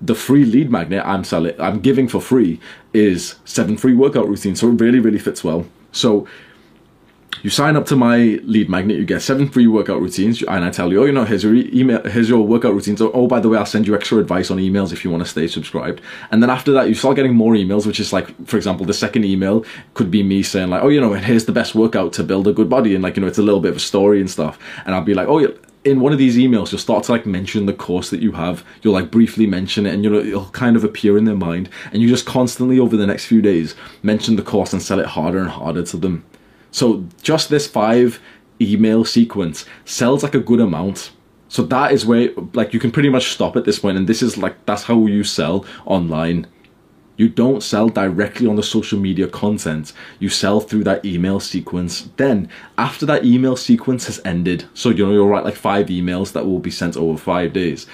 The 0.00 0.14
free 0.14 0.44
lead 0.44 0.70
magnet 0.70 1.02
I'm 1.04 1.24
selling, 1.24 1.60
I'm 1.60 1.80
giving 1.80 2.06
for 2.06 2.20
free 2.20 2.60
is 2.92 3.36
seven 3.44 3.76
free 3.76 3.94
workout 3.94 4.28
routines. 4.28 4.60
So 4.60 4.68
it 4.68 4.80
really, 4.80 5.00
really 5.00 5.18
fits 5.18 5.42
well. 5.42 5.66
So 5.90 6.28
you 7.42 7.50
sign 7.50 7.76
up 7.76 7.86
to 7.86 7.96
my 7.96 8.40
lead 8.44 8.68
magnet, 8.68 8.96
you 8.96 9.04
get 9.04 9.22
seven 9.22 9.48
free 9.48 9.66
workout 9.66 10.00
routines, 10.00 10.42
and 10.42 10.64
I 10.64 10.70
tell 10.70 10.92
you, 10.92 11.02
oh, 11.02 11.04
you 11.06 11.12
know, 11.12 11.24
here's 11.24 11.42
your 11.42 11.54
email, 11.54 12.02
here's 12.04 12.28
your 12.28 12.46
workout 12.46 12.74
routines. 12.74 13.02
Oh, 13.02 13.10
oh, 13.12 13.26
by 13.26 13.40
the 13.40 13.48
way, 13.48 13.58
I'll 13.58 13.66
send 13.66 13.86
you 13.86 13.94
extra 13.94 14.18
advice 14.18 14.50
on 14.50 14.58
emails 14.58 14.92
if 14.92 15.04
you 15.04 15.10
want 15.10 15.24
to 15.24 15.28
stay 15.28 15.48
subscribed. 15.48 16.00
And 16.30 16.42
then 16.42 16.50
after 16.50 16.72
that, 16.72 16.88
you 16.88 16.94
start 16.94 17.16
getting 17.16 17.34
more 17.34 17.54
emails, 17.54 17.86
which 17.86 18.00
is 18.00 18.12
like, 18.12 18.46
for 18.46 18.56
example, 18.56 18.86
the 18.86 18.94
second 18.94 19.24
email 19.24 19.64
could 19.94 20.10
be 20.10 20.22
me 20.22 20.42
saying 20.42 20.70
like, 20.70 20.82
oh, 20.82 20.88
you 20.88 21.00
know, 21.00 21.12
here's 21.14 21.46
the 21.46 21.52
best 21.52 21.74
workout 21.74 22.12
to 22.14 22.22
build 22.22 22.46
a 22.46 22.52
good 22.52 22.68
body, 22.68 22.94
and 22.94 23.02
like, 23.02 23.16
you 23.16 23.22
know, 23.22 23.28
it's 23.28 23.38
a 23.38 23.42
little 23.42 23.60
bit 23.60 23.70
of 23.70 23.76
a 23.76 23.80
story 23.80 24.20
and 24.20 24.30
stuff. 24.30 24.58
And 24.86 24.94
I'll 24.94 25.02
be 25.02 25.14
like, 25.14 25.28
oh, 25.28 25.38
yeah 25.38 25.48
in 25.84 25.98
one 25.98 26.12
of 26.12 26.18
these 26.18 26.36
emails, 26.36 26.70
you'll 26.70 26.78
start 26.78 27.02
to 27.04 27.10
like 27.12 27.26
mention 27.26 27.66
the 27.66 27.72
course 27.72 28.10
that 28.10 28.22
you 28.22 28.32
have. 28.32 28.64
You'll 28.82 28.92
like 28.92 29.10
briefly 29.10 29.46
mention 29.46 29.84
it, 29.84 29.92
and 29.92 30.04
you'll 30.04 30.14
it'll 30.14 30.50
kind 30.50 30.76
of 30.76 30.84
appear 30.84 31.18
in 31.18 31.24
their 31.24 31.34
mind. 31.34 31.68
And 31.92 32.00
you 32.00 32.08
just 32.08 32.24
constantly 32.24 32.78
over 32.78 32.96
the 32.96 33.06
next 33.06 33.26
few 33.26 33.42
days 33.42 33.74
mention 34.02 34.36
the 34.36 34.42
course 34.42 34.72
and 34.72 34.80
sell 34.80 35.00
it 35.00 35.06
harder 35.06 35.38
and 35.38 35.50
harder 35.50 35.82
to 35.82 35.96
them. 35.96 36.24
So 36.72 37.04
just 37.22 37.50
this 37.50 37.68
five 37.68 38.20
email 38.60 39.04
sequence 39.04 39.64
sells 39.84 40.22
like 40.22 40.34
a 40.34 40.40
good 40.40 40.60
amount. 40.60 41.12
So 41.48 41.62
that 41.64 41.92
is 41.92 42.04
where 42.04 42.30
like 42.54 42.72
you 42.72 42.80
can 42.80 42.90
pretty 42.90 43.10
much 43.10 43.28
stop 43.28 43.56
at 43.56 43.64
this 43.64 43.78
point 43.78 43.98
and 43.98 44.08
this 44.08 44.22
is 44.22 44.36
like 44.38 44.64
that's 44.66 44.84
how 44.84 45.06
you 45.06 45.22
sell 45.22 45.64
online. 45.84 46.46
You 47.18 47.28
don't 47.28 47.62
sell 47.62 47.90
directly 47.90 48.46
on 48.46 48.56
the 48.56 48.62
social 48.62 48.98
media 48.98 49.28
content. 49.28 49.92
You 50.18 50.30
sell 50.30 50.60
through 50.60 50.84
that 50.84 51.04
email 51.04 51.40
sequence. 51.40 52.08
Then, 52.16 52.48
after 52.78 53.04
that 53.04 53.24
email 53.24 53.54
sequence 53.54 54.06
has 54.06 54.18
ended, 54.24 54.64
so 54.72 54.88
you 54.88 55.04
know 55.04 55.12
you'll 55.12 55.28
write 55.28 55.44
like 55.44 55.54
five 55.54 55.86
emails 55.86 56.32
that 56.32 56.46
will 56.46 56.58
be 56.58 56.70
sent 56.70 56.96
over 56.96 57.18
five 57.18 57.52
days 57.52 57.86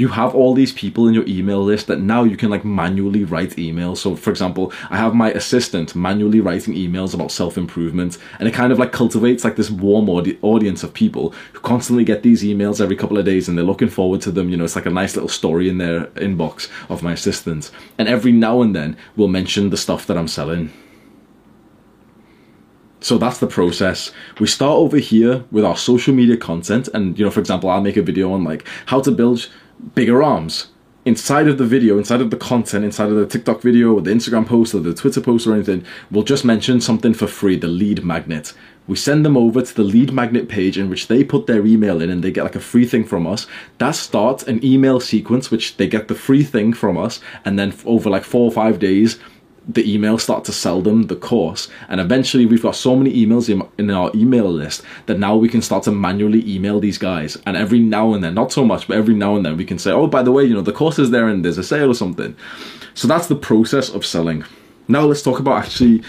you 0.00 0.08
have 0.08 0.34
all 0.34 0.54
these 0.54 0.72
people 0.72 1.06
in 1.08 1.12
your 1.12 1.26
email 1.28 1.62
list 1.62 1.86
that 1.86 2.00
now 2.00 2.24
you 2.24 2.34
can 2.34 2.48
like 2.48 2.64
manually 2.64 3.22
write 3.22 3.50
emails. 3.56 3.98
So 3.98 4.16
for 4.16 4.30
example, 4.30 4.72
I 4.88 4.96
have 4.96 5.14
my 5.14 5.30
assistant 5.32 5.94
manually 5.94 6.40
writing 6.40 6.72
emails 6.72 7.12
about 7.12 7.30
self-improvement 7.30 8.16
and 8.38 8.48
it 8.48 8.54
kind 8.54 8.72
of 8.72 8.78
like 8.78 8.92
cultivates 8.92 9.44
like 9.44 9.56
this 9.56 9.70
warm 9.70 10.08
audi- 10.08 10.38
audience 10.40 10.82
of 10.82 10.94
people 10.94 11.34
who 11.52 11.60
constantly 11.60 12.02
get 12.02 12.22
these 12.22 12.42
emails 12.42 12.80
every 12.80 12.96
couple 12.96 13.18
of 13.18 13.26
days 13.26 13.46
and 13.46 13.58
they're 13.58 13.64
looking 13.64 13.90
forward 13.90 14.22
to 14.22 14.30
them. 14.30 14.48
You 14.48 14.56
know, 14.56 14.64
it's 14.64 14.74
like 14.74 14.86
a 14.86 14.90
nice 14.90 15.16
little 15.16 15.28
story 15.28 15.68
in 15.68 15.76
their 15.76 16.06
inbox 16.16 16.70
of 16.88 17.02
my 17.02 17.12
assistant. 17.12 17.70
And 17.98 18.08
every 18.08 18.32
now 18.32 18.62
and 18.62 18.74
then 18.74 18.96
we'll 19.16 19.28
mention 19.28 19.68
the 19.68 19.76
stuff 19.76 20.06
that 20.06 20.16
I'm 20.16 20.28
selling. 20.28 20.72
So 23.02 23.16
that's 23.16 23.38
the 23.38 23.46
process. 23.46 24.12
We 24.38 24.46
start 24.46 24.76
over 24.76 24.98
here 24.98 25.44
with 25.50 25.64
our 25.64 25.76
social 25.76 26.14
media 26.14 26.36
content, 26.36 26.86
and 26.92 27.18
you 27.18 27.24
know, 27.24 27.30
for 27.30 27.40
example, 27.40 27.70
I'll 27.70 27.80
make 27.80 27.96
a 27.96 28.02
video 28.02 28.32
on 28.32 28.44
like 28.44 28.66
how 28.86 29.00
to 29.00 29.10
build 29.10 29.48
bigger 29.94 30.22
arms 30.22 30.68
inside 31.04 31.48
of 31.48 31.58
the 31.58 31.64
video, 31.64 31.98
inside 31.98 32.20
of 32.20 32.30
the 32.30 32.36
content, 32.36 32.84
inside 32.84 33.08
of 33.08 33.16
the 33.16 33.26
TikTok 33.26 33.62
video 33.62 33.94
or 33.94 34.00
the 34.00 34.10
Instagram 34.10 34.46
post 34.46 34.74
or 34.74 34.80
the 34.80 34.94
Twitter 34.94 35.20
post 35.20 35.46
or 35.46 35.54
anything, 35.54 35.84
we'll 36.10 36.24
just 36.24 36.44
mention 36.44 36.80
something 36.80 37.14
for 37.14 37.26
free, 37.26 37.56
the 37.56 37.68
lead 37.68 38.04
magnet. 38.04 38.52
We 38.86 38.96
send 38.96 39.24
them 39.24 39.36
over 39.36 39.62
to 39.62 39.74
the 39.74 39.84
lead 39.84 40.12
magnet 40.12 40.48
page 40.48 40.76
in 40.76 40.90
which 40.90 41.08
they 41.08 41.22
put 41.24 41.46
their 41.46 41.64
email 41.64 42.02
in 42.02 42.10
and 42.10 42.22
they 42.22 42.30
get 42.30 42.42
like 42.44 42.56
a 42.56 42.60
free 42.60 42.86
thing 42.86 43.04
from 43.04 43.26
us. 43.26 43.46
That 43.78 43.92
starts 43.92 44.42
an 44.42 44.64
email 44.64 45.00
sequence 45.00 45.50
which 45.50 45.76
they 45.76 45.86
get 45.86 46.08
the 46.08 46.14
free 46.14 46.44
thing 46.44 46.72
from 46.72 46.98
us 46.98 47.20
and 47.44 47.58
then 47.58 47.72
over 47.84 48.10
like 48.10 48.24
four 48.24 48.44
or 48.44 48.52
five 48.52 48.78
days 48.78 49.18
the 49.68 49.84
emails 49.84 50.20
start 50.20 50.44
to 50.44 50.52
sell 50.52 50.80
them 50.80 51.06
the 51.06 51.16
course. 51.16 51.68
And 51.88 52.00
eventually 52.00 52.46
we've 52.46 52.62
got 52.62 52.76
so 52.76 52.96
many 52.96 53.12
emails 53.14 53.48
in, 53.48 53.66
in, 53.78 53.90
our 53.90 54.10
email 54.14 54.50
list 54.50 54.82
that 55.06 55.18
now 55.18 55.36
we 55.36 55.48
can 55.48 55.62
start 55.62 55.84
to 55.84 55.92
manually 55.92 56.48
email 56.48 56.80
these 56.80 56.98
guys. 56.98 57.36
And 57.46 57.56
every 57.56 57.78
now 57.78 58.14
and 58.14 58.24
then 58.24 58.34
not 58.34 58.52
so 58.52 58.64
much 58.64 58.88
but 58.88 58.96
every 58.96 59.14
now 59.14 59.36
and 59.36 59.44
then 59.44 59.56
we 59.56 59.64
can 59.64 59.78
say 59.78 59.90
oh 59.90 60.06
by 60.06 60.22
the 60.22 60.32
way 60.32 60.44
you 60.44 60.54
know 60.54 60.62
the 60.62 60.72
course 60.72 60.98
is 60.98 61.10
there 61.10 61.28
and 61.28 61.44
there's 61.44 61.58
a 61.58 61.64
sale 61.64 61.90
or 61.90 61.94
something. 61.94 62.36
So 62.94 63.06
that's 63.06 63.28
the 63.28 63.36
process 63.36 63.90
of 63.90 64.04
selling. 64.04 64.44
Now 64.88 65.02
let's 65.02 65.22
talk 65.22 65.38
about 65.38 65.58
actually 65.64 66.02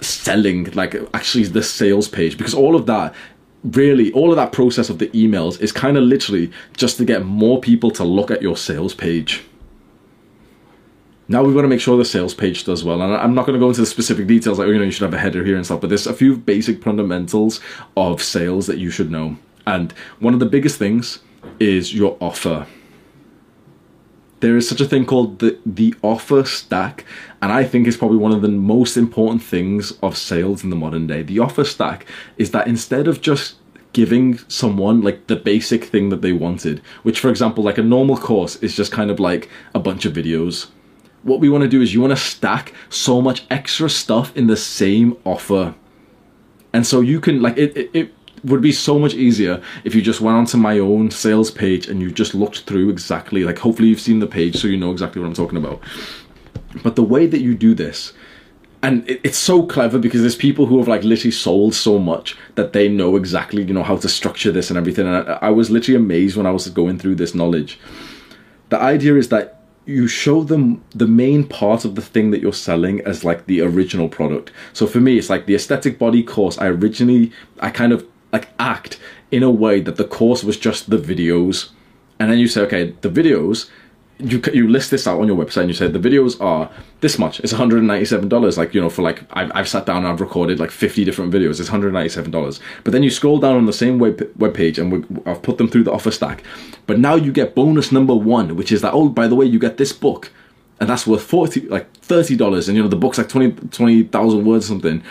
selling 0.00 0.64
like 0.72 0.96
actually 1.14 1.44
the 1.44 1.62
sales 1.62 2.08
page 2.08 2.36
because 2.36 2.54
all 2.54 2.74
of 2.74 2.86
that 2.86 3.14
really 3.62 4.12
all 4.12 4.30
of 4.30 4.36
that 4.36 4.50
process 4.50 4.90
of 4.90 4.98
the 4.98 5.06
emails 5.08 5.60
is 5.60 5.70
kind 5.70 5.96
of 5.96 6.02
literally 6.02 6.50
just 6.76 6.96
to 6.96 7.04
get 7.04 7.24
more 7.24 7.60
people 7.60 7.92
to 7.92 8.04
look 8.04 8.30
at 8.30 8.42
your 8.42 8.56
sales 8.56 8.94
page. 8.94 9.44
Now 11.32 11.42
we 11.42 11.54
want 11.54 11.64
to 11.64 11.68
make 11.70 11.80
sure 11.80 11.96
the 11.96 12.04
sales 12.04 12.34
page 12.34 12.64
does 12.64 12.84
well, 12.84 13.00
and 13.00 13.14
I'm 13.14 13.34
not 13.34 13.46
going 13.46 13.58
to 13.58 13.58
go 13.58 13.68
into 13.68 13.80
the 13.80 13.86
specific 13.86 14.26
details 14.26 14.58
like 14.58 14.68
oh, 14.68 14.70
you 14.70 14.76
know 14.76 14.84
you 14.84 14.90
should 14.90 15.10
have 15.10 15.14
a 15.14 15.18
header 15.18 15.42
here 15.42 15.56
and 15.56 15.64
stuff, 15.64 15.80
but 15.80 15.88
there's 15.88 16.06
a 16.06 16.12
few 16.12 16.36
basic 16.36 16.82
fundamentals 16.82 17.58
of 17.96 18.22
sales 18.22 18.66
that 18.66 18.76
you 18.76 18.90
should 18.90 19.10
know. 19.10 19.38
And 19.66 19.92
one 20.18 20.34
of 20.34 20.40
the 20.40 20.46
biggest 20.54 20.78
things 20.78 21.20
is 21.58 21.94
your 21.94 22.18
offer. 22.20 22.66
There 24.40 24.58
is 24.58 24.68
such 24.68 24.82
a 24.82 24.84
thing 24.84 25.06
called 25.06 25.38
the 25.38 25.58
the 25.64 25.94
offer 26.02 26.44
stack, 26.44 27.06
and 27.40 27.50
I 27.50 27.64
think 27.64 27.88
it's 27.88 27.96
probably 27.96 28.18
one 28.18 28.32
of 28.32 28.42
the 28.42 28.48
most 28.48 28.98
important 28.98 29.42
things 29.42 29.92
of 30.02 30.18
sales 30.18 30.62
in 30.62 30.68
the 30.68 30.76
modern 30.76 31.06
day. 31.06 31.22
The 31.22 31.38
offer 31.38 31.64
stack 31.64 32.04
is 32.36 32.50
that 32.50 32.66
instead 32.66 33.08
of 33.08 33.22
just 33.22 33.54
giving 33.94 34.36
someone 34.48 35.00
like 35.00 35.28
the 35.28 35.36
basic 35.36 35.84
thing 35.84 36.10
that 36.10 36.20
they 36.20 36.34
wanted, 36.34 36.80
which 37.04 37.20
for 37.20 37.30
example, 37.30 37.64
like 37.64 37.78
a 37.78 37.82
normal 37.82 38.18
course 38.18 38.56
is 38.56 38.76
just 38.76 38.92
kind 38.92 39.10
of 39.10 39.18
like 39.18 39.48
a 39.74 39.80
bunch 39.80 40.04
of 40.04 40.12
videos. 40.12 40.66
What 41.22 41.40
we 41.40 41.48
want 41.48 41.62
to 41.62 41.68
do 41.68 41.80
is 41.80 41.94
you 41.94 42.00
want 42.00 42.12
to 42.12 42.16
stack 42.16 42.74
so 42.90 43.20
much 43.20 43.44
extra 43.50 43.88
stuff 43.88 44.36
in 44.36 44.46
the 44.46 44.56
same 44.56 45.16
offer. 45.24 45.74
And 46.72 46.86
so 46.86 47.00
you 47.00 47.20
can 47.20 47.42
like 47.42 47.56
it, 47.56 47.76
it, 47.76 47.90
it 47.94 48.14
would 48.44 48.60
be 48.60 48.72
so 48.72 48.98
much 48.98 49.14
easier 49.14 49.62
if 49.84 49.94
you 49.94 50.02
just 50.02 50.20
went 50.20 50.36
onto 50.36 50.56
my 50.56 50.78
own 50.78 51.10
sales 51.10 51.50
page 51.50 51.86
and 51.86 52.00
you 52.00 52.10
just 52.10 52.34
looked 52.34 52.60
through 52.60 52.90
exactly 52.90 53.44
like 53.44 53.58
hopefully 53.58 53.88
you've 53.88 54.00
seen 54.00 54.18
the 54.18 54.26
page 54.26 54.56
so 54.56 54.66
you 54.66 54.76
know 54.76 54.90
exactly 54.90 55.20
what 55.20 55.28
I'm 55.28 55.34
talking 55.34 55.58
about. 55.58 55.80
But 56.82 56.96
the 56.96 57.02
way 57.02 57.26
that 57.26 57.40
you 57.40 57.54
do 57.54 57.74
this 57.74 58.12
and 58.82 59.08
it, 59.08 59.20
it's 59.22 59.38
so 59.38 59.64
clever 59.64 59.98
because 59.98 60.22
there's 60.22 60.34
people 60.34 60.66
who 60.66 60.78
have 60.78 60.88
like 60.88 61.04
literally 61.04 61.30
sold 61.30 61.74
so 61.74 61.98
much 61.98 62.36
that 62.56 62.72
they 62.72 62.88
know 62.88 63.16
exactly 63.16 63.62
you 63.62 63.74
know 63.74 63.84
how 63.84 63.96
to 63.96 64.08
structure 64.08 64.50
this 64.50 64.70
and 64.70 64.78
everything 64.78 65.06
and 65.06 65.28
I, 65.28 65.38
I 65.42 65.50
was 65.50 65.70
literally 65.70 65.96
amazed 65.96 66.36
when 66.36 66.46
I 66.46 66.50
was 66.50 66.68
going 66.68 66.98
through 66.98 67.16
this 67.16 67.34
knowledge. 67.34 67.78
The 68.70 68.80
idea 68.80 69.16
is 69.16 69.28
that 69.28 69.61
you 69.84 70.06
show 70.06 70.42
them 70.42 70.82
the 70.90 71.06
main 71.06 71.46
part 71.46 71.84
of 71.84 71.94
the 71.94 72.02
thing 72.02 72.30
that 72.30 72.40
you're 72.40 72.52
selling 72.52 73.00
as 73.00 73.24
like 73.24 73.46
the 73.46 73.60
original 73.60 74.08
product. 74.08 74.52
So 74.72 74.86
for 74.86 75.00
me, 75.00 75.18
it's 75.18 75.30
like 75.30 75.46
the 75.46 75.54
aesthetic 75.54 75.98
body 75.98 76.22
course. 76.22 76.58
I 76.58 76.68
originally, 76.68 77.32
I 77.60 77.70
kind 77.70 77.92
of 77.92 78.06
like 78.32 78.48
act 78.58 78.98
in 79.30 79.42
a 79.42 79.50
way 79.50 79.80
that 79.80 79.96
the 79.96 80.04
course 80.04 80.44
was 80.44 80.56
just 80.56 80.90
the 80.90 80.98
videos, 80.98 81.70
and 82.18 82.30
then 82.30 82.38
you 82.38 82.46
say, 82.46 82.60
okay, 82.62 82.94
the 83.00 83.08
videos. 83.08 83.68
You, 84.22 84.40
you 84.52 84.68
list 84.68 84.90
this 84.90 85.06
out 85.06 85.20
on 85.20 85.26
your 85.26 85.36
website 85.36 85.62
and 85.62 85.68
you 85.70 85.74
say 85.74 85.88
the 85.88 85.98
videos 85.98 86.40
are 86.40 86.70
this 87.00 87.18
much. 87.18 87.40
It's 87.40 87.52
$197 87.52 88.56
like 88.56 88.74
you 88.74 88.80
know 88.80 88.90
for 88.90 89.02
like 89.02 89.22
I've, 89.32 89.50
I've 89.54 89.68
sat 89.68 89.86
down 89.86 89.98
and 89.98 90.08
I've 90.08 90.20
recorded 90.20 90.60
like 90.60 90.70
50 90.70 91.04
different 91.04 91.32
videos. 91.32 91.60
It's 91.60 91.70
$197 91.70 92.60
but 92.84 92.92
then 92.92 93.02
you 93.02 93.10
scroll 93.10 93.38
down 93.38 93.56
on 93.56 93.66
the 93.66 93.72
same 93.72 93.98
web, 93.98 94.22
web 94.36 94.54
page 94.54 94.78
and 94.78 94.92
we, 94.92 95.22
I've 95.30 95.42
put 95.42 95.58
them 95.58 95.68
through 95.68 95.84
the 95.84 95.92
offer 95.92 96.10
stack. 96.10 96.44
But 96.86 96.98
now 96.98 97.14
you 97.16 97.32
get 97.32 97.54
bonus 97.54 97.90
number 97.92 98.14
one 98.14 98.56
which 98.56 98.70
is 98.72 98.80
that 98.82 98.92
oh 98.94 99.08
by 99.08 99.26
the 99.26 99.34
way 99.34 99.46
you 99.46 99.58
get 99.58 99.76
this 99.76 99.92
book. 99.92 100.30
And 100.80 100.88
that's 100.88 101.06
worth 101.06 101.22
40 101.22 101.68
like 101.68 101.92
$30 102.00 102.68
and 102.68 102.76
you 102.76 102.82
know 102.82 102.88
the 102.88 102.96
book's 102.96 103.18
like 103.18 103.28
20 103.28 103.68
20,000 103.68 104.44
words 104.44 104.66
or 104.66 104.68
something 104.68 105.02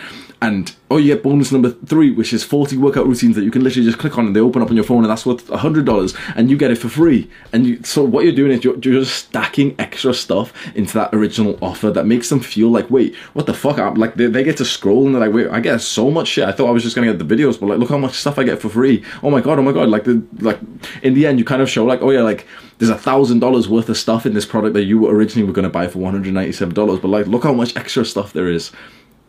and 0.42 0.74
oh 0.90 0.96
you 0.96 1.14
get 1.14 1.22
bonus 1.22 1.52
number 1.52 1.70
three 1.70 2.10
which 2.10 2.32
is 2.32 2.42
40 2.42 2.76
workout 2.76 3.06
routines 3.06 3.36
that 3.36 3.44
you 3.44 3.50
can 3.50 3.62
literally 3.62 3.86
just 3.86 3.98
click 3.98 4.18
on 4.18 4.26
and 4.26 4.34
they 4.34 4.40
open 4.40 4.60
up 4.60 4.70
on 4.70 4.74
your 4.74 4.84
phone 4.84 5.04
and 5.04 5.10
that's 5.10 5.24
worth 5.24 5.46
$100 5.46 6.34
and 6.36 6.50
you 6.50 6.56
get 6.56 6.72
it 6.72 6.78
for 6.78 6.88
free. 6.88 7.30
And 7.52 7.64
you, 7.64 7.82
so 7.84 8.02
what 8.02 8.24
you're 8.24 8.34
doing 8.34 8.50
is 8.50 8.64
you're, 8.64 8.76
you're, 8.80 9.02
just 9.02 9.14
stacking 9.26 9.76
extra 9.78 10.12
stuff 10.12 10.52
into 10.76 10.94
that 10.94 11.14
original 11.14 11.58
offer 11.62 11.90
that 11.92 12.06
makes 12.06 12.28
them 12.28 12.40
feel 12.40 12.68
like 12.68 12.90
wait 12.90 13.14
what 13.34 13.46
the 13.46 13.54
fuck? 13.54 13.78
I'm 13.78 13.94
like 13.94 14.16
they, 14.16 14.26
they 14.26 14.42
get 14.42 14.56
to 14.56 14.64
scroll 14.64 15.06
and 15.06 15.14
they're 15.14 15.22
like 15.22 15.32
wait 15.32 15.48
I 15.48 15.60
get 15.60 15.80
so 15.80 16.10
much 16.10 16.26
shit. 16.26 16.44
I 16.44 16.50
thought 16.50 16.68
I 16.68 16.72
was 16.72 16.82
just 16.82 16.96
gonna 16.96 17.12
get 17.12 17.24
the 17.24 17.36
videos 17.36 17.58
but 17.58 17.66
like 17.66 17.78
look 17.78 17.90
how 17.90 17.98
much 17.98 18.14
stuff 18.14 18.38
I 18.38 18.42
get 18.42 18.60
for 18.60 18.68
free. 18.68 19.04
Oh 19.22 19.30
my 19.30 19.40
god 19.40 19.60
oh 19.60 19.62
my 19.62 19.72
god. 19.72 19.88
Like 19.90 20.04
the 20.04 20.22
like 20.40 20.58
in 21.02 21.14
the 21.14 21.24
end 21.24 21.38
you 21.38 21.44
kind 21.44 21.62
of 21.62 21.70
show 21.70 21.84
like 21.84 22.02
oh 22.02 22.10
yeah 22.10 22.22
like 22.22 22.48
there's 22.78 22.90
a 22.90 22.98
thousand 22.98 23.38
dollars 23.38 23.68
worth 23.68 23.88
of 23.88 23.96
stuff 23.96 24.26
in 24.26 24.34
this 24.34 24.44
product 24.44 24.74
that 24.74 24.82
you 24.82 25.06
originally 25.06 25.46
were 25.46 25.54
to 25.54 25.68
buy 25.68 25.86
for 25.86 26.00
$197 26.00 26.74
but 26.74 27.06
like 27.06 27.28
look 27.28 27.44
how 27.44 27.52
much 27.52 27.76
extra 27.76 28.04
stuff 28.04 28.32
there 28.32 28.48
is 28.48 28.72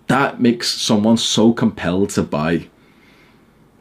that 0.08 0.42
makes 0.42 0.70
someone 0.70 1.18
so 1.18 1.54
compelled 1.54 2.10
to 2.12 2.24
buy. 2.24 2.68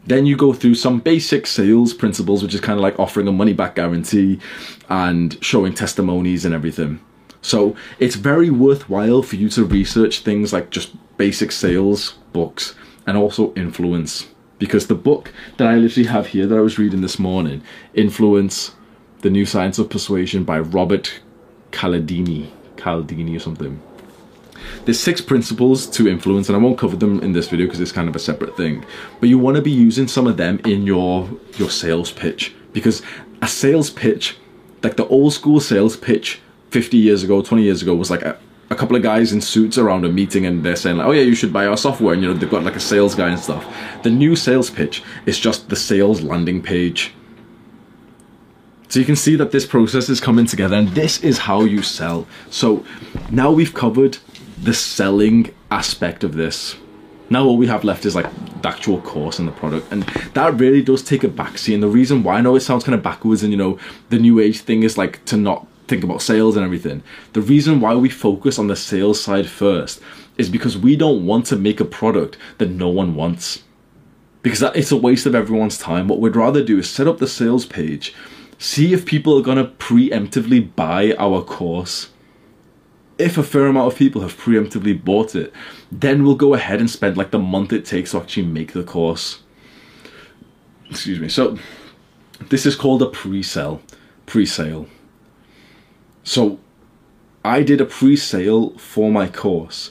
Then 0.06 0.26
you 0.26 0.36
go 0.36 0.52
through 0.52 0.74
some 0.74 0.98
basic 0.98 1.46
sales 1.46 1.94
principles, 1.94 2.42
which 2.42 2.54
is 2.54 2.60
kind 2.60 2.78
of 2.78 2.82
like 2.82 2.98
offering 2.98 3.28
a 3.28 3.32
money 3.32 3.52
back 3.52 3.76
guarantee 3.76 4.40
and 4.88 5.42
showing 5.44 5.74
testimonies 5.74 6.44
and 6.44 6.54
everything. 6.54 7.00
So 7.40 7.76
it's 7.98 8.16
very 8.16 8.50
worthwhile 8.50 9.22
for 9.22 9.36
you 9.36 9.48
to 9.50 9.64
research 9.64 10.20
things 10.20 10.52
like 10.52 10.70
just 10.70 10.94
basic 11.16 11.52
sales 11.52 12.14
books 12.32 12.74
and 13.06 13.16
also 13.16 13.52
influence. 13.54 14.28
Because 14.58 14.86
the 14.86 14.94
book 14.94 15.32
that 15.56 15.66
I 15.66 15.74
literally 15.74 16.08
have 16.08 16.28
here 16.28 16.46
that 16.46 16.56
I 16.56 16.60
was 16.60 16.78
reading 16.78 17.00
this 17.00 17.18
morning, 17.18 17.62
Influence, 17.94 18.72
The 19.22 19.30
New 19.30 19.44
Science 19.44 19.78
of 19.80 19.90
Persuasion 19.90 20.44
by 20.44 20.60
Robert 20.60 21.20
Cialdini, 21.72 22.52
Cialdini 22.76 23.36
or 23.36 23.40
something 23.40 23.82
there's 24.84 25.00
six 25.00 25.20
principles 25.20 25.86
to 25.90 26.08
influence, 26.08 26.48
and 26.48 26.56
I 26.56 26.60
won't 26.60 26.78
cover 26.78 26.96
them 26.96 27.20
in 27.20 27.32
this 27.32 27.48
video 27.48 27.66
because 27.66 27.80
it's 27.80 27.92
kind 27.92 28.08
of 28.08 28.16
a 28.16 28.18
separate 28.18 28.56
thing. 28.56 28.84
But 29.20 29.28
you 29.28 29.38
want 29.38 29.56
to 29.56 29.62
be 29.62 29.70
using 29.70 30.08
some 30.08 30.26
of 30.26 30.36
them 30.36 30.60
in 30.64 30.82
your 30.82 31.28
your 31.56 31.70
sales 31.70 32.10
pitch 32.10 32.54
because 32.72 33.02
a 33.40 33.48
sales 33.48 33.90
pitch, 33.90 34.36
like 34.82 34.96
the 34.96 35.06
old 35.06 35.32
school 35.32 35.60
sales 35.60 35.96
pitch, 35.96 36.40
50 36.70 36.96
years 36.96 37.22
ago, 37.22 37.42
20 37.42 37.62
years 37.62 37.82
ago, 37.82 37.94
was 37.94 38.10
like 38.10 38.22
a, 38.22 38.38
a 38.70 38.74
couple 38.74 38.96
of 38.96 39.02
guys 39.02 39.32
in 39.32 39.40
suits 39.40 39.76
around 39.76 40.04
a 40.04 40.08
meeting 40.08 40.46
and 40.46 40.64
they're 40.64 40.76
saying 40.76 40.96
like, 40.96 41.06
oh 41.06 41.12
yeah, 41.12 41.22
you 41.22 41.34
should 41.34 41.52
buy 41.52 41.66
our 41.66 41.76
software, 41.76 42.14
and 42.14 42.22
you 42.22 42.28
know 42.28 42.34
they've 42.34 42.50
got 42.50 42.64
like 42.64 42.76
a 42.76 42.80
sales 42.80 43.14
guy 43.14 43.28
and 43.28 43.38
stuff. 43.38 43.64
The 44.02 44.10
new 44.10 44.36
sales 44.36 44.70
pitch 44.70 45.02
is 45.26 45.38
just 45.38 45.68
the 45.68 45.76
sales 45.76 46.22
landing 46.22 46.62
page. 46.62 47.12
So 48.92 49.00
you 49.00 49.06
can 49.06 49.16
see 49.16 49.36
that 49.36 49.52
this 49.52 49.64
process 49.64 50.10
is 50.10 50.20
coming 50.20 50.44
together 50.44 50.76
and 50.76 50.88
this 50.88 51.24
is 51.24 51.38
how 51.38 51.64
you 51.64 51.80
sell. 51.80 52.26
So 52.50 52.84
now 53.30 53.50
we've 53.50 53.72
covered 53.72 54.18
the 54.62 54.72
selling 54.72 55.52
aspect 55.70 56.22
of 56.22 56.34
this. 56.34 56.76
Now 57.30 57.44
all 57.44 57.56
we 57.56 57.66
have 57.66 57.82
left 57.82 58.06
is 58.06 58.14
like 58.14 58.26
the 58.62 58.68
actual 58.68 59.00
course 59.00 59.38
and 59.38 59.48
the 59.48 59.52
product, 59.52 59.90
and 59.90 60.02
that 60.34 60.58
really 60.60 60.82
does 60.82 61.02
take 61.02 61.24
a 61.24 61.28
backseat. 61.28 61.74
And 61.74 61.82
the 61.82 61.88
reason 61.88 62.22
why 62.22 62.36
I 62.36 62.40
know 62.42 62.54
it 62.54 62.60
sounds 62.60 62.84
kind 62.84 62.94
of 62.94 63.02
backwards, 63.02 63.42
and 63.42 63.50
you 63.52 63.58
know 63.58 63.78
the 64.10 64.18
new 64.18 64.38
age 64.38 64.60
thing 64.60 64.82
is 64.82 64.96
like 64.96 65.24
to 65.26 65.36
not 65.36 65.66
think 65.88 66.04
about 66.04 66.22
sales 66.22 66.56
and 66.56 66.64
everything. 66.64 67.02
The 67.32 67.40
reason 67.40 67.80
why 67.80 67.94
we 67.94 68.08
focus 68.08 68.58
on 68.58 68.68
the 68.68 68.76
sales 68.76 69.20
side 69.20 69.48
first 69.48 70.00
is 70.38 70.48
because 70.48 70.78
we 70.78 70.94
don't 70.94 71.26
want 71.26 71.46
to 71.46 71.56
make 71.56 71.80
a 71.80 71.84
product 71.84 72.36
that 72.58 72.70
no 72.70 72.88
one 72.88 73.14
wants. 73.14 73.64
Because 74.42 74.60
that, 74.60 74.76
it's 74.76 74.92
a 74.92 74.96
waste 74.96 75.26
of 75.26 75.34
everyone's 75.34 75.78
time. 75.78 76.08
What 76.08 76.20
we'd 76.20 76.36
rather 76.36 76.64
do 76.64 76.78
is 76.78 76.88
set 76.88 77.06
up 77.06 77.18
the 77.18 77.26
sales 77.26 77.66
page, 77.66 78.14
see 78.58 78.92
if 78.92 79.06
people 79.06 79.36
are 79.38 79.42
gonna 79.42 79.66
preemptively 79.66 80.74
buy 80.74 81.14
our 81.18 81.42
course 81.42 82.11
if 83.18 83.38
a 83.38 83.42
fair 83.42 83.66
amount 83.66 83.92
of 83.92 83.98
people 83.98 84.22
have 84.22 84.36
preemptively 84.36 85.02
bought 85.02 85.34
it, 85.34 85.52
then 85.90 86.24
we'll 86.24 86.34
go 86.34 86.54
ahead 86.54 86.80
and 86.80 86.90
spend 86.90 87.16
like 87.16 87.30
the 87.30 87.38
month 87.38 87.72
it 87.72 87.84
takes 87.84 88.12
to 88.12 88.18
actually 88.18 88.46
make 88.46 88.72
the 88.72 88.82
course. 88.82 89.42
Excuse 90.90 91.20
me. 91.20 91.28
So 91.28 91.58
this 92.48 92.66
is 92.66 92.76
called 92.76 93.02
a 93.02 93.06
pre-sale. 93.06 93.80
Pre-sale. 94.26 94.86
So 96.24 96.58
I 97.44 97.62
did 97.62 97.80
a 97.80 97.84
pre-sale 97.84 98.76
for 98.78 99.10
my 99.10 99.28
course 99.28 99.90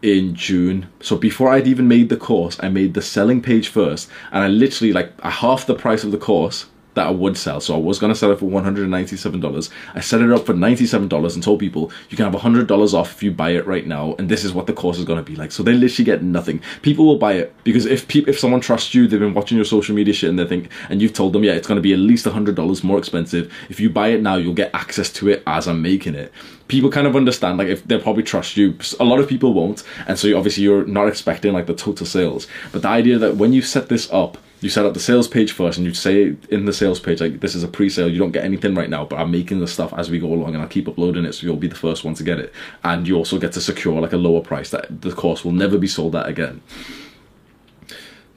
in 0.00 0.34
June. 0.34 0.88
So 1.00 1.16
before 1.16 1.48
I'd 1.48 1.68
even 1.68 1.86
made 1.86 2.08
the 2.08 2.16
course, 2.16 2.58
I 2.60 2.68
made 2.68 2.94
the 2.94 3.02
selling 3.02 3.40
page 3.40 3.68
first, 3.68 4.08
and 4.32 4.42
I 4.42 4.48
literally 4.48 4.92
like 4.92 5.20
half 5.20 5.66
the 5.66 5.74
price 5.74 6.02
of 6.04 6.10
the 6.10 6.18
course 6.18 6.66
that 6.94 7.06
I 7.06 7.10
would 7.10 7.36
sell. 7.36 7.60
So 7.60 7.74
I 7.74 7.78
was 7.78 7.98
going 7.98 8.12
to 8.12 8.18
sell 8.18 8.30
it 8.32 8.38
for 8.38 8.46
$197. 8.46 9.70
I 9.94 10.00
set 10.00 10.20
it 10.20 10.30
up 10.30 10.46
for 10.46 10.54
$97 10.54 11.34
and 11.34 11.42
told 11.42 11.60
people 11.60 11.90
you 12.10 12.16
can 12.16 12.30
have 12.30 12.40
$100 12.40 12.94
off 12.94 13.12
if 13.12 13.22
you 13.22 13.32
buy 13.32 13.50
it 13.50 13.66
right 13.66 13.86
now. 13.86 14.14
And 14.18 14.28
this 14.28 14.44
is 14.44 14.52
what 14.52 14.66
the 14.66 14.72
course 14.72 14.98
is 14.98 15.04
going 15.04 15.22
to 15.22 15.28
be 15.28 15.36
like. 15.36 15.52
So 15.52 15.62
they 15.62 15.72
literally 15.72 16.04
get 16.04 16.22
nothing. 16.22 16.60
People 16.82 17.06
will 17.06 17.18
buy 17.18 17.34
it 17.34 17.54
because 17.64 17.86
if 17.86 18.08
pe- 18.08 18.24
if 18.26 18.38
someone 18.38 18.60
trusts 18.60 18.94
you, 18.94 19.06
they've 19.06 19.20
been 19.20 19.34
watching 19.34 19.56
your 19.56 19.64
social 19.64 19.94
media 19.94 20.12
shit 20.12 20.30
and 20.30 20.38
they 20.38 20.46
think, 20.46 20.70
and 20.88 21.00
you've 21.00 21.14
told 21.14 21.32
them, 21.32 21.44
yeah, 21.44 21.52
it's 21.52 21.66
going 21.66 21.76
to 21.76 21.82
be 21.82 21.92
at 21.92 21.98
least 21.98 22.26
$100 22.26 22.84
more 22.84 22.98
expensive. 22.98 23.52
If 23.68 23.80
you 23.80 23.90
buy 23.90 24.08
it 24.08 24.22
now, 24.22 24.36
you'll 24.36 24.54
get 24.54 24.74
access 24.74 25.10
to 25.14 25.28
it 25.28 25.42
as 25.46 25.66
I'm 25.66 25.82
making 25.82 26.14
it. 26.14 26.32
People 26.68 26.90
kind 26.90 27.06
of 27.06 27.16
understand, 27.16 27.58
like, 27.58 27.68
if 27.68 27.84
they'll 27.84 28.00
probably 28.00 28.22
trust 28.22 28.56
you. 28.56 28.76
A 28.98 29.04
lot 29.04 29.18
of 29.18 29.28
people 29.28 29.52
won't. 29.52 29.82
And 30.06 30.18
so 30.18 30.28
you, 30.28 30.36
obviously 30.36 30.62
you're 30.62 30.86
not 30.86 31.08
expecting 31.08 31.52
like 31.52 31.66
the 31.66 31.74
total 31.74 32.06
sales. 32.06 32.46
But 32.70 32.82
the 32.82 32.88
idea 32.88 33.18
that 33.18 33.36
when 33.36 33.52
you 33.52 33.62
set 33.62 33.88
this 33.88 34.10
up, 34.12 34.38
you 34.62 34.70
set 34.70 34.86
up 34.86 34.94
the 34.94 35.00
sales 35.00 35.28
page 35.28 35.52
first 35.52 35.76
and 35.76 35.86
you 35.86 35.92
say 35.92 36.36
in 36.50 36.64
the 36.64 36.72
sales 36.72 37.00
page 37.00 37.20
like 37.20 37.40
this 37.40 37.54
is 37.54 37.64
a 37.64 37.68
pre-sale 37.68 38.08
you 38.08 38.18
don't 38.18 38.30
get 38.30 38.44
anything 38.44 38.74
right 38.74 38.88
now 38.88 39.04
but 39.04 39.18
i'm 39.18 39.30
making 39.30 39.58
the 39.58 39.66
stuff 39.66 39.92
as 39.94 40.10
we 40.10 40.18
go 40.18 40.32
along 40.32 40.54
and 40.54 40.62
i'll 40.62 40.68
keep 40.68 40.86
uploading 40.88 41.24
it 41.24 41.32
so 41.32 41.46
you'll 41.46 41.56
be 41.56 41.66
the 41.66 41.74
first 41.74 42.04
one 42.04 42.14
to 42.14 42.22
get 42.22 42.38
it. 42.38 42.52
And 42.84 43.06
you 43.06 43.16
also 43.16 43.38
get 43.38 43.52
to 43.52 43.60
secure 43.60 44.00
like 44.00 44.12
a 44.12 44.16
lower 44.16 44.40
price 44.40 44.70
that 44.70 45.02
the 45.02 45.12
course 45.12 45.44
will 45.44 45.52
never 45.52 45.78
be 45.78 45.86
sold 45.86 46.14
at 46.16 46.28
again. 46.28 46.62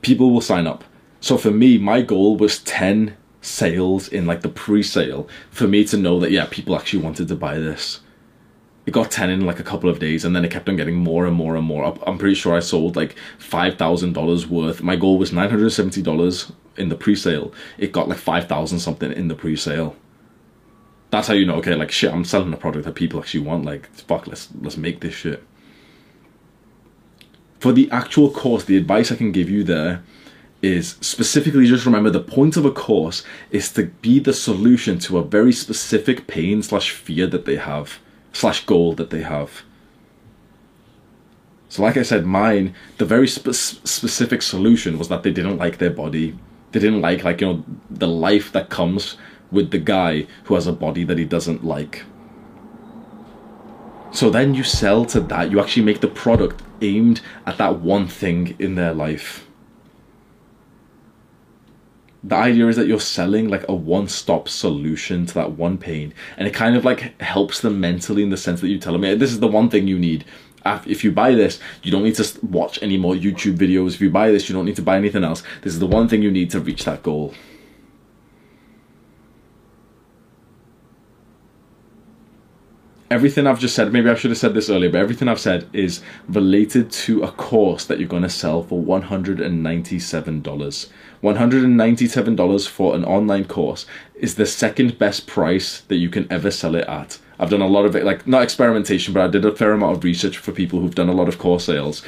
People 0.01 0.31
will 0.31 0.41
sign 0.41 0.67
up. 0.67 0.83
So 1.19 1.37
for 1.37 1.51
me 1.51 1.77
my 1.77 2.01
goal 2.01 2.37
was 2.37 2.59
10 2.59 3.15
sales 3.41 4.07
in 4.07 4.25
like 4.25 4.41
the 4.41 4.49
pre-sale 4.49 5.27
for 5.51 5.67
me 5.67 5.85
to 5.85 5.97
know 5.97 6.19
that 6.19 6.31
yeah 6.31 6.47
people 6.49 6.75
actually 6.75 7.03
wanted 7.03 7.27
to 7.27 7.35
buy 7.35 7.59
this 7.59 7.99
it 8.85 8.91
got 8.91 9.11
10 9.11 9.29
in 9.29 9.45
like 9.45 9.59
a 9.59 9.63
couple 9.63 9.89
of 9.89 9.99
days 9.99 10.23
and 10.23 10.35
then 10.35 10.45
it 10.45 10.51
kept 10.51 10.69
on 10.69 10.75
getting 10.75 10.95
more 10.95 11.25
and 11.25 11.35
more 11.35 11.55
and 11.55 11.65
more. 11.65 11.97
I'm 12.05 12.17
pretty 12.17 12.35
sure 12.35 12.55
i 12.55 12.59
sold 12.59 12.95
like 12.95 13.15
$5000 13.39 14.45
worth. 14.45 14.83
My 14.83 14.95
goal 14.95 15.17
was 15.17 15.31
$970 15.31 16.51
in 16.77 16.89
the 16.89 16.95
pre-sale. 16.95 17.51
It 17.77 17.91
got 17.91 18.07
like 18.07 18.19
5000 18.19 18.79
something 18.79 19.11
in 19.11 19.27
the 19.27 19.35
pre-sale. 19.35 19.95
That's 21.09 21.27
how 21.27 21.33
you 21.33 21.45
know 21.45 21.55
okay 21.55 21.75
like 21.75 21.91
shit 21.91 22.11
i'm 22.11 22.25
selling 22.25 22.51
a 22.51 22.57
product 22.57 22.83
that 22.83 22.95
people 22.95 23.19
actually 23.19 23.45
want 23.45 23.63
like 23.63 23.87
fuck 23.93 24.27
let's 24.27 24.49
let's 24.59 24.75
make 24.75 24.99
this 24.99 25.13
shit. 25.13 25.43
For 27.59 27.71
the 27.71 27.89
actual 27.89 28.29
course 28.29 28.65
the 28.65 28.75
advice 28.75 29.11
i 29.11 29.15
can 29.15 29.31
give 29.31 29.49
you 29.49 29.63
there 29.63 30.03
is 30.61 30.97
specifically 30.99 31.67
just 31.67 31.85
remember 31.85 32.09
the 32.09 32.19
point 32.19 32.57
of 32.57 32.65
a 32.65 32.71
course 32.71 33.23
is 33.49 33.71
to 33.73 33.85
be 34.01 34.19
the 34.19 34.33
solution 34.33 34.99
to 34.99 35.17
a 35.17 35.23
very 35.23 35.53
specific 35.53 36.27
pain 36.27 36.61
slash 36.61 36.91
fear 36.91 37.27
that 37.27 37.45
they 37.45 37.55
have 37.55 37.99
slash 38.35 38.65
goal 38.65 38.93
that 38.93 39.09
they 39.09 39.21
have. 39.21 39.63
So, 41.69 41.81
like 41.81 41.97
I 41.97 42.03
said, 42.03 42.25
mine, 42.25 42.75
the 42.97 43.05
very 43.05 43.27
spe- 43.27 43.53
specific 43.53 44.41
solution 44.41 44.99
was 44.99 45.07
that 45.07 45.23
they 45.23 45.31
didn't 45.31 45.57
like 45.57 45.77
their 45.77 45.89
body. 45.89 46.37
They 46.71 46.79
didn't 46.79 47.01
like, 47.01 47.23
like, 47.23 47.39
you 47.41 47.47
know, 47.47 47.65
the 47.89 48.07
life 48.07 48.51
that 48.51 48.69
comes 48.69 49.17
with 49.51 49.71
the 49.71 49.77
guy 49.77 50.27
who 50.43 50.55
has 50.55 50.67
a 50.67 50.73
body 50.73 51.05
that 51.05 51.17
he 51.17 51.25
doesn't 51.25 51.63
like. 51.63 52.03
So 54.11 54.29
then 54.29 54.53
you 54.53 54.63
sell 54.63 55.05
to 55.05 55.21
that. 55.21 55.49
You 55.49 55.61
actually 55.61 55.83
make 55.83 56.01
the 56.01 56.07
product 56.07 56.61
aimed 56.81 57.21
at 57.45 57.57
that 57.57 57.79
one 57.79 58.07
thing 58.07 58.55
in 58.59 58.75
their 58.75 58.93
life 58.93 59.44
the 62.25 62.35
idea 62.35 62.67
is 62.67 62.75
that 62.75 62.87
you're 62.87 62.99
selling 62.99 63.49
like 63.49 63.67
a 63.69 63.75
one-stop 63.75 64.49
solution 64.49 65.27
to 65.27 65.33
that 65.35 65.51
one 65.51 65.77
pain 65.77 66.11
and 66.37 66.47
it 66.47 66.53
kind 66.55 66.75
of 66.75 66.83
like 66.83 67.19
helps 67.21 67.61
them 67.61 67.79
mentally 67.79 68.23
in 68.23 68.31
the 68.31 68.37
sense 68.37 68.61
that 68.61 68.69
you 68.69 68.79
tell 68.79 68.97
them 68.97 69.19
this 69.19 69.31
is 69.31 69.39
the 69.39 69.47
one 69.47 69.69
thing 69.69 69.87
you 69.87 69.99
need. 69.99 70.25
If 70.65 71.03
you 71.03 71.11
buy 71.11 71.35
this 71.35 71.59
you 71.83 71.91
don't 71.91 72.03
need 72.03 72.15
to 72.15 72.39
watch 72.47 72.81
any 72.81 72.97
more 72.97 73.13
youtube 73.13 73.57
videos. 73.57 73.93
If 73.93 74.01
you 74.01 74.09
buy 74.09 74.31
this 74.31 74.49
you 74.49 74.55
don't 74.55 74.65
need 74.65 74.75
to 74.77 74.81
buy 74.81 74.97
anything 74.97 75.23
else. 75.23 75.43
This 75.61 75.73
is 75.73 75.79
the 75.79 75.87
one 75.87 76.07
thing 76.07 76.23
you 76.23 76.31
need 76.31 76.49
to 76.51 76.59
reach 76.59 76.83
that 76.85 77.03
goal 77.03 77.33
everything 83.09 83.47
I've 83.47 83.59
just 83.59 83.75
said, 83.75 83.93
maybe 83.93 84.09
I 84.09 84.15
should 84.15 84.31
have 84.31 84.37
said 84.37 84.53
this 84.53 84.69
earlier, 84.69 84.89
but 84.89 85.01
everything 85.01 85.27
I've 85.27 85.39
said 85.39 85.67
is 85.73 86.01
related 86.27 86.91
to 86.91 87.23
a 87.23 87.31
course 87.31 87.85
that 87.85 87.99
you're 87.99 88.07
going 88.07 88.23
to 88.23 88.29
sell 88.29 88.63
for 88.63 88.81
$197. 88.81 90.89
$197 91.23 92.69
for 92.69 92.95
an 92.95 93.05
online 93.05 93.45
course 93.45 93.85
is 94.15 94.35
the 94.35 94.45
second 94.45 94.99
best 94.99 95.27
price 95.27 95.81
that 95.81 95.97
you 95.97 96.09
can 96.09 96.31
ever 96.31 96.51
sell 96.51 96.75
it 96.75 96.87
at. 96.87 97.19
I've 97.39 97.49
done 97.49 97.61
a 97.61 97.67
lot 97.67 97.85
of 97.85 97.95
it, 97.95 98.05
like 98.05 98.27
not 98.27 98.43
experimentation, 98.43 99.13
but 99.13 99.23
I 99.23 99.27
did 99.27 99.45
a 99.45 99.55
fair 99.55 99.73
amount 99.73 99.97
of 99.97 100.03
research 100.03 100.37
for 100.37 100.51
people 100.51 100.79
who've 100.79 100.95
done 100.95 101.09
a 101.09 101.13
lot 101.13 101.27
of 101.27 101.37
course 101.37 101.65
sales. 101.65 102.01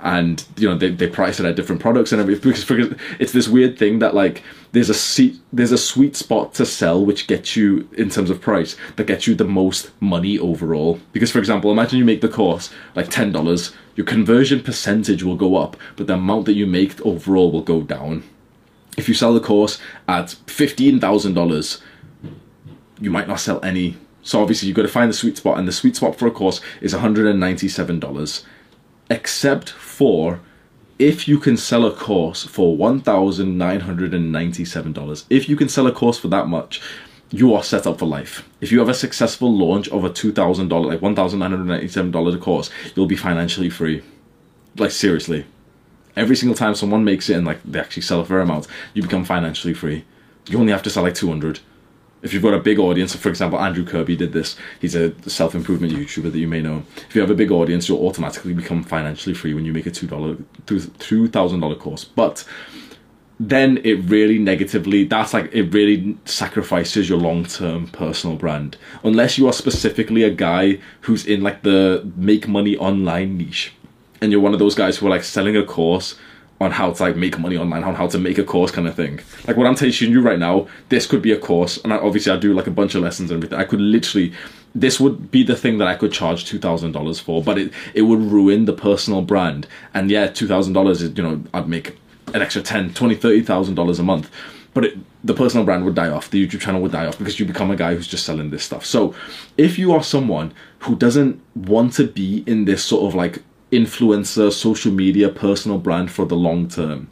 And 0.00 0.44
you 0.56 0.68
know 0.68 0.78
they, 0.78 0.90
they 0.90 1.08
price 1.08 1.40
it 1.40 1.46
at 1.46 1.56
different 1.56 1.82
products 1.82 2.12
and 2.12 2.20
everything 2.20 2.52
because, 2.52 2.94
it's 3.18 3.32
this 3.32 3.48
weird 3.48 3.78
thing 3.78 3.98
that 3.98 4.14
like 4.14 4.44
there's 4.70 4.88
a 4.88 4.94
seat 4.94 5.36
there's 5.52 5.72
a 5.72 5.78
sweet 5.78 6.14
spot 6.14 6.54
to 6.54 6.64
sell 6.64 7.04
which 7.04 7.26
gets 7.26 7.56
you 7.56 7.88
in 7.96 8.08
terms 8.08 8.30
of 8.30 8.40
price 8.40 8.76
that 8.94 9.08
gets 9.08 9.26
you 9.26 9.34
the 9.34 9.44
most 9.44 9.90
money 10.00 10.38
overall. 10.38 11.00
Because 11.12 11.32
for 11.32 11.40
example, 11.40 11.72
imagine 11.72 11.98
you 11.98 12.04
make 12.04 12.20
the 12.20 12.28
course 12.28 12.70
like 12.94 13.08
ten 13.08 13.32
dollars, 13.32 13.72
your 13.96 14.06
conversion 14.06 14.62
percentage 14.62 15.24
will 15.24 15.36
go 15.36 15.56
up, 15.56 15.76
but 15.96 16.06
the 16.06 16.14
amount 16.14 16.46
that 16.46 16.54
you 16.54 16.66
make 16.66 17.04
overall 17.04 17.50
will 17.50 17.62
go 17.62 17.82
down 17.82 18.22
if 18.98 19.08
you 19.08 19.14
sell 19.14 19.32
the 19.32 19.40
course 19.40 19.78
at 20.08 20.34
$15,000, 20.46 21.80
you 23.00 23.10
might 23.10 23.28
not 23.28 23.40
sell 23.40 23.64
any. 23.64 23.96
So 24.22 24.42
obviously 24.42 24.66
you've 24.66 24.76
got 24.76 24.82
to 24.82 24.88
find 24.88 25.08
the 25.08 25.14
sweet 25.14 25.36
spot, 25.36 25.56
and 25.56 25.66
the 25.66 25.72
sweet 25.72 25.96
spot 25.96 26.18
for 26.18 26.26
a 26.26 26.32
course 26.32 26.60
is 26.80 26.92
$197, 26.92 28.44
except 29.10 29.70
for 29.70 30.40
if 30.98 31.28
you 31.28 31.38
can 31.38 31.56
sell 31.56 31.86
a 31.86 31.92
course 31.92 32.44
for 32.44 32.76
$1,997. 32.76 35.24
If 35.30 35.48
you 35.48 35.56
can 35.56 35.68
sell 35.68 35.86
a 35.86 35.92
course 35.92 36.18
for 36.18 36.26
that 36.28 36.48
much, 36.48 36.82
you 37.30 37.54
are 37.54 37.62
set 37.62 37.86
up 37.86 37.98
for 37.98 38.06
life. 38.06 38.48
If 38.60 38.72
you 38.72 38.80
have 38.80 38.88
a 38.88 38.94
successful 38.94 39.54
launch 39.54 39.88
of 39.88 40.02
a 40.04 40.10
$2,000, 40.10 40.86
like 40.86 41.00
$1,997 41.00 42.40
course, 42.40 42.70
you'll 42.94 43.06
be 43.06 43.16
financially 43.16 43.70
free. 43.70 44.02
Like, 44.76 44.90
seriously 44.90 45.46
every 46.18 46.36
single 46.36 46.56
time 46.56 46.74
someone 46.74 47.04
makes 47.04 47.30
it 47.30 47.34
and 47.34 47.46
like 47.46 47.62
they 47.62 47.78
actually 47.78 48.02
sell 48.02 48.20
a 48.20 48.24
fair 48.24 48.40
amount, 48.40 48.66
you 48.92 49.02
become 49.02 49.24
financially 49.24 49.72
free. 49.72 50.04
You 50.48 50.58
only 50.58 50.72
have 50.72 50.82
to 50.82 50.90
sell 50.90 51.04
like 51.04 51.14
200. 51.14 51.60
If 52.22 52.32
you've 52.32 52.42
got 52.42 52.54
a 52.54 52.58
big 52.58 52.78
audience, 52.78 53.14
for 53.14 53.28
example, 53.28 53.60
Andrew 53.60 53.84
Kirby 53.84 54.16
did 54.16 54.32
this. 54.32 54.56
He's 54.80 54.94
a 54.94 55.12
self 55.28 55.54
improvement 55.54 55.92
YouTuber 55.92 56.32
that 56.32 56.38
you 56.38 56.48
may 56.48 56.60
know. 56.60 56.82
If 57.08 57.14
you 57.14 57.20
have 57.20 57.30
a 57.30 57.34
big 57.34 57.52
audience, 57.52 57.88
you'll 57.88 58.04
automatically 58.06 58.54
become 58.54 58.82
financially 58.82 59.34
free 59.34 59.54
when 59.54 59.64
you 59.64 59.72
make 59.72 59.86
a 59.86 59.90
two 59.90 60.06
dollar, 60.06 60.36
two 60.66 61.28
thousand 61.28 61.60
dollar 61.60 61.76
course. 61.76 62.04
But 62.04 62.44
then 63.40 63.78
it 63.84 63.94
really 64.04 64.38
negatively 64.38 65.04
that's 65.04 65.32
like 65.32 65.48
it 65.52 65.72
really 65.72 66.16
sacrifices 66.24 67.08
your 67.08 67.18
long-term 67.18 67.86
personal 67.88 68.36
brand 68.36 68.76
unless 69.04 69.38
you 69.38 69.46
are 69.46 69.52
specifically 69.52 70.24
a 70.24 70.30
guy 70.30 70.78
who's 71.02 71.24
in 71.24 71.40
like 71.40 71.62
the 71.62 72.10
make 72.16 72.48
money 72.48 72.76
online 72.78 73.38
niche 73.38 73.74
and 74.20 74.32
you're 74.32 74.40
one 74.40 74.52
of 74.52 74.58
those 74.58 74.74
guys 74.74 74.96
who 74.96 75.06
are 75.06 75.10
like 75.10 75.22
selling 75.22 75.56
a 75.56 75.64
course 75.64 76.16
on 76.60 76.72
how 76.72 76.92
to 76.92 77.02
like 77.02 77.16
make 77.16 77.38
money 77.38 77.56
online, 77.56 77.84
on 77.84 77.94
how 77.94 78.06
to 78.08 78.18
make 78.18 78.38
a 78.38 78.44
course 78.44 78.70
kind 78.70 78.88
of 78.88 78.94
thing. 78.94 79.20
Like 79.46 79.56
what 79.56 79.66
I'm 79.66 79.76
teaching 79.76 80.10
you 80.10 80.20
right 80.20 80.38
now, 80.38 80.66
this 80.88 81.06
could 81.06 81.22
be 81.22 81.32
a 81.32 81.38
course, 81.38 81.78
and 81.78 81.92
I, 81.92 81.98
obviously 81.98 82.32
I 82.32 82.36
do 82.36 82.52
like 82.52 82.66
a 82.66 82.72
bunch 82.72 82.94
of 82.94 83.02
lessons 83.02 83.30
and 83.30 83.38
everything. 83.38 83.58
I 83.58 83.64
could 83.64 83.80
literally, 83.80 84.32
this 84.74 84.98
would 84.98 85.30
be 85.30 85.42
the 85.44 85.54
thing 85.54 85.78
that 85.78 85.88
I 85.88 85.94
could 85.94 86.12
charge 86.12 86.44
two 86.44 86.58
thousand 86.58 86.92
dollars 86.92 87.20
for, 87.20 87.42
but 87.42 87.58
it 87.58 87.72
it 87.94 88.02
would 88.02 88.20
ruin 88.20 88.64
the 88.64 88.72
personal 88.72 89.22
brand. 89.22 89.66
And 89.94 90.10
yeah, 90.10 90.26
two 90.26 90.48
thousand 90.48 90.72
dollars 90.72 91.00
is 91.00 91.16
you 91.16 91.22
know 91.22 91.42
I'd 91.54 91.68
make 91.68 91.96
an 92.34 92.42
extra 92.42 92.62
ten, 92.62 92.92
twenty, 92.92 93.14
thirty 93.14 93.42
thousand 93.42 93.76
dollars 93.76 94.00
a 94.00 94.02
month, 94.02 94.30
but 94.74 94.84
it, 94.84 94.98
the 95.22 95.34
personal 95.34 95.64
brand 95.64 95.84
would 95.84 95.94
die 95.94 96.10
off. 96.10 96.30
The 96.30 96.44
YouTube 96.44 96.60
channel 96.60 96.80
would 96.82 96.92
die 96.92 97.06
off 97.06 97.18
because 97.18 97.38
you 97.38 97.46
become 97.46 97.70
a 97.70 97.76
guy 97.76 97.94
who's 97.94 98.08
just 98.08 98.26
selling 98.26 98.50
this 98.50 98.64
stuff. 98.64 98.84
So 98.84 99.14
if 99.56 99.78
you 99.78 99.92
are 99.92 100.02
someone 100.02 100.52
who 100.80 100.96
doesn't 100.96 101.40
want 101.54 101.92
to 101.94 102.06
be 102.06 102.42
in 102.46 102.64
this 102.64 102.84
sort 102.84 103.04
of 103.06 103.14
like 103.14 103.42
influencer, 103.70 104.52
social 104.52 104.92
media, 104.92 105.28
personal 105.28 105.78
brand 105.78 106.10
for 106.10 106.24
the 106.24 106.36
long 106.36 106.68
term, 106.68 107.10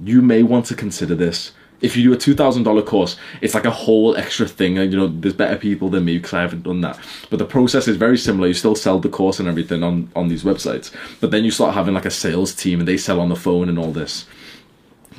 you 0.00 0.22
may 0.22 0.42
want 0.42 0.66
to 0.66 0.74
consider 0.74 1.14
this. 1.14 1.52
If 1.80 1.96
you 1.96 2.04
do 2.04 2.12
a 2.14 2.16
two 2.16 2.34
thousand 2.34 2.62
dollar 2.62 2.82
course, 2.82 3.16
it's 3.40 3.54
like 3.54 3.64
a 3.64 3.70
whole 3.70 4.16
extra 4.16 4.46
thing, 4.46 4.78
and 4.78 4.92
you 4.92 4.98
know 4.98 5.08
there's 5.08 5.34
better 5.34 5.56
people 5.56 5.90
than 5.90 6.04
me 6.04 6.16
because 6.16 6.32
I 6.32 6.40
haven't 6.40 6.62
done 6.62 6.80
that. 6.80 6.98
But 7.30 7.38
the 7.38 7.44
process 7.44 7.88
is 7.88 7.96
very 7.96 8.16
similar. 8.16 8.48
You 8.48 8.54
still 8.54 8.74
sell 8.74 8.98
the 8.98 9.08
course 9.08 9.38
and 9.38 9.48
everything 9.48 9.82
on 9.82 10.10
on 10.16 10.28
these 10.28 10.44
websites, 10.44 10.94
but 11.20 11.30
then 11.30 11.44
you 11.44 11.50
start 11.50 11.74
having 11.74 11.94
like 11.94 12.06
a 12.06 12.10
sales 12.10 12.54
team 12.54 12.78
and 12.80 12.88
they 12.88 12.96
sell 12.96 13.20
on 13.20 13.28
the 13.28 13.36
phone 13.36 13.68
and 13.68 13.78
all 13.78 13.92
this. 13.92 14.26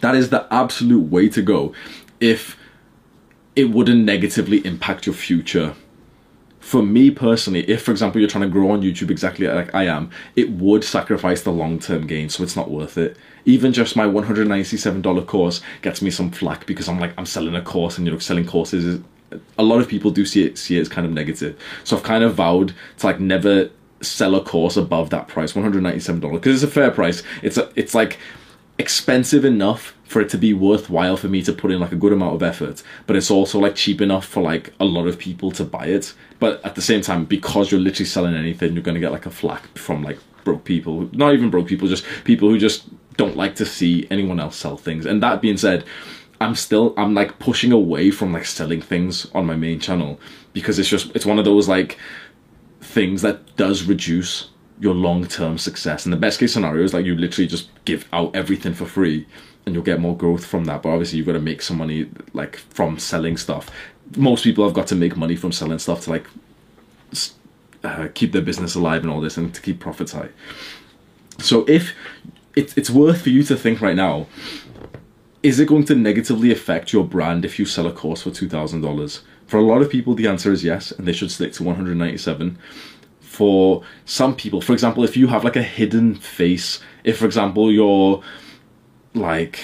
That 0.02 0.16
is 0.16 0.30
the 0.30 0.48
absolute 0.52 1.10
way 1.10 1.30
to 1.30 1.42
go. 1.42 1.74
If 2.20 2.58
it 3.56 3.66
wouldn't 3.66 4.04
negatively 4.04 4.66
impact 4.66 5.06
your 5.06 5.16
future 5.16 5.76
for 6.66 6.82
me 6.82 7.12
personally, 7.12 7.60
if 7.70 7.84
for 7.84 7.92
example 7.92 8.20
you're 8.20 8.28
trying 8.28 8.42
to 8.42 8.50
grow 8.50 8.72
on 8.72 8.82
YouTube 8.82 9.12
exactly 9.12 9.46
like 9.46 9.76
I 9.76 9.84
am, 9.84 10.10
it 10.36 10.50
would 10.50 10.84
sacrifice 10.84 11.44
the 11.44 11.52
long 11.52 11.78
term 11.78 12.08
gain, 12.08 12.28
so 12.28 12.42
it's 12.42 12.56
not 12.56 12.72
worth 12.72 12.98
it. 12.98 13.18
Even 13.46 13.72
just 13.72 13.96
my 13.96 14.08
$197 14.08 15.28
course 15.28 15.62
gets 15.84 16.02
me 16.02 16.10
some 16.10 16.32
flack 16.32 16.66
because 16.66 16.90
I'm 16.90 17.00
like 17.00 17.14
I'm 17.20 17.28
selling 17.28 17.56
a 17.56 17.62
course 17.62 18.00
and 18.00 18.08
you 18.08 18.12
know 18.12 18.18
selling 18.18 18.48
courses 18.48 18.84
is 18.84 19.00
a 19.60 19.64
lot 19.64 19.80
of 19.80 19.88
people 19.88 20.10
do 20.10 20.26
see 20.26 20.44
it 20.44 20.58
see 20.58 20.76
it 20.80 20.82
as 20.82 20.90
kind 20.90 21.06
of 21.06 21.14
negative. 21.14 21.56
So 21.84 21.98
I've 21.98 22.04
kind 22.04 22.24
of 22.24 22.34
vowed 22.34 22.74
to 22.98 23.06
like 23.06 23.20
never 23.20 23.70
sell 24.02 24.34
a 24.34 24.44
course 24.44 24.76
above 24.76 25.12
that 25.12 25.28
price, 25.28 25.54
$197, 25.54 26.20
because 26.32 26.64
it's 26.64 26.72
a 26.72 26.74
fair 26.74 26.90
price. 26.90 27.22
It's 27.44 27.60
a 27.60 27.72
it's 27.76 27.94
like 27.94 28.18
expensive 28.78 29.46
enough 29.46 29.96
for 30.04 30.22
it 30.22 30.30
to 30.30 30.38
be 30.38 30.54
worthwhile 30.54 31.18
for 31.18 31.28
me 31.28 31.42
to 31.42 31.54
put 31.54 31.72
in 31.72 31.80
like 31.80 31.92
a 31.92 31.96
good 31.96 32.12
amount 32.12 32.36
of 32.36 32.44
effort 32.44 32.84
but 33.08 33.16
it's 33.16 33.32
also 33.32 33.58
like 33.60 33.76
cheap 33.76 34.02
enough 34.02 34.26
for 34.26 34.42
like 34.44 34.74
a 34.80 34.86
lot 34.86 35.08
of 35.08 35.18
people 35.18 35.52
to 35.52 35.64
buy 35.64 35.86
it. 35.86 36.14
But 36.40 36.64
at 36.66 36.76
the 36.76 36.82
same 36.82 37.02
time 37.02 37.26
because 37.26 37.72
you're 37.72 37.80
literally 37.80 38.06
selling 38.06 38.36
anything 38.36 38.74
you're 38.74 38.84
going 38.84 38.96
to 38.96 39.02
get 39.02 39.12
like 39.12 39.26
a 39.26 39.32
flack 39.32 39.78
from 39.78 40.04
like 40.04 40.20
broke 40.44 40.64
people 40.64 41.10
not 41.14 41.34
even 41.34 41.50
broke 41.50 41.68
people 41.68 41.88
just 41.88 42.06
people 42.24 42.50
who 42.50 42.58
just 42.58 42.86
don't 43.18 43.38
like 43.38 43.56
to 43.56 43.66
see 43.66 44.06
anyone 44.12 44.40
else 44.40 44.58
sell 44.58 44.78
things. 44.78 45.06
And 45.06 45.24
that 45.24 45.42
being 45.42 45.58
said 45.58 45.86
i'm 46.42 46.54
still 46.54 46.94
i'm 46.98 47.14
like 47.14 47.40
pushing 47.40 47.72
away 47.72 48.12
from 48.12 48.34
like 48.34 48.46
selling 48.46 48.82
things 48.82 49.26
on 49.34 49.46
my 49.46 49.56
main 49.56 49.80
channel 49.80 50.20
because 50.54 50.78
it's 50.80 50.90
just 50.90 51.16
it's 51.16 51.26
one 51.26 51.40
of 51.40 51.46
those 51.46 51.70
like 51.70 51.98
things 52.82 53.22
that 53.22 53.56
does 53.56 53.84
reduce 53.84 54.50
your 54.80 54.94
long 54.94 55.26
term 55.28 55.58
success. 55.58 56.06
And 56.06 56.14
the 56.14 56.18
best 56.18 56.40
case 56.40 56.54
scenario 56.54 56.84
is 56.84 56.94
like 56.94 57.06
you 57.06 57.16
literally 57.16 57.48
just 57.48 57.70
give 57.86 58.08
out 58.12 58.36
everything 58.36 58.74
for 58.74 58.86
free 58.86 59.26
and 59.66 59.74
you'll 59.74 59.84
get 59.84 60.00
more 60.00 60.16
growth 60.16 60.46
from 60.46 60.66
that. 60.66 60.82
But 60.84 60.90
obviously 60.90 61.18
you've 61.18 61.28
got 61.28 61.34
to 61.34 61.40
make 61.40 61.62
some 61.62 61.78
money 61.78 62.10
like 62.34 62.58
from 62.58 63.00
selling 63.00 63.38
stuff. 63.38 63.72
Most 64.16 64.44
people 64.44 64.64
have 64.64 64.74
got 64.74 64.88
to 64.88 64.96
make 64.96 65.16
money 65.16 65.36
from 65.36 65.52
selling 65.52 65.80
stuff 65.80 66.04
to 66.04 66.10
like 66.12 66.28
uh, 67.84 68.08
keep 68.14 68.32
their 68.32 68.42
business 68.42 68.76
alive 68.76 69.02
and 69.02 69.12
all 69.12 69.22
this 69.22 69.38
and 69.38 69.54
to 69.54 69.62
keep 69.62 69.80
profits 69.80 70.12
high. 70.12 70.30
So 71.40 71.66
if 71.68 71.94
it's 72.56 72.78
it's 72.78 72.90
worth 72.90 73.22
for 73.22 73.30
you 73.30 73.44
to 73.44 73.56
think 73.56 73.82
right 73.82 73.96
now, 73.96 74.28
is 75.44 75.60
it 75.60 75.68
going 75.68 75.86
to 75.86 75.96
negatively 75.96 76.52
affect 76.52 76.94
your 76.94 77.04
brand 77.04 77.46
if 77.46 77.60
you 77.60 77.66
sell 77.66 77.88
a 77.88 77.94
course 77.94 78.24
for 78.24 78.32
two 78.32 78.50
thousand 78.50 78.82
dollars? 78.82 79.22
For 79.48 79.58
a 79.58 79.64
lot 79.64 79.82
of 79.82 79.92
people, 79.92 80.16
the 80.16 80.28
answer 80.28 80.52
is 80.52 80.64
yes, 80.64 80.92
and 80.92 81.08
they 81.08 81.14
should 81.14 81.32
stick 81.32 81.54
to 81.54 81.64
one 81.64 81.76
hundred 81.76 81.98
ninety-seven 81.98 82.58
for 83.36 83.84
some 84.06 84.36
people. 84.36 84.62
For 84.62 84.74
example, 84.74 85.04
if 85.04 85.18
you 85.18 85.28
have 85.28 85.44
like 85.44 85.56
a 85.56 85.64
hidden 85.64 86.16
face, 86.16 86.80
if 87.04 87.18
for 87.20 87.26
example 87.26 87.72
you're 87.72 88.24
like 89.14 89.60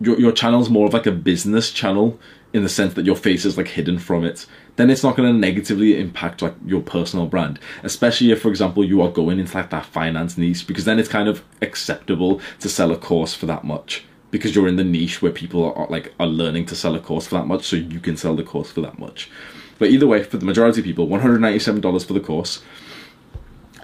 your 0.00 0.18
your 0.18 0.32
channel's 0.32 0.70
more 0.70 0.86
of 0.86 0.94
like 0.94 1.06
a 1.06 1.12
business 1.12 1.70
channel 1.70 2.18
in 2.52 2.62
the 2.62 2.68
sense 2.68 2.94
that 2.94 3.04
your 3.04 3.16
face 3.16 3.44
is 3.44 3.56
like 3.58 3.68
hidden 3.68 3.98
from 3.98 4.24
it, 4.24 4.46
then 4.76 4.88
it's 4.90 5.02
not 5.02 5.16
going 5.16 5.30
to 5.30 5.38
negatively 5.38 6.00
impact 6.00 6.40
like 6.40 6.54
your 6.64 6.80
personal 6.80 7.26
brand. 7.26 7.58
Especially 7.82 8.30
if, 8.30 8.40
for 8.40 8.48
example, 8.48 8.82
you 8.82 9.02
are 9.02 9.10
going 9.10 9.38
into 9.38 9.54
like 9.54 9.68
that 9.70 9.84
finance 9.84 10.38
niche, 10.38 10.66
because 10.66 10.86
then 10.86 10.98
it's 10.98 11.10
kind 11.10 11.28
of 11.28 11.44
acceptable 11.60 12.40
to 12.60 12.68
sell 12.68 12.90
a 12.90 12.96
course 12.96 13.34
for 13.34 13.46
that 13.46 13.64
much 13.64 14.04
because 14.30 14.54
you're 14.54 14.68
in 14.68 14.76
the 14.76 14.84
niche 14.84 15.22
where 15.22 15.32
people 15.32 15.64
are, 15.64 15.74
are 15.76 15.86
like 15.88 16.14
are 16.18 16.26
learning 16.26 16.66
to 16.66 16.74
sell 16.74 16.94
a 16.94 17.00
course 17.00 17.26
for 17.26 17.36
that 17.36 17.46
much, 17.46 17.64
so 17.64 17.76
you 17.76 18.00
can 18.00 18.16
sell 18.16 18.34
the 18.34 18.42
course 18.42 18.70
for 18.70 18.80
that 18.80 18.98
much. 18.98 19.30
But 19.78 19.90
either 19.90 20.06
way, 20.06 20.22
for 20.22 20.36
the 20.36 20.46
majority 20.46 20.80
of 20.80 20.84
people, 20.84 21.06
one 21.06 21.20
hundred 21.20 21.40
ninety-seven 21.40 21.80
dollars 21.80 22.04
for 22.04 22.12
the 22.12 22.20
course. 22.20 22.62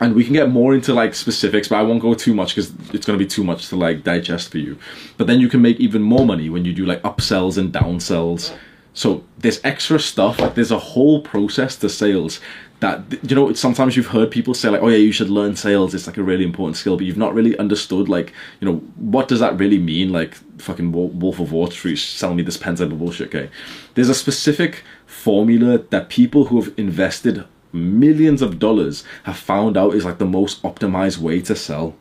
And 0.01 0.15
we 0.15 0.25
can 0.25 0.33
get 0.33 0.51
more 0.51 0.75
into 0.75 0.93
like 0.93 1.15
specifics 1.15 1.69
but 1.69 1.77
i 1.77 1.83
won't 1.83 2.03
go 2.03 2.15
too 2.15 2.35
much 2.35 2.57
because 2.57 2.73
it's 2.93 3.07
going 3.07 3.17
to 3.17 3.25
be 3.25 3.29
too 3.29 3.45
much 3.45 3.69
to 3.69 3.77
like 3.77 4.03
digest 4.03 4.51
for 4.51 4.59
you. 4.59 4.77
But 5.17 5.29
then 5.29 5.39
you 5.41 5.49
can 5.49 5.63
make 5.63 5.79
even 5.79 6.03
more 6.03 6.27
money 6.27 6.51
when 6.51 6.65
you 6.65 6.73
do 6.73 6.85
like 6.85 7.01
upsells 7.03 7.57
and 7.57 7.73
downsells. 7.73 8.53
So 8.93 9.25
there's 9.39 9.61
extra 9.65 9.99
stuff 9.99 10.41
like 10.41 10.55
there's 10.55 10.71
a 10.71 10.79
whole 10.79 11.21
process 11.21 11.77
to 11.77 11.89
sales 11.89 12.41
that 12.81 13.03
you 13.29 13.35
know 13.35 13.53
sometimes 13.55 13.97
you've 13.97 14.09
heard 14.09 14.31
people 14.31 14.53
say 14.53 14.69
like 14.69 14.83
oh 14.83 14.89
yeah 14.89 14.97
you 14.97 15.13
should 15.13 15.31
learn 15.31 15.57
sales. 15.57 15.95
It's 15.95 16.07
like 16.07 16.17
a 16.17 16.23
really 16.23 16.45
important 16.45 16.77
skill 16.77 16.97
but 16.97 17.07
you've 17.07 17.17
not 17.17 17.35
really 17.35 17.57
understood 17.59 18.09
like 18.09 18.33
you 18.61 18.69
know 18.69 18.77
what 18.97 19.29
does 19.29 19.41
that 19.41 19.59
really 19.59 19.79
mean? 19.79 20.13
Like 20.13 20.35
fucking 20.59 20.93
wolf 20.93 21.41
of 21.41 21.53
wall 21.53 21.71
street 21.71 21.97
selling 21.97 22.37
me 22.37 22.43
this 22.43 22.57
pen 22.57 22.77
type 22.77 22.93
of 22.93 22.99
bullshit 22.99 23.29
okay? 23.35 23.51
There's 23.95 24.09
a 24.09 24.15
specific 24.15 24.85
formula 25.25 25.79
that 25.79 26.11
people 26.11 26.45
who 26.47 26.61
have 26.61 26.75
invested 26.77 27.45
millions 27.73 28.43
of 28.43 28.59
dollars 28.59 29.03
have 29.25 29.39
found 29.39 29.75
out 29.75 29.95
is 29.95 30.05
like 30.05 30.19
the 30.19 30.27
most 30.27 30.63
optimized 30.63 31.19
way 31.19 31.41
to 31.41 31.57
sell. 31.57 31.95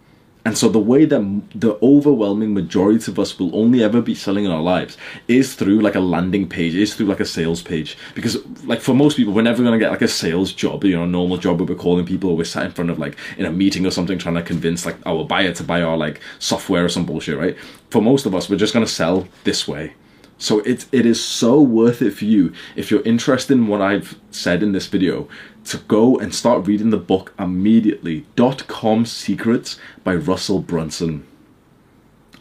And 0.45 0.57
so 0.57 0.67
the 0.67 0.77
way 0.91 1.05
that 1.05 1.41
the 1.55 1.79
overwhelming 1.81 2.53
majority 2.53 3.09
of 3.09 3.17
us 3.17 3.39
will 3.39 3.55
only 3.55 3.81
ever 3.81 4.01
be 4.01 4.13
selling 4.13 4.43
in 4.43 4.51
our 4.51 4.61
lives 4.61 4.97
is 5.29 5.55
through 5.55 5.79
like 5.79 5.95
a 5.95 6.01
landing 6.01 6.49
page, 6.49 6.75
is 6.75 6.93
through 6.93 7.05
like 7.05 7.21
a 7.21 7.25
sales 7.25 7.61
page. 7.61 7.97
Because 8.13 8.45
like 8.65 8.81
for 8.81 8.93
most 8.93 9.15
people, 9.15 9.31
we're 9.31 9.41
never 9.41 9.63
gonna 9.63 9.79
get 9.79 9.91
like 9.91 10.01
a 10.01 10.07
sales 10.09 10.51
job, 10.51 10.83
you 10.83 10.97
know, 10.97 11.03
a 11.03 11.07
normal 11.07 11.37
job 11.37 11.59
where 11.59 11.67
we're 11.67 11.75
calling 11.75 12.05
people 12.05 12.29
or 12.31 12.35
we're 12.35 12.43
sat 12.43 12.65
in 12.65 12.73
front 12.73 12.91
of 12.91 12.99
like 12.99 13.15
in 13.37 13.45
a 13.45 13.51
meeting 13.51 13.85
or 13.85 13.91
something 13.91 14.17
trying 14.17 14.35
to 14.35 14.41
convince 14.43 14.85
like 14.85 14.97
our 15.05 15.23
buyer 15.23 15.53
to 15.53 15.63
buy 15.63 15.81
our 15.81 15.95
like 15.95 16.19
software 16.39 16.83
or 16.83 16.89
some 16.89 17.05
bullshit, 17.05 17.37
right? 17.37 17.55
For 17.89 18.01
most 18.01 18.25
of 18.25 18.35
us, 18.35 18.49
we're 18.49 18.57
just 18.57 18.73
gonna 18.73 18.85
sell 18.85 19.29
this 19.45 19.65
way. 19.65 19.93
So 20.37 20.59
it, 20.59 20.87
it 20.91 21.05
is 21.05 21.23
so 21.23 21.61
worth 21.61 22.01
it 22.01 22.11
for 22.11 22.25
you 22.25 22.51
if 22.75 22.91
you're 22.91 23.03
interested 23.03 23.53
in 23.53 23.67
what 23.67 23.81
I've 23.81 24.19
said 24.29 24.61
in 24.61 24.73
this 24.73 24.87
video 24.87 25.29
to 25.65 25.77
go 25.77 26.17
and 26.17 26.35
start 26.35 26.67
reading 26.67 26.89
the 26.89 26.97
book 26.97 27.33
immediately. 27.39 28.25
Dot 28.35 28.67
com 28.67 29.05
Secrets 29.05 29.79
by 30.03 30.15
Russell 30.15 30.59
Brunson. 30.59 31.25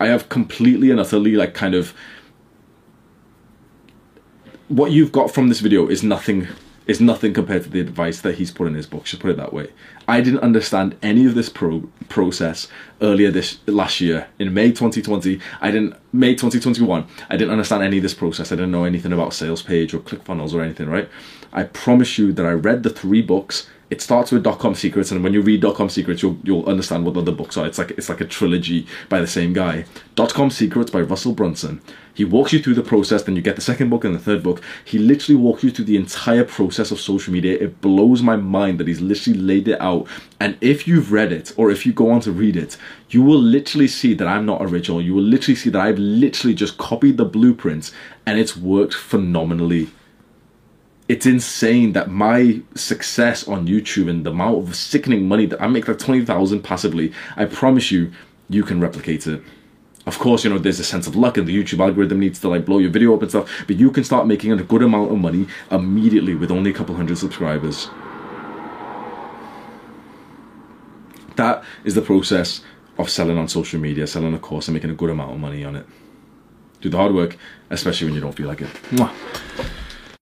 I 0.01 0.07
have 0.07 0.29
completely 0.29 0.91
and 0.91 0.99
utterly 0.99 1.37
like 1.37 1.55
kind 1.55 1.77
of 1.77 1.95
what 4.67 4.91
you've 4.91 5.13
got 5.13 5.31
from 5.31 5.49
this 5.49 5.61
video 5.61 5.87
is 5.87 6.03
nothing 6.03 6.49
is 6.87 7.01
nothing 7.01 7.33
compared 7.33 7.63
to 7.65 7.69
the 7.69 7.81
advice 7.81 8.21
that 8.21 8.37
he's 8.37 8.51
put 8.51 8.67
in 8.67 8.75
his 8.75 8.87
book. 8.87 9.05
Just 9.05 9.23
put 9.23 9.31
it 9.31 9.37
that 9.37 9.53
way. 9.53 9.71
I 10.09 10.21
didn't 10.21 10.41
understand 10.41 10.97
any 11.03 11.27
of 11.27 11.35
this 11.35 11.49
pro- 11.49 11.89
process 12.09 12.69
earlier 13.01 13.31
this 13.31 13.59
last 13.67 14.01
year 14.01 14.29
in 14.39 14.53
May 14.53 14.69
2020. 14.71 15.41
I 15.61 15.71
didn't 15.71 15.95
May 16.13 16.35
2021. 16.35 17.07
I 17.31 17.37
didn't 17.37 17.53
understand 17.53 17.83
any 17.83 17.99
of 17.99 18.03
this 18.03 18.15
process. 18.15 18.51
I 18.51 18.57
didn't 18.57 18.73
know 18.73 18.85
anything 18.85 19.13
about 19.13 19.35
sales 19.35 19.63
page 19.63 19.95
or 19.95 20.01
ClickFunnels 20.01 20.55
or 20.55 20.63
anything. 20.63 20.89
Right? 20.89 21.09
I 21.53 21.65
promise 21.65 22.19
you 22.19 22.33
that 22.33 22.47
I 22.47 22.53
read 22.53 22.83
the 22.83 22.91
three 22.91 23.23
books 23.23 23.69
it 23.93 24.01
starts 24.01 24.33
with 24.33 24.43
dot-com 24.43 24.75
secrets 24.75 25.11
and 25.11 25.23
when 25.23 25.35
you 25.35 25.43
read 25.43 25.61
dot-com 25.61 25.91
secrets 25.91 26.23
you'll 26.23 26.39
you'll 26.43 26.65
understand 26.65 27.05
what 27.05 27.13
the 27.13 27.21
other 27.21 27.31
books 27.31 27.59
are. 27.59 27.67
It's 27.67 27.77
like 27.77 27.91
it's 27.91 28.09
like 28.09 28.23
a 28.23 28.25
trilogy 28.25 28.87
by 29.11 29.21
the 29.21 29.27
same 29.27 29.53
guy. 29.53 29.85
Dot-com 30.15 30.49
secrets 30.51 30.91
by 30.91 31.03
russell 31.03 31.35
brunson. 31.35 31.83
He 32.15 32.25
walks 32.25 32.55
you 32.55 32.63
through 32.63 32.75
the 32.75 32.83
process 32.83 33.23
then 33.23 33.37
you 33.37 33.43
get 33.43 33.57
the 33.57 33.61
second 33.71 33.91
book 33.91 34.05
and 34.07 34.15
the 34.15 34.19
third 34.19 34.43
book. 34.43 34.63
He 34.83 34.99
literally 34.99 35.39
walks 35.39 35.63
you 35.63 35.71
through 35.71 35.85
the 35.85 35.99
entire 35.99 36.45
process 36.45 36.91
of 36.91 37.01
social 37.01 37.35
media. 37.35 37.59
It 37.61 37.83
blows 37.83 38.23
my 38.23 38.37
mind 38.37 38.81
that 38.81 38.89
he's 38.89 39.03
literally 39.03 39.39
laid 39.39 39.69
it 39.69 39.79
out. 39.79 40.09
And 40.41 40.57
if 40.63 40.89
you've 40.89 41.13
read 41.13 41.31
it 41.31 41.53
or 41.59 41.71
if 41.71 41.85
you 41.85 41.93
go 41.93 42.11
on 42.11 42.23
to 42.23 42.33
read 42.33 42.57
it 42.57 42.79
you 43.11 43.21
will 43.21 43.39
literally 43.39 43.89
see 43.89 44.15
that 44.15 44.27
i'm 44.27 44.47
not 44.47 44.63
original. 44.63 45.03
You 45.03 45.13
will 45.13 45.23
literally 45.23 45.57
see 45.57 45.69
that 45.69 45.83
i've 45.83 45.99
literally 45.99 46.55
just 46.55 46.79
copied 46.79 47.19
the 47.19 47.27
blueprints 47.27 47.93
and 48.25 48.39
it's 48.39 48.57
worked 48.57 48.95
phenomenally 48.95 49.91
it's 51.13 51.27
insane 51.27 51.93
that 51.93 52.09
my 52.09 52.63
success 52.75 53.47
on 53.47 53.69
YouTube 53.69 54.09
and 54.09 54.25
the 54.25 54.31
amount 54.31 54.67
of 54.67 54.75
sickening 54.75 55.29
money 55.29 55.45
that 55.45 55.61
I 55.61 55.67
make 55.67 55.87
like 55.87 55.99
20,000 55.99 56.63
passively, 56.63 57.13
I 57.37 57.45
promise 57.45 57.93
you, 57.93 58.11
you 58.49 58.63
can 58.63 58.81
replicate 58.81 59.27
it. 59.27 59.43
Of 60.07 60.19
course, 60.19 60.43
you 60.43 60.49
know, 60.49 60.59
there's 60.59 60.81
a 60.81 60.85
sense 60.85 61.07
of 61.07 61.15
luck 61.15 61.37
and 61.37 61.47
the 61.47 61.55
YouTube 61.55 61.81
algorithm 61.81 62.19
needs 62.19 62.41
to 62.41 62.49
like 62.49 62.65
blow 62.65 62.79
your 62.79 62.89
video 62.89 63.15
up 63.15 63.21
and 63.21 63.31
stuff, 63.31 63.47
but 63.67 63.77
you 63.77 63.91
can 63.91 64.05
start 64.05 64.27
making 64.27 64.53
a 64.53 64.63
good 64.63 64.81
amount 64.81 65.13
of 65.13 65.19
money 65.19 65.47
immediately 65.71 66.35
with 66.35 66.51
only 66.51 66.71
a 66.71 66.73
couple 66.73 66.95
hundred 66.95 67.19
subscribers. 67.19 67.91
That 71.37 71.63
is 71.85 71.95
the 71.95 72.01
process 72.01 72.63
of 72.97 73.11
selling 73.11 73.37
on 73.37 73.49
social 73.49 73.79
media, 73.79 74.07
selling 74.07 74.33
a 74.33 74.39
course 74.39 74.67
and 74.67 74.75
making 74.75 74.89
a 74.89 74.95
good 74.95 75.11
amount 75.11 75.33
of 75.33 75.39
money 75.39 75.63
on 75.63 75.77
it. 75.77 75.85
Do 76.81 76.89
the 76.89 76.97
hard 76.97 77.15
work, 77.15 77.37
especially 77.69 78.07
when 78.07 78.15
you 78.15 78.23
don't 78.23 78.33
feel 78.33 78.49
like 78.49 78.63
it. 78.63 78.71
Mwah. 78.93 79.13